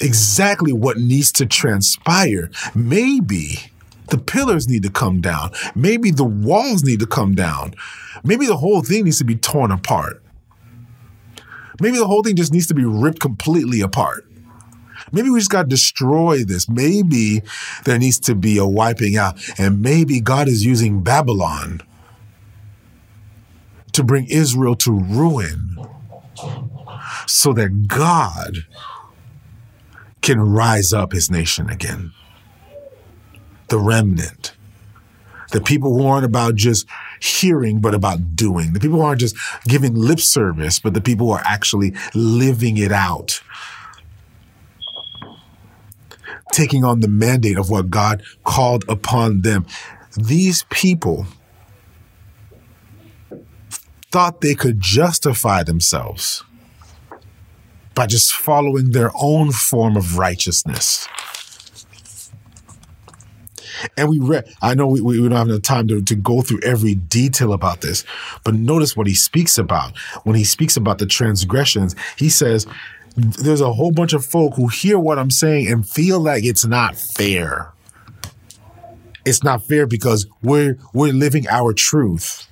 exactly 0.00 0.72
what 0.72 0.98
needs 0.98 1.32
to 1.32 1.46
transpire. 1.46 2.50
Maybe 2.74 3.70
the 4.08 4.18
pillars 4.18 4.68
need 4.68 4.82
to 4.82 4.90
come 4.90 5.22
down. 5.22 5.52
Maybe 5.74 6.10
the 6.10 6.24
walls 6.24 6.84
need 6.84 7.00
to 7.00 7.06
come 7.06 7.34
down. 7.34 7.74
Maybe 8.22 8.46
the 8.46 8.58
whole 8.58 8.82
thing 8.82 9.04
needs 9.04 9.18
to 9.18 9.24
be 9.24 9.36
torn 9.36 9.70
apart. 9.70 10.22
Maybe 11.80 11.96
the 11.96 12.06
whole 12.06 12.22
thing 12.22 12.36
just 12.36 12.52
needs 12.52 12.66
to 12.66 12.74
be 12.74 12.84
ripped 12.84 13.20
completely 13.20 13.80
apart. 13.80 14.26
Maybe 15.12 15.30
we 15.30 15.38
just 15.38 15.50
got 15.50 15.62
to 15.62 15.68
destroy 15.68 16.44
this. 16.44 16.68
Maybe 16.68 17.42
there 17.84 17.98
needs 17.98 18.18
to 18.20 18.34
be 18.34 18.58
a 18.58 18.66
wiping 18.66 19.16
out. 19.16 19.38
And 19.58 19.80
maybe 19.80 20.20
God 20.20 20.46
is 20.46 20.64
using 20.64 21.02
Babylon 21.02 21.80
to 23.92 24.02
bring 24.02 24.26
Israel 24.26 24.74
to 24.76 24.92
ruin 24.92 25.76
so 27.26 27.52
that 27.52 27.88
God 27.88 28.66
can 30.20 30.40
rise 30.40 30.92
up 30.92 31.12
his 31.12 31.30
nation 31.30 31.68
again. 31.68 32.12
The 33.68 33.78
remnant. 33.78 34.54
The 35.50 35.60
people 35.60 35.94
who 35.94 36.06
aren't 36.06 36.24
about 36.24 36.54
just 36.54 36.86
hearing, 37.20 37.80
but 37.80 37.94
about 37.94 38.34
doing. 38.34 38.72
The 38.72 38.80
people 38.80 38.98
who 38.98 39.04
aren't 39.04 39.20
just 39.20 39.36
giving 39.66 39.94
lip 39.94 40.20
service, 40.20 40.78
but 40.80 40.94
the 40.94 41.00
people 41.00 41.26
who 41.26 41.32
are 41.32 41.42
actually 41.44 41.94
living 42.14 42.78
it 42.78 42.92
out. 42.92 43.42
Taking 46.52 46.84
on 46.84 47.00
the 47.00 47.08
mandate 47.08 47.58
of 47.58 47.70
what 47.70 47.90
God 47.90 48.22
called 48.44 48.84
upon 48.88 49.42
them. 49.42 49.66
These 50.16 50.64
people 50.70 51.26
thought 54.12 54.42
they 54.42 54.54
could 54.54 54.80
justify 54.80 55.62
themselves 55.62 56.44
by 57.94 58.06
just 58.06 58.32
following 58.32 58.92
their 58.92 59.10
own 59.20 59.50
form 59.50 59.96
of 59.96 60.18
righteousness. 60.18 61.08
And 63.96 64.08
we 64.08 64.20
read, 64.20 64.44
I 64.60 64.74
know 64.74 64.86
we, 64.86 65.00
we 65.00 65.16
don't 65.16 65.32
have 65.32 65.48
enough 65.48 65.62
time 65.62 65.88
to, 65.88 66.02
to 66.02 66.14
go 66.14 66.42
through 66.42 66.60
every 66.62 66.94
detail 66.94 67.52
about 67.52 67.80
this, 67.80 68.04
but 68.44 68.54
notice 68.54 68.96
what 68.96 69.06
he 69.06 69.14
speaks 69.14 69.58
about. 69.58 69.98
When 70.24 70.36
he 70.36 70.44
speaks 70.44 70.76
about 70.76 70.98
the 70.98 71.06
transgressions, 71.06 71.96
he 72.16 72.28
says, 72.28 72.66
there's 73.16 73.60
a 73.60 73.72
whole 73.72 73.92
bunch 73.92 74.12
of 74.12 74.24
folk 74.24 74.54
who 74.54 74.68
hear 74.68 74.98
what 74.98 75.18
I'm 75.18 75.30
saying 75.30 75.66
and 75.66 75.88
feel 75.88 76.20
like 76.20 76.44
it's 76.44 76.64
not 76.64 76.96
fair. 76.96 77.72
It's 79.24 79.42
not 79.42 79.64
fair 79.64 79.86
because 79.86 80.26
we're 80.42 80.78
we're 80.94 81.12
living 81.12 81.46
our 81.48 81.72
truth. 81.72 82.48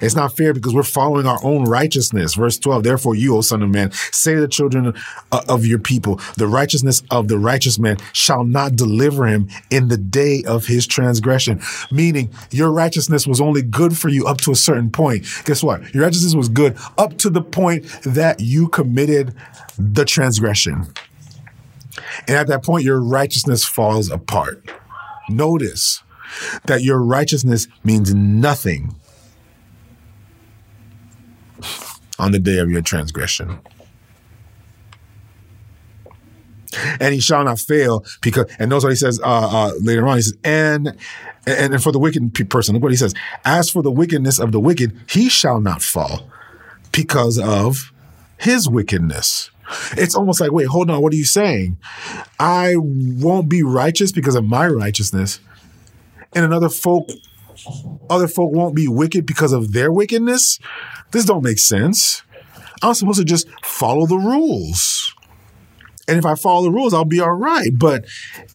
It's 0.00 0.14
not 0.14 0.36
fair 0.36 0.54
because 0.54 0.74
we're 0.74 0.82
following 0.82 1.26
our 1.26 1.38
own 1.42 1.64
righteousness. 1.64 2.34
Verse 2.34 2.58
12, 2.58 2.82
therefore 2.82 3.14
you, 3.14 3.36
O 3.36 3.40
son 3.40 3.62
of 3.62 3.70
man, 3.70 3.92
say 3.92 4.34
to 4.34 4.40
the 4.40 4.48
children 4.48 4.94
of 5.30 5.66
your 5.66 5.78
people, 5.78 6.20
the 6.36 6.46
righteousness 6.46 7.02
of 7.10 7.28
the 7.28 7.38
righteous 7.38 7.78
man 7.78 7.98
shall 8.12 8.44
not 8.44 8.76
deliver 8.76 9.26
him 9.26 9.48
in 9.70 9.88
the 9.88 9.96
day 9.96 10.42
of 10.46 10.66
his 10.66 10.86
transgression. 10.86 11.60
Meaning 11.90 12.30
your 12.50 12.70
righteousness 12.70 13.26
was 13.26 13.40
only 13.40 13.62
good 13.62 13.96
for 13.96 14.08
you 14.08 14.26
up 14.26 14.38
to 14.42 14.52
a 14.52 14.56
certain 14.56 14.90
point. 14.90 15.26
Guess 15.44 15.62
what? 15.62 15.92
Your 15.94 16.04
righteousness 16.04 16.34
was 16.34 16.48
good 16.48 16.76
up 16.96 17.18
to 17.18 17.30
the 17.30 17.42
point 17.42 17.84
that 18.02 18.40
you 18.40 18.68
committed 18.68 19.34
the 19.78 20.04
transgression. 20.04 20.86
And 22.26 22.36
at 22.36 22.46
that 22.48 22.62
point, 22.62 22.84
your 22.84 23.02
righteousness 23.02 23.64
falls 23.64 24.10
apart. 24.10 24.70
Notice 25.28 26.02
that 26.64 26.82
your 26.82 27.02
righteousness 27.02 27.68
means 27.84 28.14
nothing 28.14 28.96
on 32.18 32.32
the 32.32 32.38
day 32.38 32.58
of 32.58 32.70
your 32.70 32.82
transgression. 32.82 33.58
And 37.00 37.12
he 37.12 37.20
shall 37.20 37.44
not 37.44 37.58
fail 37.58 38.04
because, 38.22 38.46
and 38.58 38.70
notice 38.70 38.84
what 38.84 38.90
he 38.90 38.96
says 38.96 39.20
uh, 39.20 39.24
uh, 39.26 39.72
later 39.80 40.06
on. 40.06 40.16
He 40.16 40.22
says, 40.22 40.38
and, 40.42 40.88
and 41.46 41.74
and 41.74 41.82
for 41.82 41.92
the 41.92 41.98
wicked 41.98 42.48
person, 42.48 42.74
look 42.74 42.82
what 42.82 42.92
he 42.92 42.96
says. 42.96 43.14
As 43.44 43.68
for 43.68 43.82
the 43.82 43.90
wickedness 43.90 44.38
of 44.38 44.52
the 44.52 44.60
wicked, 44.60 44.98
he 45.08 45.28
shall 45.28 45.60
not 45.60 45.82
fall 45.82 46.30
because 46.90 47.38
of 47.38 47.92
his 48.38 48.68
wickedness. 48.68 49.50
It's 49.92 50.14
almost 50.14 50.40
like, 50.40 50.52
wait, 50.52 50.66
hold 50.68 50.90
on, 50.90 51.02
what 51.02 51.12
are 51.12 51.16
you 51.16 51.24
saying? 51.24 51.78
I 52.38 52.74
won't 52.76 53.48
be 53.48 53.62
righteous 53.62 54.12
because 54.12 54.34
of 54.34 54.44
my 54.44 54.66
righteousness, 54.66 55.40
and 56.34 56.44
another 56.44 56.68
folk, 56.68 57.10
other 58.10 58.28
folk 58.28 58.52
won't 58.52 58.74
be 58.74 58.88
wicked 58.88 59.26
because 59.26 59.52
of 59.52 59.72
their 59.72 59.92
wickedness. 59.92 60.58
This 61.10 61.24
don't 61.24 61.44
make 61.44 61.58
sense. 61.58 62.22
I'm 62.82 62.94
supposed 62.94 63.18
to 63.18 63.24
just 63.24 63.48
follow 63.62 64.06
the 64.06 64.16
rules. 64.16 65.14
And 66.08 66.18
if 66.18 66.26
I 66.26 66.34
follow 66.34 66.64
the 66.64 66.72
rules, 66.72 66.92
I'll 66.92 67.04
be 67.04 67.20
all 67.20 67.32
right. 67.32 67.70
But 67.72 68.04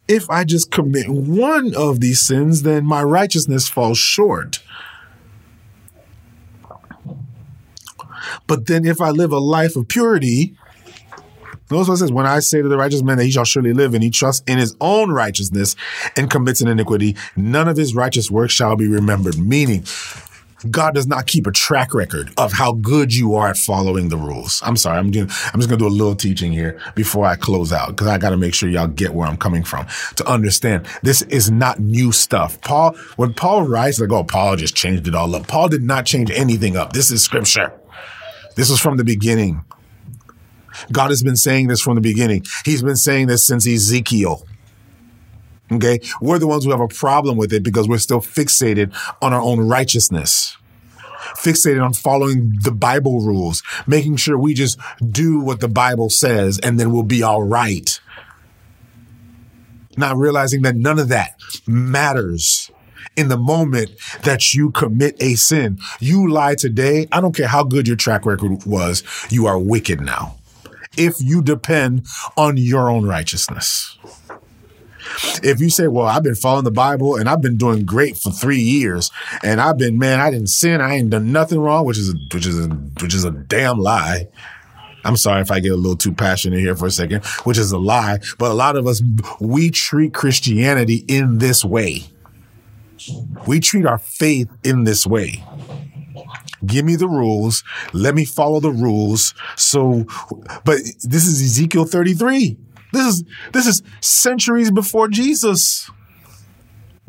if 0.08 0.30
I 0.30 0.44
just 0.44 0.70
commit 0.70 1.10
one 1.10 1.74
of 1.76 2.02
these 2.02 2.20
sins, 2.20 2.64
then 2.64 2.86
my 2.86 3.02
righteousness 3.02 3.68
falls 3.68 3.98
short. 3.98 4.62
But 8.48 8.68
then 8.68 8.86
if 8.86 9.00
I 9.02 9.10
live 9.10 9.32
a 9.32 9.40
life 9.40 9.76
of 9.76 9.88
purity, 9.88 10.56
Notice 11.70 11.88
what 11.88 11.96
it 11.96 11.98
says, 11.98 12.12
when 12.12 12.26
I 12.26 12.40
say 12.40 12.62
to 12.62 12.68
the 12.68 12.78
righteous 12.78 13.04
man 13.04 13.18
that 13.18 13.26
he 13.26 13.32
shall 13.32 13.44
surely 13.44 13.74
live 13.74 13.94
and 13.94 14.04
he 14.04 14.10
trusts 14.10 14.44
in 14.48 14.58
his 14.58 14.76
own 14.80 15.12
righteousness 15.12 15.76
and 16.16 16.30
commits 16.30 16.62
an 16.62 16.68
iniquity, 16.68 17.16
none 17.36 17.68
of 17.68 17.76
his 17.78 17.94
righteous 17.94 18.32
works 18.32 18.54
shall 18.54 18.76
be 18.76 18.88
remembered. 18.88 19.38
Meaning, 19.38 19.84
God 20.72 20.96
does 20.96 21.06
not 21.06 21.28
keep 21.28 21.46
a 21.46 21.52
track 21.52 21.94
record 21.94 22.32
of 22.38 22.52
how 22.52 22.72
good 22.74 23.14
you 23.14 23.36
are 23.36 23.50
at 23.50 23.58
following 23.58 24.10
the 24.10 24.18
rules. 24.18 24.62
I'm 24.66 24.76
sorry. 24.76 24.98
I'm 24.98 25.12
doing, 25.12 25.30
I'm 25.54 25.60
just 25.60 25.70
going 25.70 25.78
to 25.80 25.86
do 25.86 25.88
a 25.88 25.90
little 25.90 26.16
teaching 26.16 26.52
here 26.52 26.82
before 26.96 27.26
I 27.26 27.36
close 27.36 27.72
out 27.72 27.90
because 27.90 28.08
I 28.08 28.18
got 28.18 28.32
to 28.32 28.38
make 28.38 28.54
sure 28.56 28.68
y'all 28.68 28.88
get 28.88 29.14
where 29.14 29.28
I'm 29.28 29.38
coming 29.38 29.64
from 29.64 29.86
to 30.16 30.28
understand 30.28 30.88
this 31.04 31.22
is 31.24 31.52
not 31.52 31.80
new 31.80 32.12
stuff. 32.12 32.60
Paul, 32.62 32.96
when 33.18 33.34
Paul 33.34 33.64
writes, 33.64 34.00
like, 34.00 34.12
oh, 34.12 34.24
Paul 34.24 34.56
just 34.56 34.76
changed 34.76 35.08
it 35.08 35.14
all 35.14 35.36
up. 35.36 35.48
Paul 35.48 35.68
did 35.68 35.84
not 35.84 36.06
change 36.06 36.32
anything 36.32 36.76
up. 36.76 36.94
This 36.94 37.12
is 37.12 37.24
scripture. 37.24 37.72
This 38.56 38.72
was 38.72 38.80
from 38.80 38.98
the 38.98 39.04
beginning. 39.04 39.64
God 40.92 41.10
has 41.10 41.24
been 41.24 41.36
saying 41.36 41.68
this 41.68 41.82
from 41.82 41.96
the 41.96 42.02
beginning. 42.02 42.46
He's 42.66 42.84
been 42.84 42.96
saying 42.96 43.28
this 43.28 43.46
since 43.46 43.68
Ezekiel. 43.68 44.46
Okay. 45.72 46.00
We're 46.22 46.40
the 46.40 46.48
ones 46.48 46.64
who 46.64 46.72
have 46.72 46.80
a 46.80 46.88
problem 46.88 47.38
with 47.38 47.52
it 47.52 47.64
because 47.64 47.88
we're 47.88 47.98
still 47.98 48.22
fixated 48.22 48.96
on 49.22 49.34
our 49.34 49.42
own 49.42 49.60
righteousness, 49.60 50.56
fixated 51.36 51.84
on 51.84 51.94
following 51.94 52.54
the 52.62 52.72
Bible 52.72 53.22
rules, 53.22 53.64
making 53.86 54.16
sure 54.16 54.38
we 54.38 54.54
just 54.54 54.80
do 55.06 55.40
what 55.40 55.60
the 55.60 55.68
Bible 55.68 56.10
says 56.10 56.60
and 56.60 56.80
then 56.80 56.92
we'll 56.92 57.04
be 57.04 57.22
all 57.22 57.44
right. 57.44 58.00
Not 59.98 60.16
realizing 60.16 60.62
that 60.62 60.76
none 60.76 61.00
of 61.00 61.10
that 61.10 61.40
matters 61.66 62.72
in 63.18 63.30
the 63.30 63.38
moment 63.38 63.90
that 64.24 64.54
you 64.54 64.72
commit 64.72 65.22
a 65.22 65.34
sin. 65.36 65.80
You 66.00 66.30
lie 66.30 66.56
today. 66.56 67.08
I 67.12 67.20
don't 67.20 67.36
care 67.36 67.48
how 67.48 67.64
good 67.64 67.88
your 67.88 67.98
track 67.98 68.26
record 68.26 68.64
was. 68.66 69.04
You 69.30 69.48
are 69.48 69.58
wicked 69.58 70.00
now 70.00 70.38
if 70.98 71.16
you 71.20 71.42
depend 71.42 72.06
on 72.36 72.58
your 72.58 72.90
own 72.90 73.06
righteousness. 73.06 73.98
If 75.42 75.62
you 75.62 75.70
say, 75.70 75.88
well, 75.88 76.06
I've 76.06 76.24
been 76.24 76.36
following 76.36 76.66
the 76.66 76.72
Bible 76.72 77.16
and 77.16 77.30
I've 77.30 77.42
been 77.42 77.58
doing 77.58 77.86
great 77.86 78.18
for 78.18 78.32
three 78.32 78.60
years 78.60 79.10
and 79.44 79.62
I've 79.62 79.78
been, 79.78 79.98
man, 79.98 80.20
I 80.20 80.32
didn't 80.32 80.50
sin. 80.50 80.82
I 80.82 80.96
ain't 80.96 81.10
done 81.10 81.32
nothing 81.32 81.60
wrong, 81.60 81.86
which 81.86 81.98
is, 81.98 82.10
a, 82.10 82.18
which 82.34 82.46
is, 82.46 82.66
a, 82.66 82.70
which 82.70 83.14
is 83.14 83.24
a 83.24 83.32
damn 83.32 83.80
lie. 83.80 84.28
I'm 85.06 85.16
sorry 85.16 85.42
if 85.42 85.52
I 85.52 85.62
get 85.62 85.72
a 85.72 85.76
little 85.76 85.96
too 85.96 86.12
passionate 86.12 86.60
here 86.60 86.76
for 86.76 86.88
a 86.88 86.92
second, 86.92 87.26
which 87.46 87.58
is 87.58 87.72
a 87.72 87.78
lie. 87.78 88.20
But 88.38 88.52
a 88.52 88.54
lot 88.54 88.76
of 88.76 88.86
us, 88.88 89.02
we 89.40 89.70
treat 89.70 90.14
Christianity 90.14 91.06
in 91.08 91.38
this 91.38 91.64
way. 91.64 92.04
We 93.48 93.62
treat 93.62 93.86
our 93.86 93.98
faith 94.00 94.50
in 94.64 94.84
this 94.84 95.08
way. 95.08 95.44
Give 96.66 96.86
me 96.86 96.96
the 96.96 97.08
rules. 97.08 97.64
Let 97.94 98.16
me 98.16 98.26
follow 98.26 98.60
the 98.60 98.72
rules. 98.72 99.34
So, 99.56 100.06
but 100.66 100.80
this 101.04 101.28
is 101.28 101.42
Ezekiel 101.42 101.86
33. 101.86 102.58
This 102.94 103.06
is 103.06 103.24
this 103.54 103.68
is 103.68 103.84
centuries 104.02 104.72
before 104.72 105.08
Jesus. 105.08 105.90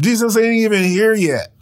Jesus 0.00 0.36
ain't 0.36 0.54
even 0.54 0.84
here 0.84 1.14
yet. 1.14 1.52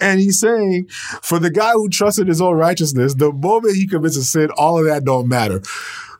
And 0.00 0.20
he's 0.20 0.38
saying, 0.38 0.86
for 0.88 1.38
the 1.38 1.50
guy 1.50 1.72
who 1.72 1.88
trusted 1.88 2.28
his 2.28 2.40
own 2.40 2.56
righteousness, 2.56 3.14
the 3.14 3.32
moment 3.32 3.76
he 3.76 3.86
commits 3.86 4.16
a 4.16 4.22
sin, 4.22 4.50
all 4.56 4.78
of 4.78 4.84
that 4.86 5.04
don't 5.04 5.28
matter. 5.28 5.62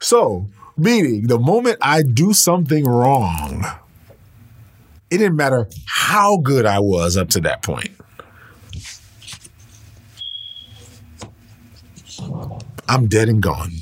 So, 0.00 0.46
meaning 0.76 1.26
the 1.26 1.38
moment 1.38 1.78
I 1.80 2.02
do 2.02 2.32
something 2.32 2.84
wrong, 2.84 3.64
it 5.10 5.18
didn't 5.18 5.36
matter 5.36 5.68
how 5.86 6.38
good 6.38 6.66
I 6.66 6.80
was 6.80 7.16
up 7.16 7.28
to 7.30 7.40
that 7.42 7.62
point. 7.62 7.90
I'm 12.88 13.06
dead 13.06 13.28
and 13.28 13.42
gone. 13.42 13.72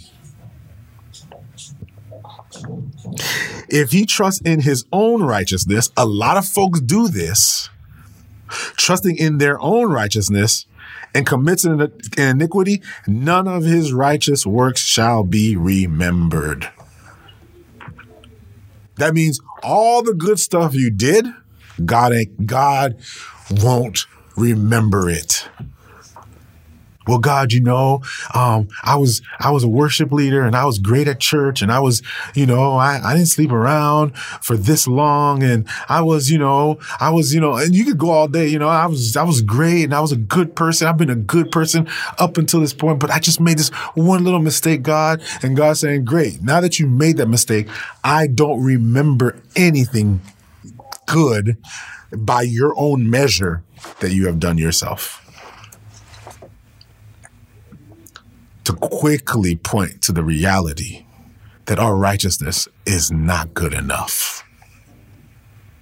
If 3.68 3.92
he 3.92 4.04
trusts 4.04 4.40
in 4.42 4.60
his 4.60 4.84
own 4.92 5.22
righteousness, 5.22 5.90
a 5.96 6.04
lot 6.04 6.36
of 6.36 6.46
folks 6.46 6.80
do 6.80 7.08
this, 7.08 7.70
trusting 8.48 9.16
in 9.16 9.38
their 9.38 9.60
own 9.60 9.90
righteousness 9.90 10.66
and 11.14 11.26
commits 11.26 11.64
an 11.64 11.92
iniquity, 12.18 12.82
none 13.06 13.48
of 13.48 13.64
his 13.64 13.92
righteous 13.92 14.44
works 14.44 14.82
shall 14.82 15.24
be 15.24 15.56
remembered. 15.56 16.70
That 18.96 19.14
means 19.14 19.40
all 19.62 20.02
the 20.02 20.14
good 20.14 20.40
stuff 20.40 20.74
you 20.74 20.90
did, 20.90 21.26
God 21.84 22.12
ain't, 22.12 22.46
God 22.46 22.96
won't 23.50 24.06
remember 24.36 25.08
it 25.08 25.48
well, 27.06 27.18
God, 27.18 27.52
you 27.52 27.60
know, 27.60 28.02
um, 28.34 28.68
I 28.82 28.96
was, 28.96 29.22
I 29.38 29.50
was 29.50 29.64
a 29.64 29.68
worship 29.68 30.12
leader 30.12 30.44
and 30.44 30.56
I 30.56 30.64
was 30.64 30.78
great 30.78 31.08
at 31.08 31.20
church 31.20 31.62
and 31.62 31.70
I 31.70 31.80
was, 31.80 32.02
you 32.34 32.46
know, 32.46 32.72
I, 32.72 33.00
I 33.02 33.14
didn't 33.14 33.28
sleep 33.28 33.52
around 33.52 34.16
for 34.18 34.56
this 34.56 34.86
long 34.86 35.42
and 35.42 35.66
I 35.88 36.02
was, 36.02 36.30
you 36.30 36.38
know, 36.38 36.78
I 37.00 37.10
was, 37.10 37.34
you 37.34 37.40
know, 37.40 37.56
and 37.56 37.74
you 37.74 37.84
could 37.84 37.98
go 37.98 38.10
all 38.10 38.28
day, 38.28 38.46
you 38.48 38.58
know, 38.58 38.68
I 38.68 38.86
was, 38.86 39.16
I 39.16 39.22
was 39.22 39.42
great 39.42 39.84
and 39.84 39.94
I 39.94 40.00
was 40.00 40.12
a 40.12 40.16
good 40.16 40.56
person. 40.56 40.88
I've 40.88 40.96
been 40.96 41.10
a 41.10 41.16
good 41.16 41.50
person 41.50 41.88
up 42.18 42.38
until 42.38 42.60
this 42.60 42.74
point, 42.74 43.00
but 43.00 43.10
I 43.10 43.18
just 43.18 43.40
made 43.40 43.58
this 43.58 43.68
one 43.94 44.24
little 44.24 44.40
mistake, 44.40 44.82
God. 44.82 45.22
And 45.42 45.56
God 45.56 45.76
saying, 45.76 46.04
great. 46.04 46.42
Now 46.42 46.60
that 46.60 46.78
you 46.78 46.86
made 46.86 47.16
that 47.18 47.28
mistake, 47.28 47.68
I 48.02 48.26
don't 48.26 48.62
remember 48.62 49.38
anything 49.54 50.20
good 51.06 51.56
by 52.12 52.42
your 52.42 52.74
own 52.76 53.08
measure 53.08 53.62
that 54.00 54.12
you 54.12 54.26
have 54.26 54.38
done 54.38 54.58
yourself. 54.58 55.25
To 58.66 58.72
quickly 58.72 59.54
point 59.54 60.02
to 60.02 60.12
the 60.12 60.24
reality 60.24 61.06
that 61.66 61.78
our 61.78 61.96
righteousness 61.96 62.66
is 62.84 63.12
not 63.12 63.54
good 63.54 63.72
enough. 63.72 64.42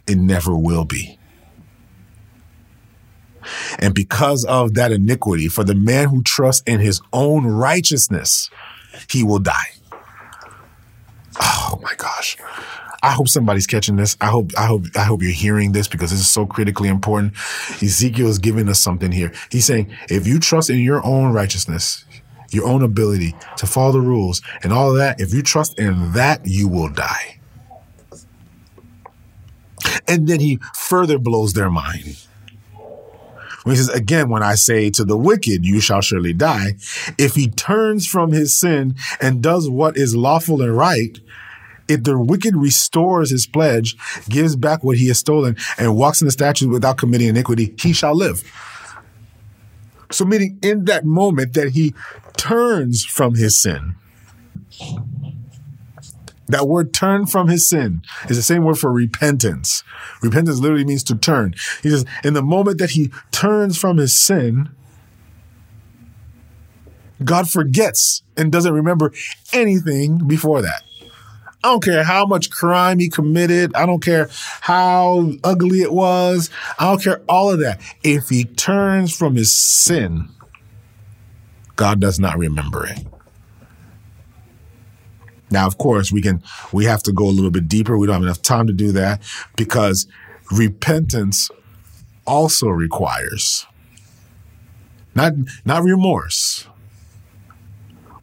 It 0.06 0.18
never 0.18 0.54
will 0.54 0.84
be. 0.84 1.18
And 3.78 3.94
because 3.94 4.44
of 4.44 4.74
that 4.74 4.92
iniquity, 4.92 5.48
for 5.48 5.64
the 5.64 5.74
man 5.74 6.08
who 6.08 6.22
trusts 6.22 6.62
in 6.66 6.80
his 6.80 7.00
own 7.10 7.46
righteousness, 7.46 8.50
he 9.08 9.24
will 9.24 9.38
die. 9.38 9.72
Oh 11.40 11.80
my 11.82 11.94
gosh. 11.96 12.36
I 13.02 13.12
hope 13.12 13.30
somebody's 13.30 13.66
catching 13.66 13.96
this. 13.96 14.14
I 14.20 14.26
hope, 14.26 14.50
I 14.58 14.66
hope, 14.66 14.84
I 14.94 15.04
hope 15.04 15.22
you're 15.22 15.32
hearing 15.32 15.72
this 15.72 15.88
because 15.88 16.10
this 16.10 16.20
is 16.20 16.28
so 16.28 16.44
critically 16.44 16.90
important. 16.90 17.32
Ezekiel 17.82 18.28
is 18.28 18.38
giving 18.38 18.68
us 18.68 18.78
something 18.78 19.10
here. 19.10 19.32
He's 19.50 19.64
saying, 19.64 19.90
if 20.10 20.26
you 20.26 20.38
trust 20.38 20.68
in 20.68 20.80
your 20.80 21.02
own 21.02 21.32
righteousness, 21.32 22.04
your 22.54 22.66
own 22.66 22.82
ability 22.82 23.34
to 23.56 23.66
follow 23.66 23.92
the 23.92 24.00
rules 24.00 24.42
and 24.62 24.72
all 24.72 24.92
that, 24.94 25.20
if 25.20 25.34
you 25.34 25.42
trust 25.42 25.78
in 25.78 26.12
that, 26.12 26.40
you 26.44 26.68
will 26.68 26.88
die. 26.88 27.40
And 30.06 30.28
then 30.28 30.40
he 30.40 30.58
further 30.74 31.18
blows 31.18 31.54
their 31.54 31.70
mind. 31.70 32.16
When 33.64 33.74
he 33.74 33.76
says, 33.76 33.88
again, 33.88 34.28
when 34.28 34.42
I 34.42 34.56
say 34.56 34.90
to 34.90 35.04
the 35.04 35.16
wicked, 35.16 35.64
you 35.64 35.80
shall 35.80 36.02
surely 36.02 36.34
die, 36.34 36.74
if 37.18 37.34
he 37.34 37.48
turns 37.48 38.06
from 38.06 38.30
his 38.30 38.58
sin 38.58 38.94
and 39.22 39.42
does 39.42 39.70
what 39.70 39.96
is 39.96 40.14
lawful 40.14 40.60
and 40.60 40.76
right, 40.76 41.18
if 41.88 42.02
the 42.02 42.18
wicked 42.18 42.56
restores 42.56 43.30
his 43.30 43.46
pledge, 43.46 43.96
gives 44.28 44.54
back 44.56 44.84
what 44.84 44.98
he 44.98 45.08
has 45.08 45.18
stolen, 45.18 45.56
and 45.78 45.96
walks 45.96 46.20
in 46.20 46.26
the 46.26 46.32
statutes 46.32 46.70
without 46.70 46.98
committing 46.98 47.28
iniquity, 47.28 47.74
he 47.78 47.92
shall 47.94 48.14
live. 48.14 48.42
So, 50.10 50.24
meaning 50.24 50.58
in 50.62 50.84
that 50.84 51.04
moment 51.04 51.54
that 51.54 51.70
he 51.70 51.94
turns 52.36 53.04
from 53.04 53.34
his 53.34 53.58
sin, 53.60 53.96
that 56.46 56.68
word 56.68 56.92
turn 56.92 57.26
from 57.26 57.48
his 57.48 57.68
sin 57.68 58.02
is 58.28 58.36
the 58.36 58.42
same 58.42 58.64
word 58.64 58.78
for 58.78 58.92
repentance. 58.92 59.82
Repentance 60.22 60.58
literally 60.58 60.84
means 60.84 61.02
to 61.04 61.16
turn. 61.16 61.54
He 61.82 61.90
says, 61.90 62.04
in 62.22 62.34
the 62.34 62.42
moment 62.42 62.78
that 62.78 62.90
he 62.90 63.10
turns 63.30 63.78
from 63.78 63.96
his 63.96 64.14
sin, 64.14 64.68
God 67.24 67.48
forgets 67.48 68.22
and 68.36 68.52
doesn't 68.52 68.72
remember 68.72 69.12
anything 69.52 70.26
before 70.26 70.60
that. 70.62 70.82
I 71.62 71.68
don't 71.68 71.82
care 71.82 72.04
how 72.04 72.26
much 72.26 72.50
crime 72.50 72.98
he 72.98 73.08
committed. 73.08 73.74
I 73.74 73.86
don't 73.86 74.02
care 74.02 74.28
how 74.60 75.32
ugly 75.42 75.80
it 75.80 75.92
was. 75.92 76.50
I 76.78 76.90
don't 76.90 77.02
care 77.02 77.22
all 77.26 77.50
of 77.50 77.60
that. 77.60 77.80
If 78.02 78.28
he 78.28 78.44
turns 78.44 79.16
from 79.16 79.34
his 79.34 79.56
sin, 79.56 80.28
God 81.76 82.00
does 82.00 82.18
not 82.18 82.38
remember 82.38 82.86
it. 82.86 83.06
Now, 85.50 85.66
of 85.66 85.78
course, 85.78 86.10
we 86.10 86.20
can, 86.20 86.42
we 86.72 86.84
have 86.84 87.02
to 87.04 87.12
go 87.12 87.26
a 87.26 87.30
little 87.30 87.50
bit 87.50 87.68
deeper. 87.68 87.96
We 87.96 88.06
don't 88.06 88.14
have 88.14 88.22
enough 88.22 88.42
time 88.42 88.66
to 88.66 88.72
do 88.72 88.92
that 88.92 89.22
because 89.56 90.06
repentance 90.50 91.50
also 92.26 92.68
requires 92.68 93.66
not, 95.14 95.32
not 95.64 95.84
remorse, 95.84 96.66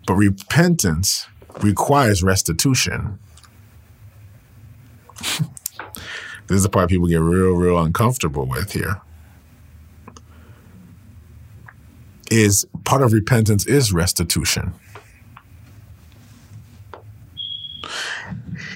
but 0.06 0.16
repentance 0.16 1.28
requires 1.62 2.22
restitution. 2.22 3.18
this 5.20 5.48
is 6.50 6.64
the 6.64 6.70
part 6.70 6.90
people 6.90 7.08
get 7.08 7.22
real, 7.22 7.54
real 7.54 7.80
uncomfortable 7.80 8.46
with 8.46 8.74
here. 8.74 9.02
Is 12.32 12.66
part 12.86 13.02
of 13.02 13.12
repentance 13.14 13.66
is 13.66 13.92
restitution. 13.92 14.74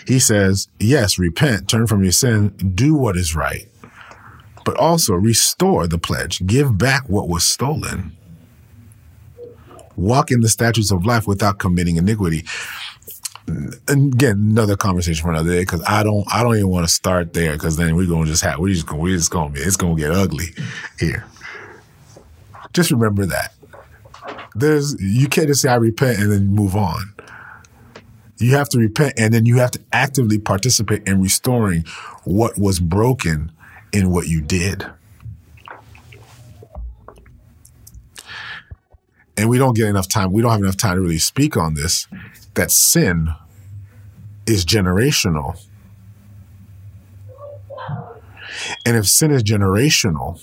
He 0.05 0.19
says, 0.19 0.67
yes, 0.79 1.17
repent, 1.17 1.67
turn 1.67 1.87
from 1.87 2.03
your 2.03 2.11
sin, 2.11 2.49
do 2.75 2.93
what 2.95 3.15
is 3.15 3.35
right, 3.35 3.67
but 4.63 4.75
also 4.75 5.13
restore 5.13 5.87
the 5.87 5.97
pledge, 5.97 6.45
give 6.45 6.77
back 6.77 7.09
what 7.09 7.27
was 7.27 7.43
stolen. 7.43 8.15
Walk 9.95 10.29
in 10.29 10.41
the 10.41 10.49
statutes 10.49 10.91
of 10.91 11.05
life 11.05 11.25
without 11.25 11.57
committing 11.57 11.95
iniquity 11.95 12.43
and 13.47 14.13
again, 14.13 14.37
another 14.51 14.75
conversation 14.75 15.23
for 15.23 15.29
another 15.29 15.51
day 15.51 15.61
because 15.61 15.83
I 15.87 16.03
don't, 16.03 16.25
I 16.33 16.43
don't 16.43 16.55
even 16.55 16.69
want 16.69 16.87
to 16.87 16.93
start 16.93 17.33
there 17.33 17.53
because 17.53 17.77
then 17.77 17.95
we're 17.95 18.07
gonna 18.07 18.25
just 18.25 18.43
have, 18.43 18.59
we're 18.59 18.73
just 18.73 18.91
we're 18.91 19.15
just 19.15 19.31
gonna 19.31 19.51
be, 19.51 19.59
it's 19.59 19.77
gonna 19.77 19.95
get 19.95 20.11
ugly 20.11 20.47
here. 20.99 21.25
Just 22.75 22.91
remember 22.91 23.25
that 23.25 23.53
there's, 24.53 25.01
you 25.01 25.29
can't 25.29 25.47
just 25.47 25.61
say 25.61 25.69
I 25.69 25.75
repent 25.75 26.19
and 26.19 26.29
then 26.29 26.47
move 26.47 26.75
on. 26.75 27.13
You 28.37 28.57
have 28.57 28.67
to 28.69 28.77
repent 28.77 29.13
and 29.17 29.33
then 29.33 29.45
you 29.45 29.59
have 29.59 29.71
to 29.71 29.79
actively 29.93 30.37
participate 30.37 31.07
in 31.07 31.21
restoring 31.21 31.85
what 32.25 32.59
was 32.59 32.81
broken 32.81 33.53
in 33.93 34.11
what 34.11 34.27
you 34.27 34.41
did. 34.41 34.85
And 39.37 39.49
we 39.49 39.57
don't 39.57 39.73
get 39.73 39.87
enough 39.87 40.09
time. 40.09 40.33
We 40.33 40.41
don't 40.41 40.51
have 40.51 40.59
enough 40.59 40.75
time 40.75 40.95
to 40.95 41.01
really 41.01 41.17
speak 41.17 41.55
on 41.55 41.75
this 41.75 42.09
that 42.55 42.71
sin 42.71 43.29
is 44.45 44.65
generational. 44.65 45.65
And 48.85 48.97
if 48.97 49.07
sin 49.07 49.31
is 49.31 49.43
generational, 49.43 50.41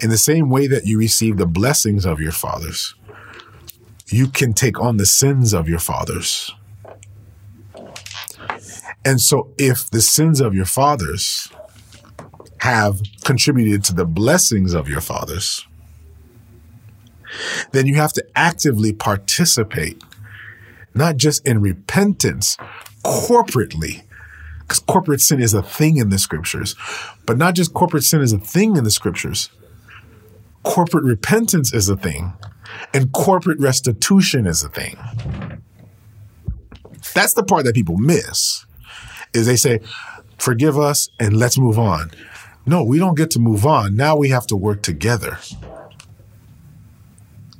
in 0.00 0.10
the 0.10 0.18
same 0.18 0.50
way 0.50 0.66
that 0.66 0.86
you 0.86 0.98
receive 0.98 1.36
the 1.36 1.46
blessings 1.46 2.04
of 2.04 2.20
your 2.20 2.32
fathers, 2.32 2.94
you 4.06 4.28
can 4.28 4.52
take 4.52 4.80
on 4.80 4.96
the 4.96 5.06
sins 5.06 5.52
of 5.52 5.68
your 5.68 5.78
fathers. 5.78 6.52
And 9.04 9.20
so, 9.20 9.52
if 9.58 9.90
the 9.90 10.02
sins 10.02 10.40
of 10.40 10.54
your 10.54 10.64
fathers 10.64 11.48
have 12.58 13.00
contributed 13.24 13.82
to 13.84 13.94
the 13.94 14.04
blessings 14.04 14.74
of 14.74 14.88
your 14.88 15.00
fathers, 15.00 15.66
then 17.72 17.86
you 17.86 17.96
have 17.96 18.12
to 18.12 18.24
actively 18.36 18.92
participate, 18.92 20.00
not 20.94 21.16
just 21.16 21.44
in 21.46 21.60
repentance, 21.60 22.56
corporately, 23.02 24.02
because 24.60 24.78
corporate 24.78 25.20
sin 25.20 25.40
is 25.40 25.54
a 25.54 25.62
thing 25.62 25.96
in 25.96 26.10
the 26.10 26.18
scriptures, 26.18 26.76
but 27.26 27.36
not 27.36 27.54
just 27.54 27.74
corporate 27.74 28.04
sin 28.04 28.20
is 28.20 28.32
a 28.32 28.38
thing 28.38 28.76
in 28.76 28.84
the 28.84 28.90
scriptures. 28.90 29.50
Corporate 30.62 31.04
repentance 31.04 31.72
is 31.72 31.88
a 31.88 31.96
thing, 31.96 32.34
and 32.94 33.12
corporate 33.12 33.58
restitution 33.58 34.46
is 34.46 34.62
a 34.62 34.68
thing. 34.68 34.96
That's 37.14 37.34
the 37.34 37.42
part 37.42 37.64
that 37.64 37.74
people 37.74 37.96
miss. 37.98 38.64
Is 39.34 39.46
they 39.46 39.56
say, 39.56 39.80
"Forgive 40.38 40.78
us 40.78 41.08
and 41.18 41.36
let's 41.36 41.58
move 41.58 41.78
on." 41.78 42.10
No, 42.64 42.84
we 42.84 42.98
don't 42.98 43.16
get 43.16 43.30
to 43.32 43.40
move 43.40 43.66
on. 43.66 43.96
Now 43.96 44.16
we 44.16 44.28
have 44.28 44.46
to 44.48 44.56
work 44.56 44.82
together 44.82 45.38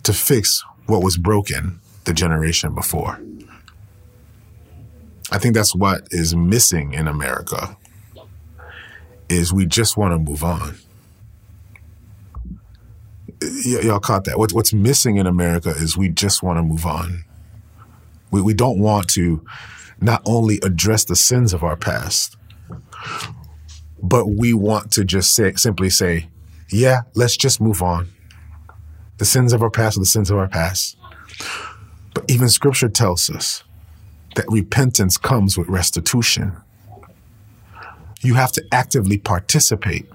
to 0.04 0.12
fix 0.12 0.62
what 0.86 1.02
was 1.02 1.16
broken 1.16 1.80
the 2.04 2.12
generation 2.12 2.74
before. 2.74 3.20
I 5.30 5.38
think 5.38 5.54
that's 5.54 5.74
what 5.74 6.06
is 6.10 6.36
missing 6.36 6.92
in 6.92 7.08
America 7.08 7.76
is 9.28 9.52
we 9.52 9.64
just 9.64 9.96
want 9.96 10.12
to 10.12 10.18
move 10.18 10.44
on. 10.44 10.76
Y- 13.42 13.80
y'all 13.82 14.00
caught 14.00 14.24
that. 14.24 14.38
What, 14.38 14.52
what's 14.52 14.72
missing 14.72 15.16
in 15.16 15.26
America 15.26 15.70
is 15.70 15.96
we 15.96 16.08
just 16.08 16.42
want 16.42 16.58
to 16.58 16.62
move 16.62 16.86
on. 16.86 17.24
We, 18.30 18.40
we 18.40 18.54
don't 18.54 18.78
want 18.78 19.08
to 19.10 19.44
not 20.00 20.22
only 20.26 20.58
address 20.62 21.04
the 21.04 21.16
sins 21.16 21.52
of 21.52 21.62
our 21.62 21.76
past, 21.76 22.36
but 24.02 24.26
we 24.26 24.52
want 24.52 24.90
to 24.92 25.04
just 25.04 25.34
say, 25.34 25.52
simply 25.54 25.90
say, 25.90 26.28
yeah, 26.70 27.02
let's 27.14 27.36
just 27.36 27.60
move 27.60 27.82
on. 27.82 28.08
The 29.18 29.24
sins 29.24 29.52
of 29.52 29.62
our 29.62 29.70
past 29.70 29.96
are 29.96 30.00
the 30.00 30.06
sins 30.06 30.30
of 30.30 30.38
our 30.38 30.48
past. 30.48 30.96
But 32.14 32.24
even 32.28 32.48
scripture 32.48 32.88
tells 32.88 33.30
us 33.30 33.62
that 34.34 34.46
repentance 34.48 35.16
comes 35.16 35.56
with 35.56 35.68
restitution. 35.68 36.56
You 38.22 38.34
have 38.34 38.52
to 38.52 38.64
actively 38.72 39.18
participate 39.18 40.08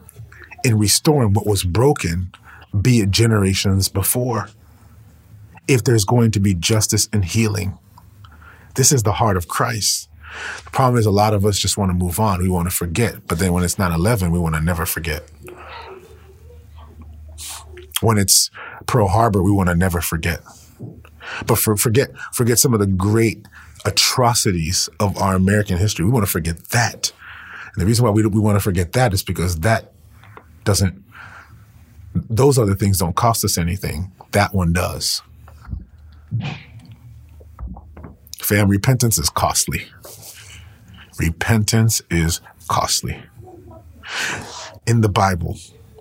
in 0.63 0.78
restoring 0.78 1.34
what 1.34 1.45
was 1.45 1.63
broken, 1.63 2.32
be 2.80 2.99
it 2.99 3.11
generations 3.11 3.89
before. 3.89 4.49
If 5.68 5.84
there's 5.84 6.05
going 6.05 6.32
to 6.32 6.39
be 6.39 6.53
justice 6.53 7.09
and 7.11 7.26
healing, 7.26 7.78
this 8.76 8.91
is 8.91 9.03
the 9.03 9.13
heart 9.13 9.38
of 9.38 9.47
Christ. 9.47 10.09
The 10.63 10.72
problem 10.72 10.99
is 10.99 11.05
a 11.05 11.11
lot 11.11 11.34
of 11.34 11.45
us 11.45 11.57
just 11.57 11.78
want 11.78 11.89
to 11.89 11.93
move 11.93 12.20
on. 12.20 12.41
We 12.41 12.49
want 12.49 12.70
to 12.70 12.76
forget. 12.76 13.28
But 13.28 13.39
then 13.39 13.53
when 13.53 13.63
it's 13.63 13.80
9 13.80 13.91
11, 13.91 14.32
we 14.32 14.39
want 14.39 14.55
to 14.55 14.61
never 14.61 14.86
forget. 14.86 15.24
When 18.01 18.18
it's 18.18 18.51
Pearl 18.86 19.07
Harbor, 19.07 19.41
we 19.41 19.51
want 19.51 19.70
to 19.70 19.76
never 19.76 20.01
forget. 20.01 20.41
But 21.45 21.57
for, 21.57 21.76
forget 21.76 22.09
forget 22.32 22.59
some 22.59 22.74
of 22.74 22.80
the 22.80 22.88
great 22.88 23.45
atrocities 23.86 24.89
of 24.99 25.18
our 25.18 25.36
American 25.36 25.78
history. 25.78 26.05
We 26.05 26.11
want 26.11 26.26
to 26.26 26.32
forget 26.32 26.70
that. 26.70 27.11
And 27.74 27.82
the 27.82 27.86
reason 27.86 28.05
why 28.05 28.11
we, 28.11 28.26
we 28.26 28.39
want 28.39 28.55
to 28.55 28.59
forget 28.59 28.93
that 28.93 29.13
is 29.13 29.24
because 29.24 29.57
that 29.61 29.93
doesn't, 30.63 31.03
those 32.30 32.57
other 32.57 32.76
things 32.76 32.99
don't 32.99 33.15
cost 33.15 33.43
us 33.43 33.57
anything. 33.57 34.11
That 34.32 34.53
one 34.53 34.74
does. 34.74 35.22
Fam, 38.39 38.70
repentance 38.70 39.18
is 39.18 39.30
costly. 39.30 39.88
Repentance 41.20 42.01
is 42.09 42.39
costly. 42.68 43.22
In 44.86 45.01
the 45.01 45.09
Bible, 45.09 45.57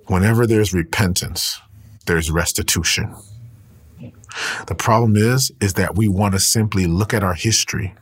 whenever 0.07 0.47
there's 0.47 0.73
repentance, 0.73 1.61
there's 2.07 2.31
restitution. 2.31 3.15
The 4.67 4.75
problem 4.75 5.17
is, 5.17 5.51
is 5.61 5.75
that 5.75 5.97
we 5.97 6.09
want 6.09 6.35
to 6.35 6.41
simply 6.41 6.87
look 6.87 7.15
at 7.15 7.25
our 7.25 7.35
history, 7.35 7.95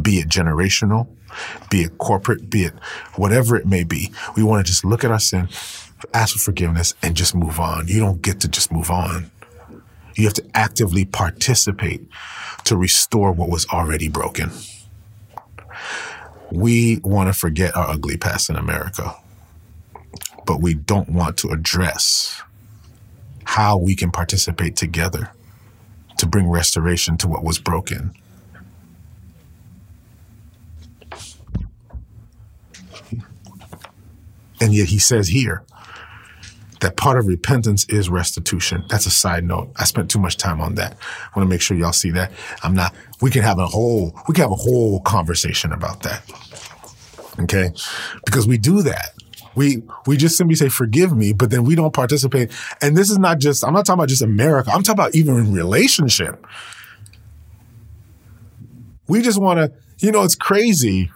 be 0.00 0.16
it 0.16 0.28
generational, 0.28 1.06
be 1.70 1.82
it 1.82 1.98
corporate, 1.98 2.50
be 2.50 2.64
it 2.64 2.74
whatever 3.16 3.56
it 3.56 3.66
may 3.66 3.84
be. 3.84 4.12
We 4.36 4.42
want 4.42 4.64
to 4.64 4.70
just 4.70 4.84
look 4.84 5.04
at 5.04 5.10
our 5.10 5.20
sin, 5.20 5.48
ask 6.14 6.34
for 6.34 6.40
forgiveness, 6.40 6.94
and 7.02 7.16
just 7.16 7.34
move 7.34 7.60
on. 7.60 7.88
You 7.88 8.00
don't 8.00 8.22
get 8.22 8.40
to 8.40 8.48
just 8.48 8.72
move 8.72 8.90
on. 8.90 9.30
You 10.14 10.24
have 10.24 10.34
to 10.34 10.44
actively 10.54 11.04
participate 11.04 12.06
to 12.64 12.76
restore 12.76 13.32
what 13.32 13.48
was 13.48 13.66
already 13.66 14.08
broken. 14.08 14.50
We 16.50 17.00
want 17.02 17.28
to 17.28 17.32
forget 17.32 17.74
our 17.74 17.88
ugly 17.88 18.16
past 18.16 18.50
in 18.50 18.56
America, 18.56 19.16
but 20.46 20.60
we 20.60 20.74
don't 20.74 21.08
want 21.08 21.38
to 21.38 21.48
address 21.48 22.42
how 23.44 23.76
we 23.76 23.96
can 23.96 24.10
participate 24.10 24.76
together 24.76 25.30
to 26.18 26.26
bring 26.26 26.48
restoration 26.48 27.16
to 27.18 27.28
what 27.28 27.42
was 27.42 27.58
broken. 27.58 28.14
And 34.60 34.72
yet 34.72 34.88
he 34.88 34.98
says 34.98 35.28
here 35.28 35.64
that 36.82 36.96
part 36.96 37.16
of 37.16 37.26
repentance 37.26 37.84
is 37.86 38.10
restitution. 38.10 38.84
That's 38.88 39.06
a 39.06 39.10
side 39.10 39.44
note. 39.44 39.72
I 39.76 39.84
spent 39.84 40.10
too 40.10 40.18
much 40.18 40.36
time 40.36 40.60
on 40.60 40.74
that. 40.74 40.92
I 40.92 41.38
want 41.38 41.46
to 41.46 41.50
make 41.50 41.60
sure 41.60 41.76
y'all 41.76 41.92
see 41.92 42.10
that. 42.10 42.32
I'm 42.62 42.74
not, 42.74 42.92
we 43.20 43.30
can 43.30 43.42
have 43.42 43.58
a 43.58 43.66
whole, 43.66 44.12
we 44.28 44.34
can 44.34 44.42
have 44.42 44.50
a 44.50 44.56
whole 44.56 45.00
conversation 45.00 45.72
about 45.72 46.02
that. 46.02 46.22
Okay. 47.40 47.70
Because 48.24 48.46
we 48.48 48.58
do 48.58 48.82
that. 48.82 49.14
We, 49.54 49.82
we 50.06 50.16
just 50.16 50.36
simply 50.36 50.56
say, 50.56 50.68
forgive 50.68 51.16
me, 51.16 51.32
but 51.32 51.50
then 51.50 51.62
we 51.62 51.76
don't 51.76 51.92
participate. 51.92 52.50
And 52.80 52.96
this 52.96 53.10
is 53.10 53.18
not 53.18 53.38
just, 53.38 53.64
I'm 53.64 53.74
not 53.74 53.86
talking 53.86 54.00
about 54.00 54.08
just 54.08 54.22
America. 54.22 54.70
I'm 54.72 54.82
talking 54.82 54.98
about 54.98 55.14
even 55.14 55.36
in 55.36 55.52
relationship. 55.52 56.44
We 59.06 59.22
just 59.22 59.40
want 59.40 59.58
to, 59.58 59.72
you 60.04 60.10
know, 60.10 60.24
it's 60.24 60.34
crazy. 60.34 61.10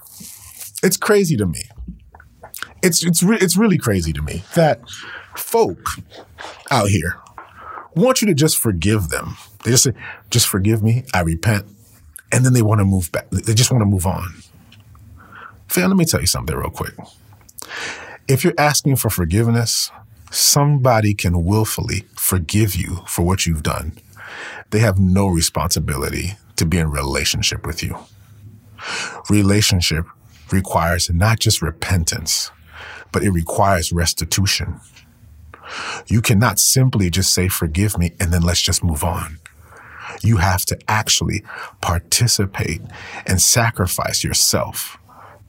It's 0.82 0.96
crazy 0.96 1.36
to 1.38 1.46
me. 1.46 1.62
It's, 2.82 3.04
it's, 3.04 3.22
re- 3.22 3.38
it's 3.40 3.56
really 3.56 3.78
crazy 3.78 4.12
to 4.12 4.22
me 4.22 4.42
that 4.54 4.80
folk 5.36 5.78
out 6.70 6.88
here 6.88 7.18
want 7.94 8.20
you 8.20 8.28
to 8.28 8.34
just 8.34 8.58
forgive 8.58 9.08
them. 9.08 9.36
They 9.64 9.70
just 9.70 9.84
say, 9.84 9.92
just 10.30 10.46
forgive 10.46 10.82
me. 10.82 11.04
I 11.14 11.22
repent. 11.22 11.66
And 12.30 12.44
then 12.44 12.52
they 12.52 12.62
want 12.62 12.80
to 12.80 12.84
move 12.84 13.10
back. 13.10 13.30
They 13.30 13.54
just 13.54 13.70
want 13.70 13.82
to 13.82 13.86
move 13.86 14.06
on. 14.06 14.34
Fam, 15.68 15.88
let 15.88 15.96
me 15.96 16.04
tell 16.04 16.20
you 16.20 16.26
something 16.26 16.54
real 16.54 16.70
quick. 16.70 16.94
If 18.28 18.44
you're 18.44 18.54
asking 18.58 18.96
for 18.96 19.10
forgiveness, 19.10 19.90
somebody 20.30 21.14
can 21.14 21.44
willfully 21.44 22.04
forgive 22.14 22.74
you 22.74 23.02
for 23.06 23.22
what 23.22 23.46
you've 23.46 23.62
done. 23.62 23.92
They 24.70 24.80
have 24.80 24.98
no 24.98 25.28
responsibility 25.28 26.36
to 26.56 26.66
be 26.66 26.78
in 26.78 26.90
relationship 26.90 27.66
with 27.66 27.82
you. 27.82 27.96
Relationship 29.30 30.06
requires 30.50 31.10
not 31.10 31.38
just 31.40 31.62
repentance, 31.62 32.50
but 33.12 33.22
it 33.22 33.30
requires 33.30 33.92
restitution. 33.92 34.80
You 36.06 36.22
cannot 36.22 36.58
simply 36.58 37.10
just 37.10 37.34
say, 37.34 37.48
forgive 37.48 37.98
me, 37.98 38.12
and 38.20 38.32
then 38.32 38.42
let's 38.42 38.62
just 38.62 38.84
move 38.84 39.02
on. 39.02 39.38
You 40.22 40.36
have 40.36 40.64
to 40.66 40.78
actually 40.88 41.42
participate 41.80 42.80
and 43.26 43.40
sacrifice 43.40 44.22
yourself 44.22 44.98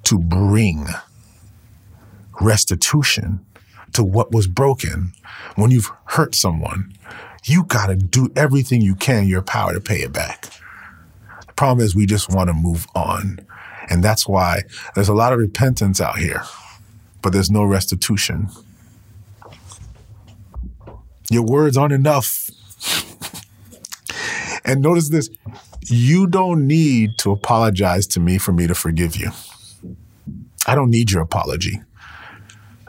to 0.03 0.17
bring 0.17 0.87
restitution 2.41 3.45
to 3.93 4.03
what 4.03 4.31
was 4.31 4.47
broken. 4.47 5.13
When 5.55 5.71
you've 5.71 5.91
hurt 6.05 6.35
someone, 6.35 6.93
you 7.43 7.63
got 7.63 7.87
to 7.87 7.95
do 7.95 8.29
everything 8.35 8.81
you 8.81 8.95
can 8.95 9.23
in 9.23 9.29
your 9.29 9.41
power 9.41 9.73
to 9.73 9.79
pay 9.79 10.01
it 10.01 10.11
back. 10.11 10.47
The 11.45 11.53
problem 11.53 11.85
is 11.85 11.95
we 11.95 12.05
just 12.05 12.29
want 12.29 12.49
to 12.49 12.53
move 12.53 12.87
on. 12.93 13.39
And 13.89 14.03
that's 14.03 14.27
why 14.27 14.63
there's 14.95 15.09
a 15.09 15.13
lot 15.13 15.31
of 15.31 15.39
repentance 15.39 16.01
out 16.01 16.17
here, 16.17 16.41
but 17.21 17.33
there's 17.33 17.49
no 17.51 17.63
restitution. 17.63 18.49
Your 21.29 21.43
words 21.43 21.77
aren't 21.77 21.93
enough. 21.93 22.49
and 24.65 24.81
notice 24.81 25.09
this 25.09 25.29
you 25.89 26.27
don't 26.27 26.67
need 26.67 27.17
to 27.19 27.31
apologize 27.31 28.07
to 28.07 28.19
me 28.19 28.37
for 28.37 28.51
me 28.51 28.67
to 28.67 28.75
forgive 28.75 29.15
you. 29.15 29.31
I 30.65 30.75
don't 30.75 30.89
need 30.89 31.11
your 31.11 31.21
apology. 31.21 31.81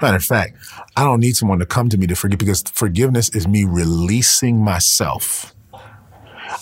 Matter 0.02 0.16
of 0.16 0.24
fact, 0.24 0.56
I 0.96 1.04
don't 1.04 1.20
need 1.20 1.36
someone 1.36 1.58
to 1.58 1.66
come 1.66 1.88
to 1.88 1.98
me 1.98 2.06
to 2.08 2.14
forgive 2.14 2.38
because 2.38 2.62
forgiveness 2.62 3.28
is 3.30 3.48
me 3.48 3.64
releasing 3.64 4.62
myself 4.62 5.54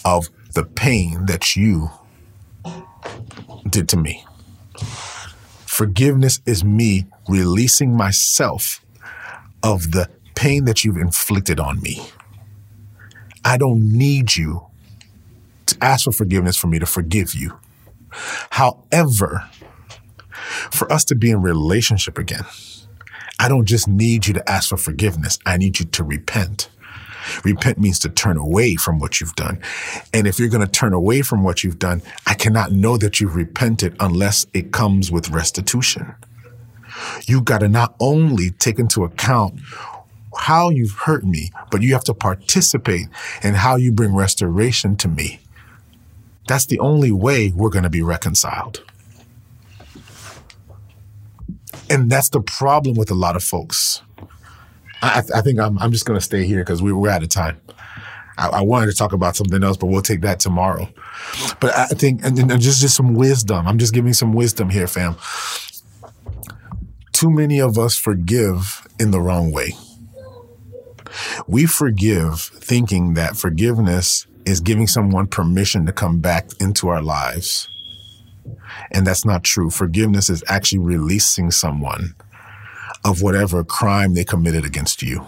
of 0.04 0.28
the 0.54 0.64
pain 0.64 1.26
that 1.26 1.56
you 1.56 1.90
did 3.68 3.88
to 3.90 3.96
me. 3.96 4.24
Forgiveness 5.76 6.40
is 6.46 6.64
me 6.64 7.04
releasing 7.28 7.94
myself 7.94 8.82
of 9.62 9.92
the 9.92 10.08
pain 10.34 10.64
that 10.64 10.86
you've 10.86 10.96
inflicted 10.96 11.60
on 11.60 11.82
me. 11.82 12.00
I 13.44 13.58
don't 13.58 13.92
need 13.92 14.36
you 14.36 14.68
to 15.66 15.76
ask 15.82 16.04
for 16.04 16.12
forgiveness 16.12 16.56
for 16.56 16.68
me 16.68 16.78
to 16.78 16.86
forgive 16.86 17.34
you. 17.34 17.58
However, 18.52 19.50
for 20.70 20.90
us 20.90 21.04
to 21.04 21.14
be 21.14 21.30
in 21.30 21.42
relationship 21.42 22.16
again, 22.16 22.46
I 23.38 23.50
don't 23.50 23.66
just 23.66 23.86
need 23.86 24.26
you 24.26 24.32
to 24.32 24.50
ask 24.50 24.70
for 24.70 24.78
forgiveness. 24.78 25.38
I 25.44 25.58
need 25.58 25.78
you 25.78 25.84
to 25.84 26.02
repent. 26.02 26.70
Repent 27.44 27.78
means 27.78 27.98
to 28.00 28.08
turn 28.08 28.36
away 28.36 28.76
from 28.76 28.98
what 28.98 29.20
you've 29.20 29.34
done. 29.34 29.60
And 30.12 30.26
if 30.26 30.38
you're 30.38 30.48
going 30.48 30.66
to 30.66 30.70
turn 30.70 30.92
away 30.92 31.22
from 31.22 31.42
what 31.42 31.64
you've 31.64 31.78
done, 31.78 32.02
I 32.26 32.34
cannot 32.34 32.72
know 32.72 32.96
that 32.96 33.20
you've 33.20 33.36
repented 33.36 33.96
unless 34.00 34.46
it 34.52 34.72
comes 34.72 35.10
with 35.10 35.30
restitution. 35.30 36.14
You've 37.26 37.44
got 37.44 37.58
to 37.58 37.68
not 37.68 37.94
only 38.00 38.50
take 38.50 38.78
into 38.78 39.04
account 39.04 39.60
how 40.36 40.70
you've 40.70 40.92
hurt 40.92 41.24
me, 41.24 41.50
but 41.70 41.82
you 41.82 41.92
have 41.94 42.04
to 42.04 42.14
participate 42.14 43.06
in 43.42 43.54
how 43.54 43.76
you 43.76 43.92
bring 43.92 44.14
restoration 44.14 44.96
to 44.96 45.08
me. 45.08 45.40
That's 46.46 46.66
the 46.66 46.78
only 46.78 47.10
way 47.10 47.52
we're 47.54 47.70
going 47.70 47.84
to 47.84 47.90
be 47.90 48.02
reconciled. 48.02 48.82
And 51.88 52.10
that's 52.10 52.28
the 52.28 52.40
problem 52.40 52.96
with 52.96 53.10
a 53.10 53.14
lot 53.14 53.36
of 53.36 53.44
folks. 53.44 54.02
I, 55.02 55.22
I 55.34 55.40
think 55.40 55.60
I'm, 55.60 55.78
I'm 55.78 55.92
just 55.92 56.06
going 56.06 56.18
to 56.18 56.24
stay 56.24 56.44
here 56.44 56.60
because 56.60 56.82
we, 56.82 56.92
we're 56.92 57.10
out 57.10 57.22
of 57.22 57.28
time. 57.28 57.60
I, 58.38 58.48
I, 58.48 58.60
wanted 58.62 58.86
to 58.86 58.94
talk 58.94 59.12
about 59.12 59.36
something 59.36 59.62
else, 59.62 59.76
but 59.76 59.86
we'll 59.86 60.02
take 60.02 60.20
that 60.22 60.40
tomorrow. 60.40 60.88
But 61.60 61.76
I 61.76 61.86
think, 61.86 62.24
and, 62.24 62.38
and 62.38 62.60
just, 62.60 62.80
just 62.80 62.96
some 62.96 63.14
wisdom. 63.14 63.66
I'm 63.66 63.78
just 63.78 63.94
giving 63.94 64.12
some 64.12 64.32
wisdom 64.32 64.70
here, 64.70 64.86
fam. 64.86 65.16
Too 67.12 67.30
many 67.30 67.60
of 67.60 67.78
us 67.78 67.96
forgive 67.96 68.86
in 69.00 69.10
the 69.10 69.20
wrong 69.20 69.52
way. 69.52 69.72
We 71.46 71.66
forgive 71.66 72.40
thinking 72.40 73.14
that 73.14 73.36
forgiveness 73.36 74.26
is 74.44 74.60
giving 74.60 74.86
someone 74.86 75.26
permission 75.26 75.86
to 75.86 75.92
come 75.92 76.20
back 76.20 76.50
into 76.60 76.88
our 76.88 77.02
lives. 77.02 77.68
And 78.92 79.06
that's 79.06 79.24
not 79.24 79.44
true. 79.44 79.70
Forgiveness 79.70 80.28
is 80.30 80.44
actually 80.46 80.78
releasing 80.78 81.50
someone 81.50 82.14
of 83.06 83.22
whatever 83.22 83.62
crime 83.62 84.14
they 84.14 84.24
committed 84.24 84.64
against 84.64 85.00
you. 85.00 85.24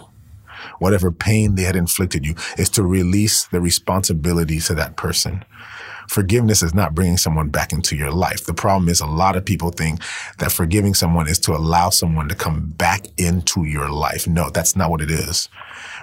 Whatever 0.79 1.11
pain 1.11 1.55
they 1.55 1.63
had 1.63 1.77
inflicted 1.77 2.25
you 2.25 2.35
is 2.57 2.69
to 2.71 2.83
release 2.83 3.45
the 3.45 3.61
responsibility 3.61 4.59
to 4.59 4.75
that 4.75 4.97
person. 4.97 5.45
Forgiveness 6.09 6.61
is 6.61 6.73
not 6.73 6.93
bringing 6.93 7.17
someone 7.17 7.49
back 7.49 7.71
into 7.71 7.95
your 7.95 8.11
life. 8.11 8.45
The 8.45 8.53
problem 8.53 8.89
is 8.89 8.99
a 8.99 9.05
lot 9.05 9.37
of 9.37 9.45
people 9.45 9.69
think 9.69 10.01
that 10.39 10.51
forgiving 10.51 10.93
someone 10.93 11.29
is 11.29 11.39
to 11.39 11.55
allow 11.55 11.89
someone 11.89 12.27
to 12.27 12.35
come 12.35 12.73
back 12.77 13.05
into 13.17 13.63
your 13.63 13.89
life. 13.89 14.27
No, 14.27 14.49
that's 14.49 14.75
not 14.75 14.89
what 14.89 15.01
it 15.01 15.11
is. 15.11 15.47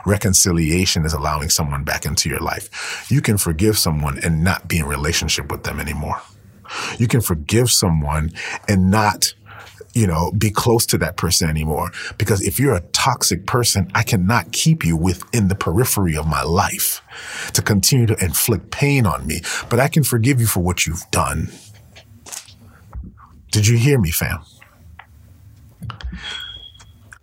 Reconciliation 0.06 1.04
is 1.04 1.12
allowing 1.12 1.50
someone 1.50 1.84
back 1.84 2.06
into 2.06 2.30
your 2.30 2.38
life. 2.38 3.10
You 3.10 3.20
can 3.20 3.36
forgive 3.36 3.76
someone 3.76 4.18
and 4.24 4.42
not 4.42 4.68
be 4.68 4.78
in 4.78 4.86
relationship 4.86 5.50
with 5.50 5.64
them 5.64 5.80
anymore. 5.80 6.22
You 6.98 7.08
can 7.08 7.20
forgive 7.20 7.70
someone 7.70 8.30
and 8.68 8.90
not 8.90 9.34
you 9.96 10.06
know, 10.06 10.30
be 10.32 10.50
close 10.50 10.84
to 10.84 10.98
that 10.98 11.16
person 11.16 11.48
anymore. 11.48 11.90
Because 12.18 12.42
if 12.46 12.60
you're 12.60 12.74
a 12.74 12.82
toxic 12.92 13.46
person, 13.46 13.90
I 13.94 14.02
cannot 14.02 14.52
keep 14.52 14.84
you 14.84 14.94
within 14.94 15.48
the 15.48 15.54
periphery 15.54 16.16
of 16.16 16.26
my 16.26 16.42
life 16.42 17.00
to 17.54 17.62
continue 17.62 18.06
to 18.06 18.24
inflict 18.24 18.70
pain 18.70 19.06
on 19.06 19.26
me. 19.26 19.40
But 19.70 19.80
I 19.80 19.88
can 19.88 20.04
forgive 20.04 20.38
you 20.38 20.46
for 20.46 20.60
what 20.60 20.86
you've 20.86 21.10
done. 21.10 21.48
Did 23.50 23.66
you 23.66 23.78
hear 23.78 23.98
me, 23.98 24.10
fam? 24.10 24.40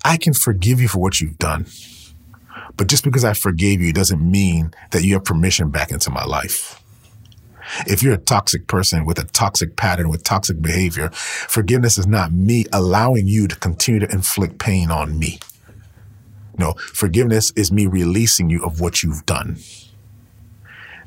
I 0.04 0.18
can 0.18 0.34
forgive 0.34 0.82
you 0.82 0.88
for 0.88 0.98
what 0.98 1.22
you've 1.22 1.38
done. 1.38 1.68
But 2.76 2.88
just 2.88 3.04
because 3.04 3.24
I 3.24 3.34
forgave 3.34 3.82
you 3.82 3.94
doesn't 3.94 4.20
mean 4.20 4.74
that 4.92 5.04
you 5.04 5.14
have 5.14 5.24
permission 5.24 5.70
back 5.70 5.92
into 5.92 6.10
my 6.10 6.26
life. 6.26 6.83
If 7.88 8.04
you're 8.04 8.14
a 8.14 8.18
toxic 8.18 8.68
person 8.68 9.06
with 9.06 9.20
a 9.20 9.26
toxic 9.26 9.76
pattern, 9.76 10.10
with 10.10 10.24
toxic 10.24 10.62
behavior, 10.62 11.10
forgiveness 11.12 11.98
is 11.98 12.08
not 12.08 12.32
me 12.32 12.66
allowing 12.72 13.28
you 13.28 13.48
to 13.48 13.56
continue 13.56 14.00
to 14.00 14.12
inflict 14.12 14.60
pain 14.60 14.92
on 14.92 15.18
me. 15.18 15.40
No, 16.58 16.74
forgiveness 16.78 17.52
is 17.56 17.72
me 17.72 17.88
releasing 17.88 18.50
you 18.50 18.64
of 18.64 18.80
what 18.80 19.02
you've 19.02 19.26
done. 19.26 19.58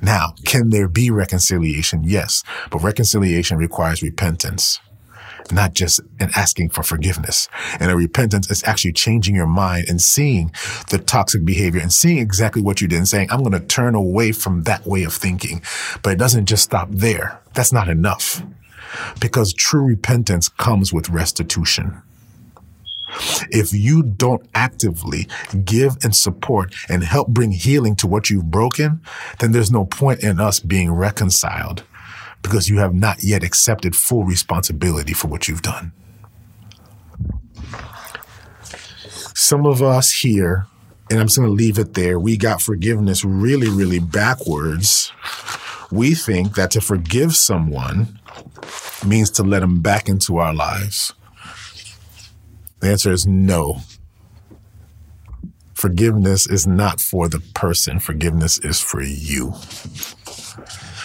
Now, 0.02 0.34
can 0.44 0.70
there 0.70 0.88
be 0.88 1.10
reconciliation? 1.10 2.04
Yes, 2.04 2.42
but 2.70 2.82
reconciliation 2.82 3.56
requires 3.56 4.02
repentance 4.02 4.80
not 5.52 5.74
just 5.74 6.00
in 6.20 6.30
asking 6.34 6.70
for 6.70 6.82
forgiveness. 6.82 7.48
And 7.80 7.90
a 7.90 7.96
repentance 7.96 8.50
is 8.50 8.64
actually 8.64 8.92
changing 8.92 9.34
your 9.34 9.46
mind 9.46 9.86
and 9.88 10.00
seeing 10.00 10.52
the 10.90 10.98
toxic 10.98 11.44
behavior 11.44 11.80
and 11.80 11.92
seeing 11.92 12.18
exactly 12.18 12.62
what 12.62 12.80
you 12.80 12.88
did 12.88 12.98
and 12.98 13.08
saying, 13.08 13.28
I'm 13.30 13.40
going 13.40 13.52
to 13.52 13.66
turn 13.66 13.94
away 13.94 14.32
from 14.32 14.62
that 14.64 14.86
way 14.86 15.04
of 15.04 15.12
thinking. 15.12 15.62
But 16.02 16.14
it 16.14 16.18
doesn't 16.18 16.46
just 16.46 16.64
stop 16.64 16.88
there. 16.90 17.40
That's 17.54 17.72
not 17.72 17.88
enough 17.88 18.42
because 19.20 19.52
true 19.52 19.84
repentance 19.84 20.48
comes 20.48 20.92
with 20.92 21.08
restitution. 21.08 22.02
If 23.50 23.72
you 23.72 24.02
don't 24.02 24.46
actively 24.54 25.28
give 25.64 25.96
and 26.02 26.14
support 26.14 26.74
and 26.88 27.02
help 27.02 27.28
bring 27.28 27.52
healing 27.52 27.96
to 27.96 28.06
what 28.06 28.28
you've 28.30 28.50
broken, 28.50 29.00
then 29.38 29.52
there's 29.52 29.70
no 29.70 29.84
point 29.84 30.22
in 30.22 30.40
us 30.40 30.60
being 30.60 30.92
reconciled 30.92 31.84
because 32.46 32.68
you 32.68 32.78
have 32.78 32.94
not 32.94 33.24
yet 33.24 33.42
accepted 33.42 33.96
full 33.96 34.22
responsibility 34.22 35.12
for 35.12 35.26
what 35.26 35.48
you've 35.48 35.62
done. 35.62 35.92
Some 39.34 39.66
of 39.66 39.82
us 39.82 40.12
here, 40.12 40.66
and 41.10 41.18
I'm 41.18 41.26
just 41.26 41.38
going 41.38 41.48
to 41.48 41.52
leave 41.52 41.76
it 41.76 41.94
there, 41.94 42.20
we 42.20 42.36
got 42.36 42.62
forgiveness 42.62 43.24
really, 43.24 43.68
really 43.68 43.98
backwards. 43.98 45.12
We 45.90 46.14
think 46.14 46.54
that 46.54 46.70
to 46.72 46.80
forgive 46.80 47.34
someone 47.34 48.20
means 49.04 49.30
to 49.32 49.42
let 49.42 49.60
them 49.60 49.80
back 49.80 50.08
into 50.08 50.36
our 50.36 50.54
lives. 50.54 51.12
The 52.78 52.90
answer 52.90 53.10
is 53.10 53.26
no. 53.26 53.78
Forgiveness 55.74 56.46
is 56.46 56.64
not 56.64 57.00
for 57.00 57.28
the 57.28 57.40
person, 57.54 57.98
forgiveness 57.98 58.58
is 58.60 58.80
for 58.80 59.02
you. 59.02 59.52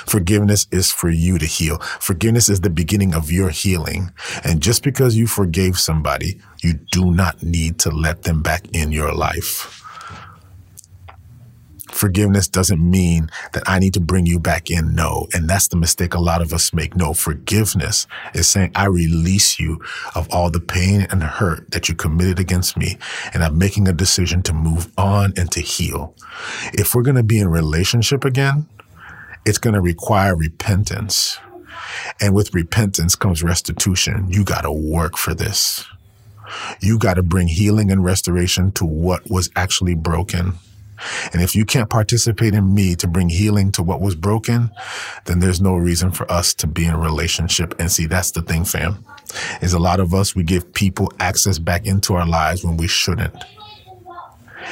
Forgiveness 0.05 0.67
is 0.71 0.91
for 0.91 1.09
you 1.09 1.37
to 1.37 1.45
heal. 1.45 1.79
Forgiveness 1.99 2.49
is 2.49 2.61
the 2.61 2.69
beginning 2.69 3.13
of 3.13 3.31
your 3.31 3.49
healing. 3.49 4.11
And 4.43 4.61
just 4.61 4.83
because 4.83 5.15
you 5.15 5.27
forgave 5.27 5.79
somebody, 5.79 6.39
you 6.61 6.73
do 6.91 7.11
not 7.11 7.41
need 7.43 7.79
to 7.79 7.89
let 7.89 8.23
them 8.23 8.41
back 8.41 8.67
in 8.73 8.91
your 8.91 9.13
life. 9.13 9.77
Forgiveness 11.91 12.47
doesn't 12.47 12.81
mean 12.81 13.29
that 13.53 13.63
I 13.67 13.77
need 13.77 13.93
to 13.93 13.99
bring 13.99 14.25
you 14.25 14.39
back 14.39 14.71
in. 14.71 14.95
No. 14.95 15.27
And 15.33 15.47
that's 15.47 15.67
the 15.67 15.75
mistake 15.75 16.15
a 16.15 16.19
lot 16.19 16.41
of 16.41 16.51
us 16.51 16.73
make. 16.73 16.95
No, 16.95 17.13
forgiveness 17.13 18.07
is 18.33 18.47
saying, 18.47 18.71
I 18.75 18.85
release 18.85 19.59
you 19.59 19.79
of 20.15 20.27
all 20.31 20.49
the 20.49 20.59
pain 20.59 21.05
and 21.11 21.21
hurt 21.21 21.69
that 21.71 21.89
you 21.89 21.95
committed 21.95 22.39
against 22.39 22.75
me. 22.75 22.97
And 23.33 23.43
I'm 23.43 23.57
making 23.57 23.87
a 23.87 23.93
decision 23.93 24.41
to 24.43 24.53
move 24.53 24.91
on 24.97 25.33
and 25.37 25.51
to 25.51 25.59
heal. 25.59 26.15
If 26.73 26.95
we're 26.95 27.03
going 27.03 27.17
to 27.17 27.23
be 27.23 27.39
in 27.39 27.49
relationship 27.49 28.25
again, 28.25 28.67
it's 29.45 29.57
going 29.57 29.73
to 29.73 29.81
require 29.81 30.35
repentance. 30.35 31.39
And 32.19 32.33
with 32.33 32.53
repentance 32.53 33.15
comes 33.15 33.43
restitution. 33.43 34.27
You 34.29 34.43
got 34.43 34.61
to 34.61 34.71
work 34.71 35.17
for 35.17 35.33
this. 35.33 35.85
You 36.81 36.99
got 36.99 37.15
to 37.15 37.23
bring 37.23 37.47
healing 37.47 37.91
and 37.91 38.03
restoration 38.03 38.71
to 38.73 38.85
what 38.85 39.29
was 39.29 39.49
actually 39.55 39.95
broken. 39.95 40.53
And 41.33 41.41
if 41.41 41.55
you 41.55 41.65
can't 41.65 41.89
participate 41.89 42.53
in 42.53 42.73
me 42.73 42.95
to 42.95 43.07
bring 43.07 43.29
healing 43.29 43.71
to 43.73 43.83
what 43.83 44.01
was 44.01 44.15
broken, 44.15 44.69
then 45.25 45.39
there's 45.39 45.61
no 45.61 45.75
reason 45.75 46.11
for 46.11 46.31
us 46.31 46.53
to 46.55 46.67
be 46.67 46.85
in 46.85 46.93
a 46.93 46.99
relationship. 46.99 47.73
And 47.79 47.91
see, 47.91 48.05
that's 48.05 48.31
the 48.31 48.41
thing, 48.41 48.65
fam, 48.65 49.03
is 49.61 49.73
a 49.73 49.79
lot 49.79 49.99
of 49.99 50.13
us, 50.13 50.35
we 50.35 50.43
give 50.43 50.73
people 50.73 51.11
access 51.19 51.57
back 51.57 51.87
into 51.87 52.13
our 52.13 52.27
lives 52.27 52.63
when 52.63 52.77
we 52.77 52.87
shouldn't. 52.87 53.35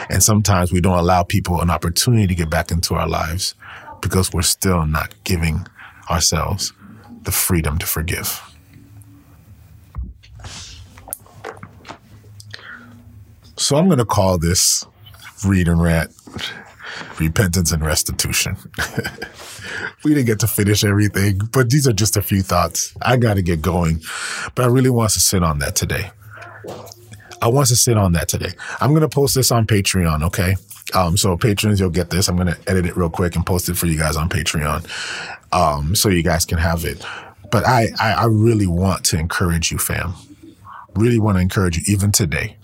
And 0.10 0.22
sometimes 0.22 0.72
we 0.72 0.82
don't 0.82 1.00
allow 1.00 1.24
people 1.24 1.62
an 1.62 1.72
opportunity 1.72 2.28
to 2.28 2.36
get 2.36 2.50
back 2.50 2.70
into 2.72 2.94
our 2.94 3.08
lives 3.08 3.56
because 4.02 4.34
we're 4.34 4.42
still 4.42 4.86
not 4.86 5.14
giving 5.24 5.68
ourselves 6.10 6.74
the 7.24 7.32
freedom 7.32 7.78
to 7.78 7.86
forgive. 7.86 8.42
So 13.56 13.76
I'm 13.76 13.88
going 13.88 14.00
to 14.00 14.06
call 14.06 14.38
this 14.38 14.86
read 15.46 15.68
and 15.68 15.82
rant 15.82 16.12
repentance 17.20 17.72
and 17.72 17.84
restitution. 17.86 18.58
we 20.04 20.14
didn't 20.14 20.26
get 20.26 20.40
to 20.40 20.48
finish 20.48 20.84
everything, 20.84 21.40
but 21.52 21.70
these 21.70 21.88
are 21.88 21.94
just 21.94 22.18
a 22.18 22.22
few 22.22 22.42
thoughts. 22.42 22.96
I 23.02 23.18
got 23.18 23.36
to 23.36 23.42
get 23.42 23.62
going, 23.62 24.02
but 24.56 24.66
I 24.66 24.68
really 24.68 24.90
want 24.90 25.12
to 25.12 25.20
sit 25.20 25.44
on 25.44 25.60
that 25.60 25.76
today. 25.76 26.12
I 27.42 27.48
want 27.48 27.68
to 27.68 27.76
sit 27.76 27.98
on 27.98 28.14
that 28.14 28.28
today. 28.28 28.52
I'm 28.82 28.92
going 28.92 29.02
to 29.02 29.10
post 29.10 29.36
this 29.36 29.52
on 29.52 29.66
Patreon, 29.66 30.24
okay? 30.24 30.56
Um, 30.96 31.18
so 31.18 31.38
patrons, 31.38 31.80
you'll 31.80 31.90
get 31.90 32.10
this. 32.10 32.28
I'm 32.28 32.36
going 32.36 32.48
to 32.48 32.58
edit 32.68 32.86
it 32.86 32.98
real 32.98 33.10
quick 33.10 33.36
and 33.36 33.46
post 33.46 33.70
it 33.70 33.78
for 33.78 33.88
you 33.88 33.98
guys 33.98 34.16
on 34.16 34.30
Patreon. 34.30 34.86
Um, 35.54 35.96
so 35.96 36.10
you 36.10 36.24
guys 36.24 36.46
can 36.46 36.58
have 36.58 36.86
it. 36.86 37.04
But 37.52 37.66
I, 37.66 37.90
I, 38.00 38.14
I 38.14 38.26
really 38.26 38.68
want 38.68 39.04
to 39.06 39.18
encourage 39.18 39.72
you, 39.72 39.78
fam. 39.78 40.14
Really 40.96 41.20
want 41.20 41.38
to 41.38 41.42
encourage 41.42 41.78
you, 41.78 41.84
even 41.88 42.12
today. 42.12 42.58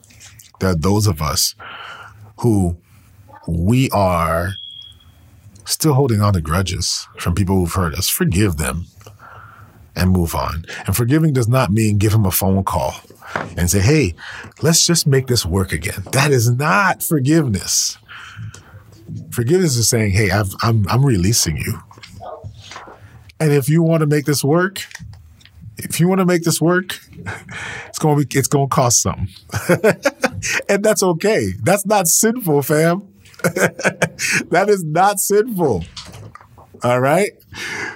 There 0.60 0.70
are 0.70 0.76
those 0.76 1.08
of 1.08 1.22
us 1.22 1.56
who 2.38 2.78
we 3.48 3.90
are 3.92 4.54
still 5.66 5.94
holding 5.94 6.22
on 6.22 6.34
to 6.34 6.42
grudges 6.42 7.08
from 7.18 7.36
people 7.36 7.56
who've 7.58 7.74
hurt 7.74 7.96
us. 7.96 8.10
Forgive 8.10 8.58
them 8.58 8.86
and 9.96 10.12
move 10.12 10.36
on. 10.36 10.66
And 10.86 10.96
forgiving 10.96 11.34
does 11.34 11.48
not 11.48 11.72
mean 11.72 11.98
give 11.98 12.12
them 12.12 12.26
a 12.26 12.32
phone 12.32 12.64
call 12.64 12.96
and 13.58 13.70
say, 13.70 13.80
Hey, 13.80 14.16
let's 14.62 14.86
just 14.86 15.08
make 15.08 15.28
this 15.28 15.46
work 15.46 15.72
again. 15.72 16.04
That 16.12 16.32
is 16.32 16.50
not 16.50 17.02
forgiveness. 17.02 17.98
Forgiveness 19.32 19.78
is 19.78 19.88
saying, 19.88 20.12
"Hey, 20.12 20.32
I've, 20.32 20.54
I'm 20.62 20.86
I'm 20.90 21.06
releasing 21.06 21.58
you." 21.58 21.80
And 23.40 23.52
if 23.52 23.70
you 23.70 23.84
want 23.84 24.02
to 24.02 24.08
make 24.08 24.26
this 24.26 24.44
work, 24.44 24.86
if 25.78 26.00
you 26.00 26.08
want 26.08 26.20
to 26.20 26.26
make 26.26 26.44
this 26.44 26.62
work, 26.62 27.00
it's 27.88 28.00
to 28.00 28.26
be 28.26 28.38
it's 28.38 28.48
to 28.48 28.68
cost 28.68 29.02
something. 29.02 29.30
and 30.70 30.84
that's 30.84 31.04
okay. 31.04 31.52
That's 31.62 31.86
not 31.86 32.08
sinful, 32.08 32.62
fam. 32.62 33.08
that 33.44 34.66
is 34.70 34.84
not 34.84 35.20
sinful. 35.20 35.84
All 36.84 37.00
right? 37.00 37.32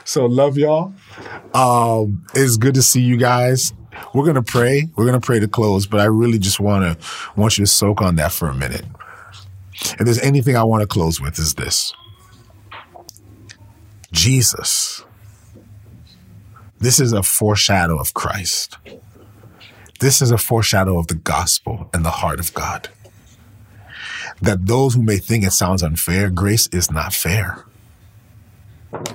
So 0.04 0.26
love 0.26 0.58
y'all. 0.58 0.94
Um 1.54 2.26
it's 2.34 2.58
good 2.58 2.76
to 2.76 2.82
see 2.82 3.02
you 3.02 3.18
guys. 3.18 3.74
We're 4.14 4.26
to 4.36 4.42
pray. 4.42 4.90
We're 4.96 5.06
to 5.20 5.26
pray 5.26 5.40
to 5.40 5.48
close, 5.48 5.86
but 5.86 6.00
I 6.00 6.06
really 6.06 6.40
just 6.40 6.60
want 6.60 7.00
to 7.00 7.06
want 7.36 7.58
you 7.58 7.66
to 7.66 7.72
soak 7.72 8.02
on 8.02 8.16
that 8.16 8.32
for 8.32 8.48
a 8.48 8.56
minute. 8.56 8.86
If 9.82 10.00
there's 10.00 10.20
anything 10.20 10.56
I 10.56 10.64
want 10.64 10.82
to 10.82 10.88
close 10.88 11.22
with, 11.22 11.40
is 11.40 11.56
this 11.56 11.94
Jesus. 14.12 15.04
This 16.80 17.00
is 17.00 17.12
a 17.12 17.24
foreshadow 17.24 18.00
of 18.00 18.14
Christ. 18.14 18.78
This 20.00 20.22
is 20.22 20.32
a 20.32 20.38
foreshadow 20.38 20.98
of 20.98 21.08
the 21.08 21.16
gospel 21.16 21.90
and 21.94 22.06
the 22.06 22.10
heart 22.10 22.40
of 22.40 22.54
God. 22.54 22.90
That 24.42 24.66
those 24.66 24.94
who 24.94 25.04
may 25.04 25.18
think 25.18 25.44
it 25.44 25.52
sounds 25.52 25.84
unfair, 25.84 26.30
grace 26.30 26.68
is 26.68 26.90
not 26.90 27.14
fair. 27.14 27.66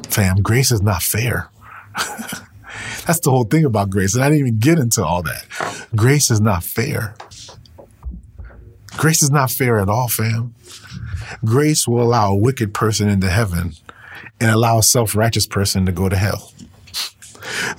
Fam, 0.08 0.42
grace 0.42 0.70
is 0.70 0.82
not 0.82 1.02
fair. 1.02 1.48
That's 3.06 3.20
the 3.20 3.30
whole 3.30 3.44
thing 3.44 3.64
about 3.64 3.88
grace. 3.88 4.14
And 4.14 4.22
I 4.22 4.28
didn't 4.28 4.40
even 4.40 4.58
get 4.58 4.78
into 4.78 5.04
all 5.04 5.22
that. 5.22 5.46
Grace 5.96 6.30
is 6.30 6.40
not 6.40 6.62
fair. 6.62 7.14
Grace 8.96 9.22
is 9.22 9.30
not 9.30 9.50
fair 9.50 9.78
at 9.78 9.88
all, 9.88 10.08
fam. 10.08 10.54
Grace 11.44 11.86
will 11.86 12.02
allow 12.02 12.32
a 12.32 12.36
wicked 12.36 12.72
person 12.74 13.08
into 13.08 13.28
heaven 13.28 13.72
and 14.40 14.50
allow 14.50 14.78
a 14.78 14.82
self 14.82 15.14
righteous 15.14 15.46
person 15.46 15.86
to 15.86 15.92
go 15.92 16.08
to 16.08 16.16
hell. 16.16 16.52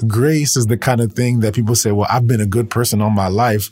Grace 0.08 0.56
is 0.56 0.68
the 0.68 0.78
kind 0.78 1.02
of 1.02 1.14
thing 1.14 1.40
that 1.40 1.56
people 1.56 1.76
say, 1.76 1.92
well, 1.92 2.08
I've 2.10 2.28
been 2.28 2.42
a 2.42 2.46
good 2.46 2.70
person 2.70 3.02
all 3.02 3.10
my 3.10 3.28
life. 3.28 3.72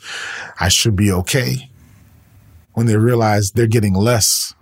I 0.58 0.68
should 0.68 0.96
be 0.96 1.12
okay. 1.12 1.70
When 2.72 2.86
they 2.86 2.96
realize 2.96 3.52
they're 3.52 3.66
getting 3.66 3.94
less 3.94 4.54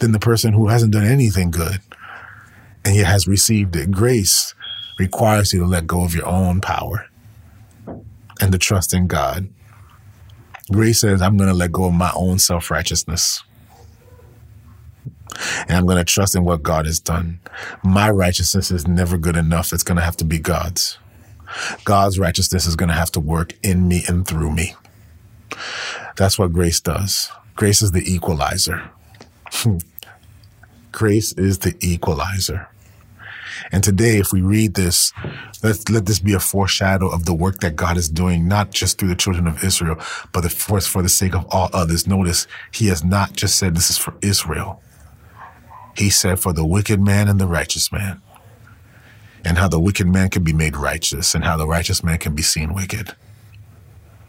than 0.00 0.12
the 0.12 0.18
person 0.18 0.52
who 0.52 0.68
hasn't 0.68 0.92
done 0.92 1.06
anything 1.06 1.50
good 1.50 1.80
and 2.84 2.94
yet 2.94 3.06
has 3.06 3.26
received 3.26 3.74
it. 3.76 3.90
Grace 3.90 4.54
requires 4.98 5.52
you 5.52 5.60
to 5.60 5.66
let 5.66 5.86
go 5.86 6.04
of 6.04 6.14
your 6.14 6.26
own 6.26 6.60
power 6.60 7.06
and 8.40 8.52
to 8.52 8.58
trust 8.58 8.92
in 8.92 9.06
God 9.06 9.48
Grace 10.70 11.00
says, 11.00 11.22
I'm 11.22 11.36
going 11.36 11.48
to 11.48 11.54
let 11.54 11.72
go 11.72 11.84
of 11.84 11.94
my 11.94 12.10
own 12.14 12.38
self 12.38 12.70
righteousness. 12.70 13.42
And 15.68 15.76
I'm 15.76 15.86
going 15.86 15.98
to 15.98 16.04
trust 16.04 16.34
in 16.34 16.44
what 16.44 16.62
God 16.62 16.86
has 16.86 16.98
done. 16.98 17.40
My 17.82 18.10
righteousness 18.10 18.70
is 18.70 18.86
never 18.86 19.18
good 19.18 19.36
enough. 19.36 19.72
It's 19.72 19.82
going 19.82 19.96
to 19.96 20.04
have 20.04 20.16
to 20.18 20.24
be 20.24 20.38
God's. 20.38 20.98
God's 21.84 22.18
righteousness 22.18 22.66
is 22.66 22.74
going 22.74 22.88
to 22.88 22.94
have 22.94 23.12
to 23.12 23.20
work 23.20 23.54
in 23.62 23.86
me 23.86 24.02
and 24.08 24.26
through 24.26 24.52
me. 24.52 24.74
That's 26.16 26.38
what 26.38 26.52
grace 26.52 26.80
does. 26.80 27.30
Grace 27.54 27.82
is 27.82 27.92
the 27.92 28.10
equalizer. 28.10 28.90
grace 30.92 31.32
is 31.34 31.58
the 31.58 31.76
equalizer. 31.80 32.68
And 33.72 33.82
today, 33.82 34.18
if 34.18 34.32
we 34.32 34.42
read 34.42 34.74
this, 34.74 35.12
let 35.62 35.90
let 35.90 36.06
this 36.06 36.20
be 36.20 36.32
a 36.34 36.40
foreshadow 36.40 37.08
of 37.08 37.24
the 37.24 37.34
work 37.34 37.60
that 37.60 37.76
God 37.76 37.96
is 37.96 38.08
doing, 38.08 38.46
not 38.46 38.70
just 38.70 38.98
through 38.98 39.08
the 39.08 39.16
children 39.16 39.46
of 39.46 39.62
Israel, 39.64 39.96
but 40.32 40.42
the, 40.42 40.50
for, 40.50 40.80
for 40.80 41.02
the 41.02 41.08
sake 41.08 41.34
of 41.34 41.46
all 41.50 41.68
others. 41.72 42.06
Notice 42.06 42.46
he 42.72 42.86
has 42.88 43.04
not 43.04 43.32
just 43.32 43.58
said 43.58 43.74
this 43.74 43.90
is 43.90 43.98
for 43.98 44.14
Israel. 44.22 44.82
He 45.96 46.10
said 46.10 46.38
for 46.38 46.52
the 46.52 46.64
wicked 46.64 47.00
man 47.00 47.28
and 47.28 47.40
the 47.40 47.46
righteous 47.46 47.90
man, 47.90 48.20
and 49.44 49.58
how 49.58 49.68
the 49.68 49.80
wicked 49.80 50.06
man 50.06 50.28
can 50.28 50.44
be 50.44 50.52
made 50.52 50.76
righteous, 50.76 51.34
and 51.34 51.44
how 51.44 51.56
the 51.56 51.66
righteous 51.66 52.04
man 52.04 52.18
can 52.18 52.34
be 52.34 52.42
seen 52.42 52.74
wicked. 52.74 53.16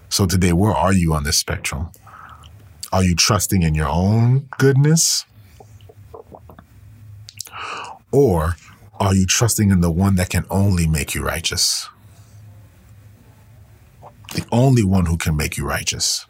So 0.09 0.25
today, 0.25 0.53
where 0.53 0.73
are 0.73 0.93
you 0.93 1.13
on 1.13 1.23
this 1.23 1.37
spectrum? 1.37 1.89
Are 2.91 3.03
you 3.03 3.15
trusting 3.15 3.61
in 3.61 3.75
your 3.75 3.89
own 3.89 4.47
goodness? 4.57 5.25
Or 8.11 8.55
are 8.99 9.13
you 9.13 9.25
trusting 9.25 9.71
in 9.71 9.81
the 9.81 9.91
one 9.91 10.15
that 10.15 10.29
can 10.29 10.45
only 10.49 10.87
make 10.87 11.13
you 11.13 11.23
righteous? 11.23 11.89
The 14.33 14.45
only 14.51 14.83
one 14.83 15.05
who 15.05 15.17
can 15.17 15.35
make 15.35 15.57
you 15.57 15.65
righteous. 15.65 16.25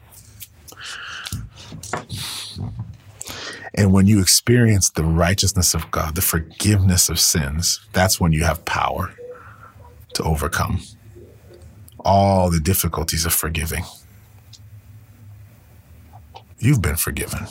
And 3.74 3.93
when 3.93 4.07
you 4.07 4.20
experience 4.20 4.89
the 4.89 5.03
righteousness 5.03 5.74
of 5.74 5.89
God, 5.91 6.15
the 6.15 6.22
forgiveness 6.22 7.09
of 7.09 7.20
sins, 7.20 7.80
that's 7.93 8.20
when 8.20 8.32
you 8.32 8.43
have 8.43 8.65
power 8.65 9.13
to 10.15 10.24
overcome 10.24 10.82
all 11.99 12.49
the 12.49 12.59
difficulties 12.59 13.26
of 13.26 13.34
forgiving. 13.34 13.84
You've 16.59 16.82
been 16.82 16.95
forgiven. 16.95 17.47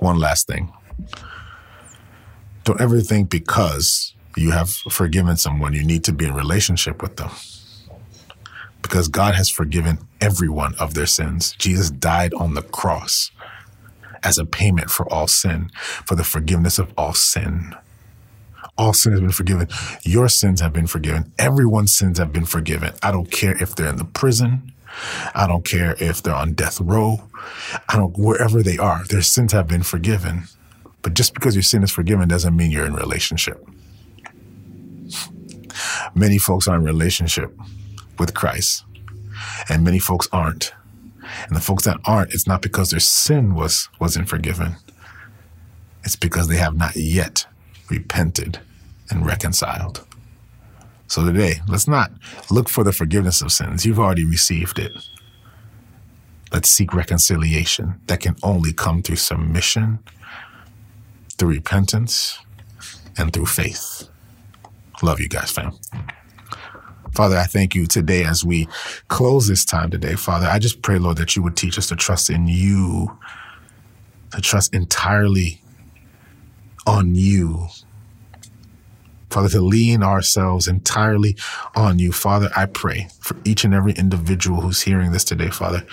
One 0.00 0.18
last 0.18 0.46
thing. 0.46 0.72
Don't 2.68 2.82
ever 2.82 3.00
think 3.00 3.30
because 3.30 4.12
you 4.36 4.50
have 4.50 4.68
forgiven 4.68 5.38
someone, 5.38 5.72
you 5.72 5.82
need 5.82 6.04
to 6.04 6.12
be 6.12 6.26
in 6.26 6.34
relationship 6.34 7.00
with 7.00 7.16
them. 7.16 7.30
Because 8.82 9.08
God 9.08 9.34
has 9.36 9.48
forgiven 9.48 10.00
everyone 10.20 10.74
of 10.74 10.92
their 10.92 11.06
sins. 11.06 11.54
Jesus 11.58 11.88
died 11.88 12.34
on 12.34 12.52
the 12.52 12.60
cross 12.60 13.30
as 14.22 14.36
a 14.36 14.44
payment 14.44 14.90
for 14.90 15.10
all 15.10 15.26
sin, 15.26 15.70
for 16.04 16.14
the 16.14 16.24
forgiveness 16.24 16.78
of 16.78 16.92
all 16.98 17.14
sin. 17.14 17.74
All 18.76 18.92
sin 18.92 19.12
has 19.12 19.22
been 19.22 19.32
forgiven. 19.32 19.68
Your 20.02 20.28
sins 20.28 20.60
have 20.60 20.74
been 20.74 20.86
forgiven. 20.86 21.32
Everyone's 21.38 21.94
sins 21.94 22.18
have 22.18 22.34
been 22.34 22.44
forgiven. 22.44 22.92
I 23.02 23.12
don't 23.12 23.30
care 23.30 23.56
if 23.62 23.74
they're 23.76 23.88
in 23.88 23.96
the 23.96 24.04
prison. 24.04 24.74
I 25.34 25.46
don't 25.46 25.64
care 25.64 25.96
if 26.00 26.22
they're 26.22 26.34
on 26.34 26.52
death 26.52 26.82
row. 26.82 27.30
I 27.88 27.96
don't, 27.96 28.18
wherever 28.18 28.62
they 28.62 28.76
are, 28.76 29.04
their 29.06 29.22
sins 29.22 29.52
have 29.52 29.68
been 29.68 29.84
forgiven. 29.84 30.48
But 31.02 31.14
just 31.14 31.34
because 31.34 31.54
your 31.54 31.62
sin 31.62 31.82
is 31.82 31.90
forgiven 31.90 32.28
doesn't 32.28 32.56
mean 32.56 32.70
you're 32.70 32.86
in 32.86 32.94
relationship. 32.94 33.64
Many 36.14 36.38
folks 36.38 36.66
are 36.66 36.76
in 36.76 36.84
relationship 36.84 37.56
with 38.18 38.34
Christ, 38.34 38.84
and 39.68 39.84
many 39.84 39.98
folks 39.98 40.28
aren't. 40.32 40.72
And 41.46 41.56
the 41.56 41.60
folks 41.60 41.84
that 41.84 41.98
aren't, 42.04 42.32
it's 42.32 42.46
not 42.46 42.62
because 42.62 42.90
their 42.90 43.00
sin 43.00 43.54
was 43.54 43.88
wasn't 44.00 44.28
forgiven. 44.28 44.76
It's 46.04 46.16
because 46.16 46.48
they 46.48 46.56
have 46.56 46.76
not 46.76 46.96
yet 46.96 47.46
repented 47.90 48.60
and 49.10 49.26
reconciled. 49.26 50.04
So 51.06 51.24
today, 51.24 51.60
let's 51.68 51.88
not 51.88 52.10
look 52.50 52.68
for 52.68 52.84
the 52.84 52.92
forgiveness 52.92 53.40
of 53.40 53.52
sins. 53.52 53.86
You've 53.86 53.98
already 53.98 54.24
received 54.24 54.78
it. 54.78 54.92
Let's 56.52 56.68
seek 56.68 56.94
reconciliation 56.94 58.00
that 58.06 58.20
can 58.20 58.36
only 58.42 58.72
come 58.72 59.02
through 59.02 59.16
submission, 59.16 59.98
through 61.38 61.50
repentance, 61.50 62.38
and 63.16 63.32
through 63.32 63.46
faith. 63.46 64.08
Love 65.02 65.20
you 65.20 65.28
guys, 65.28 65.50
fam. 65.50 65.72
Father, 67.14 67.36
I 67.36 67.44
thank 67.44 67.74
you 67.74 67.86
today 67.86 68.24
as 68.24 68.44
we 68.44 68.68
close 69.08 69.48
this 69.48 69.64
time 69.64 69.90
today. 69.90 70.14
Father, 70.14 70.46
I 70.46 70.58
just 70.58 70.82
pray, 70.82 70.98
Lord, 70.98 71.16
that 71.16 71.34
you 71.34 71.42
would 71.42 71.56
teach 71.56 71.78
us 71.78 71.88
to 71.88 71.96
trust 71.96 72.30
in 72.30 72.46
you, 72.46 73.18
to 74.32 74.40
trust 74.40 74.74
entirely 74.74 75.60
on 76.86 77.14
you. 77.14 77.68
Father, 79.30 79.48
to 79.50 79.60
lean 79.60 80.02
ourselves 80.02 80.68
entirely 80.68 81.36
on 81.74 81.98
you. 81.98 82.12
Father, 82.12 82.50
I 82.56 82.66
pray 82.66 83.08
for 83.20 83.36
each 83.44 83.64
and 83.64 83.74
every 83.74 83.92
individual 83.92 84.60
who's 84.60 84.82
hearing 84.82 85.12
this 85.12 85.24
today, 85.24 85.50
Father. 85.50 85.84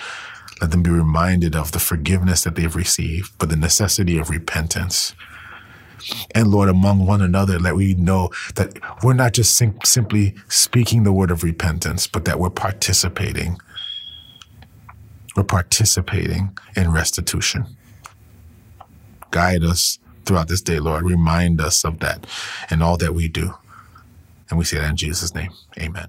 Let 0.60 0.70
them 0.70 0.82
be 0.82 0.90
reminded 0.90 1.54
of 1.54 1.72
the 1.72 1.78
forgiveness 1.78 2.44
that 2.44 2.54
they've 2.54 2.74
received, 2.74 3.32
but 3.38 3.50
the 3.50 3.56
necessity 3.56 4.16
of 4.18 4.30
repentance. 4.30 5.14
And 6.34 6.48
Lord, 6.50 6.68
among 6.68 7.06
one 7.06 7.22
another, 7.22 7.58
let 7.58 7.76
we 7.76 7.94
know 7.94 8.30
that 8.56 8.78
we're 9.04 9.14
not 9.14 9.32
just 9.34 9.56
sim- 9.56 9.78
simply 9.84 10.34
speaking 10.48 11.04
the 11.04 11.12
word 11.12 11.30
of 11.30 11.42
repentance, 11.44 12.06
but 12.06 12.24
that 12.26 12.40
we're 12.40 12.50
participating. 12.50 13.58
We're 15.36 15.44
participating 15.44 16.58
in 16.76 16.92
restitution. 16.92 17.66
Guide 19.30 19.64
us 19.64 19.98
throughout 20.26 20.48
this 20.48 20.62
day, 20.62 20.80
Lord. 20.80 21.04
Remind 21.04 21.60
us 21.60 21.84
of 21.84 22.00
that 22.00 22.26
in 22.70 22.82
all 22.82 22.96
that 22.98 23.14
we 23.14 23.28
do. 23.28 23.54
And 24.50 24.58
we 24.58 24.64
say 24.64 24.78
that 24.78 24.90
in 24.90 24.96
Jesus' 24.96 25.34
name. 25.34 25.50
Amen. 25.78 26.08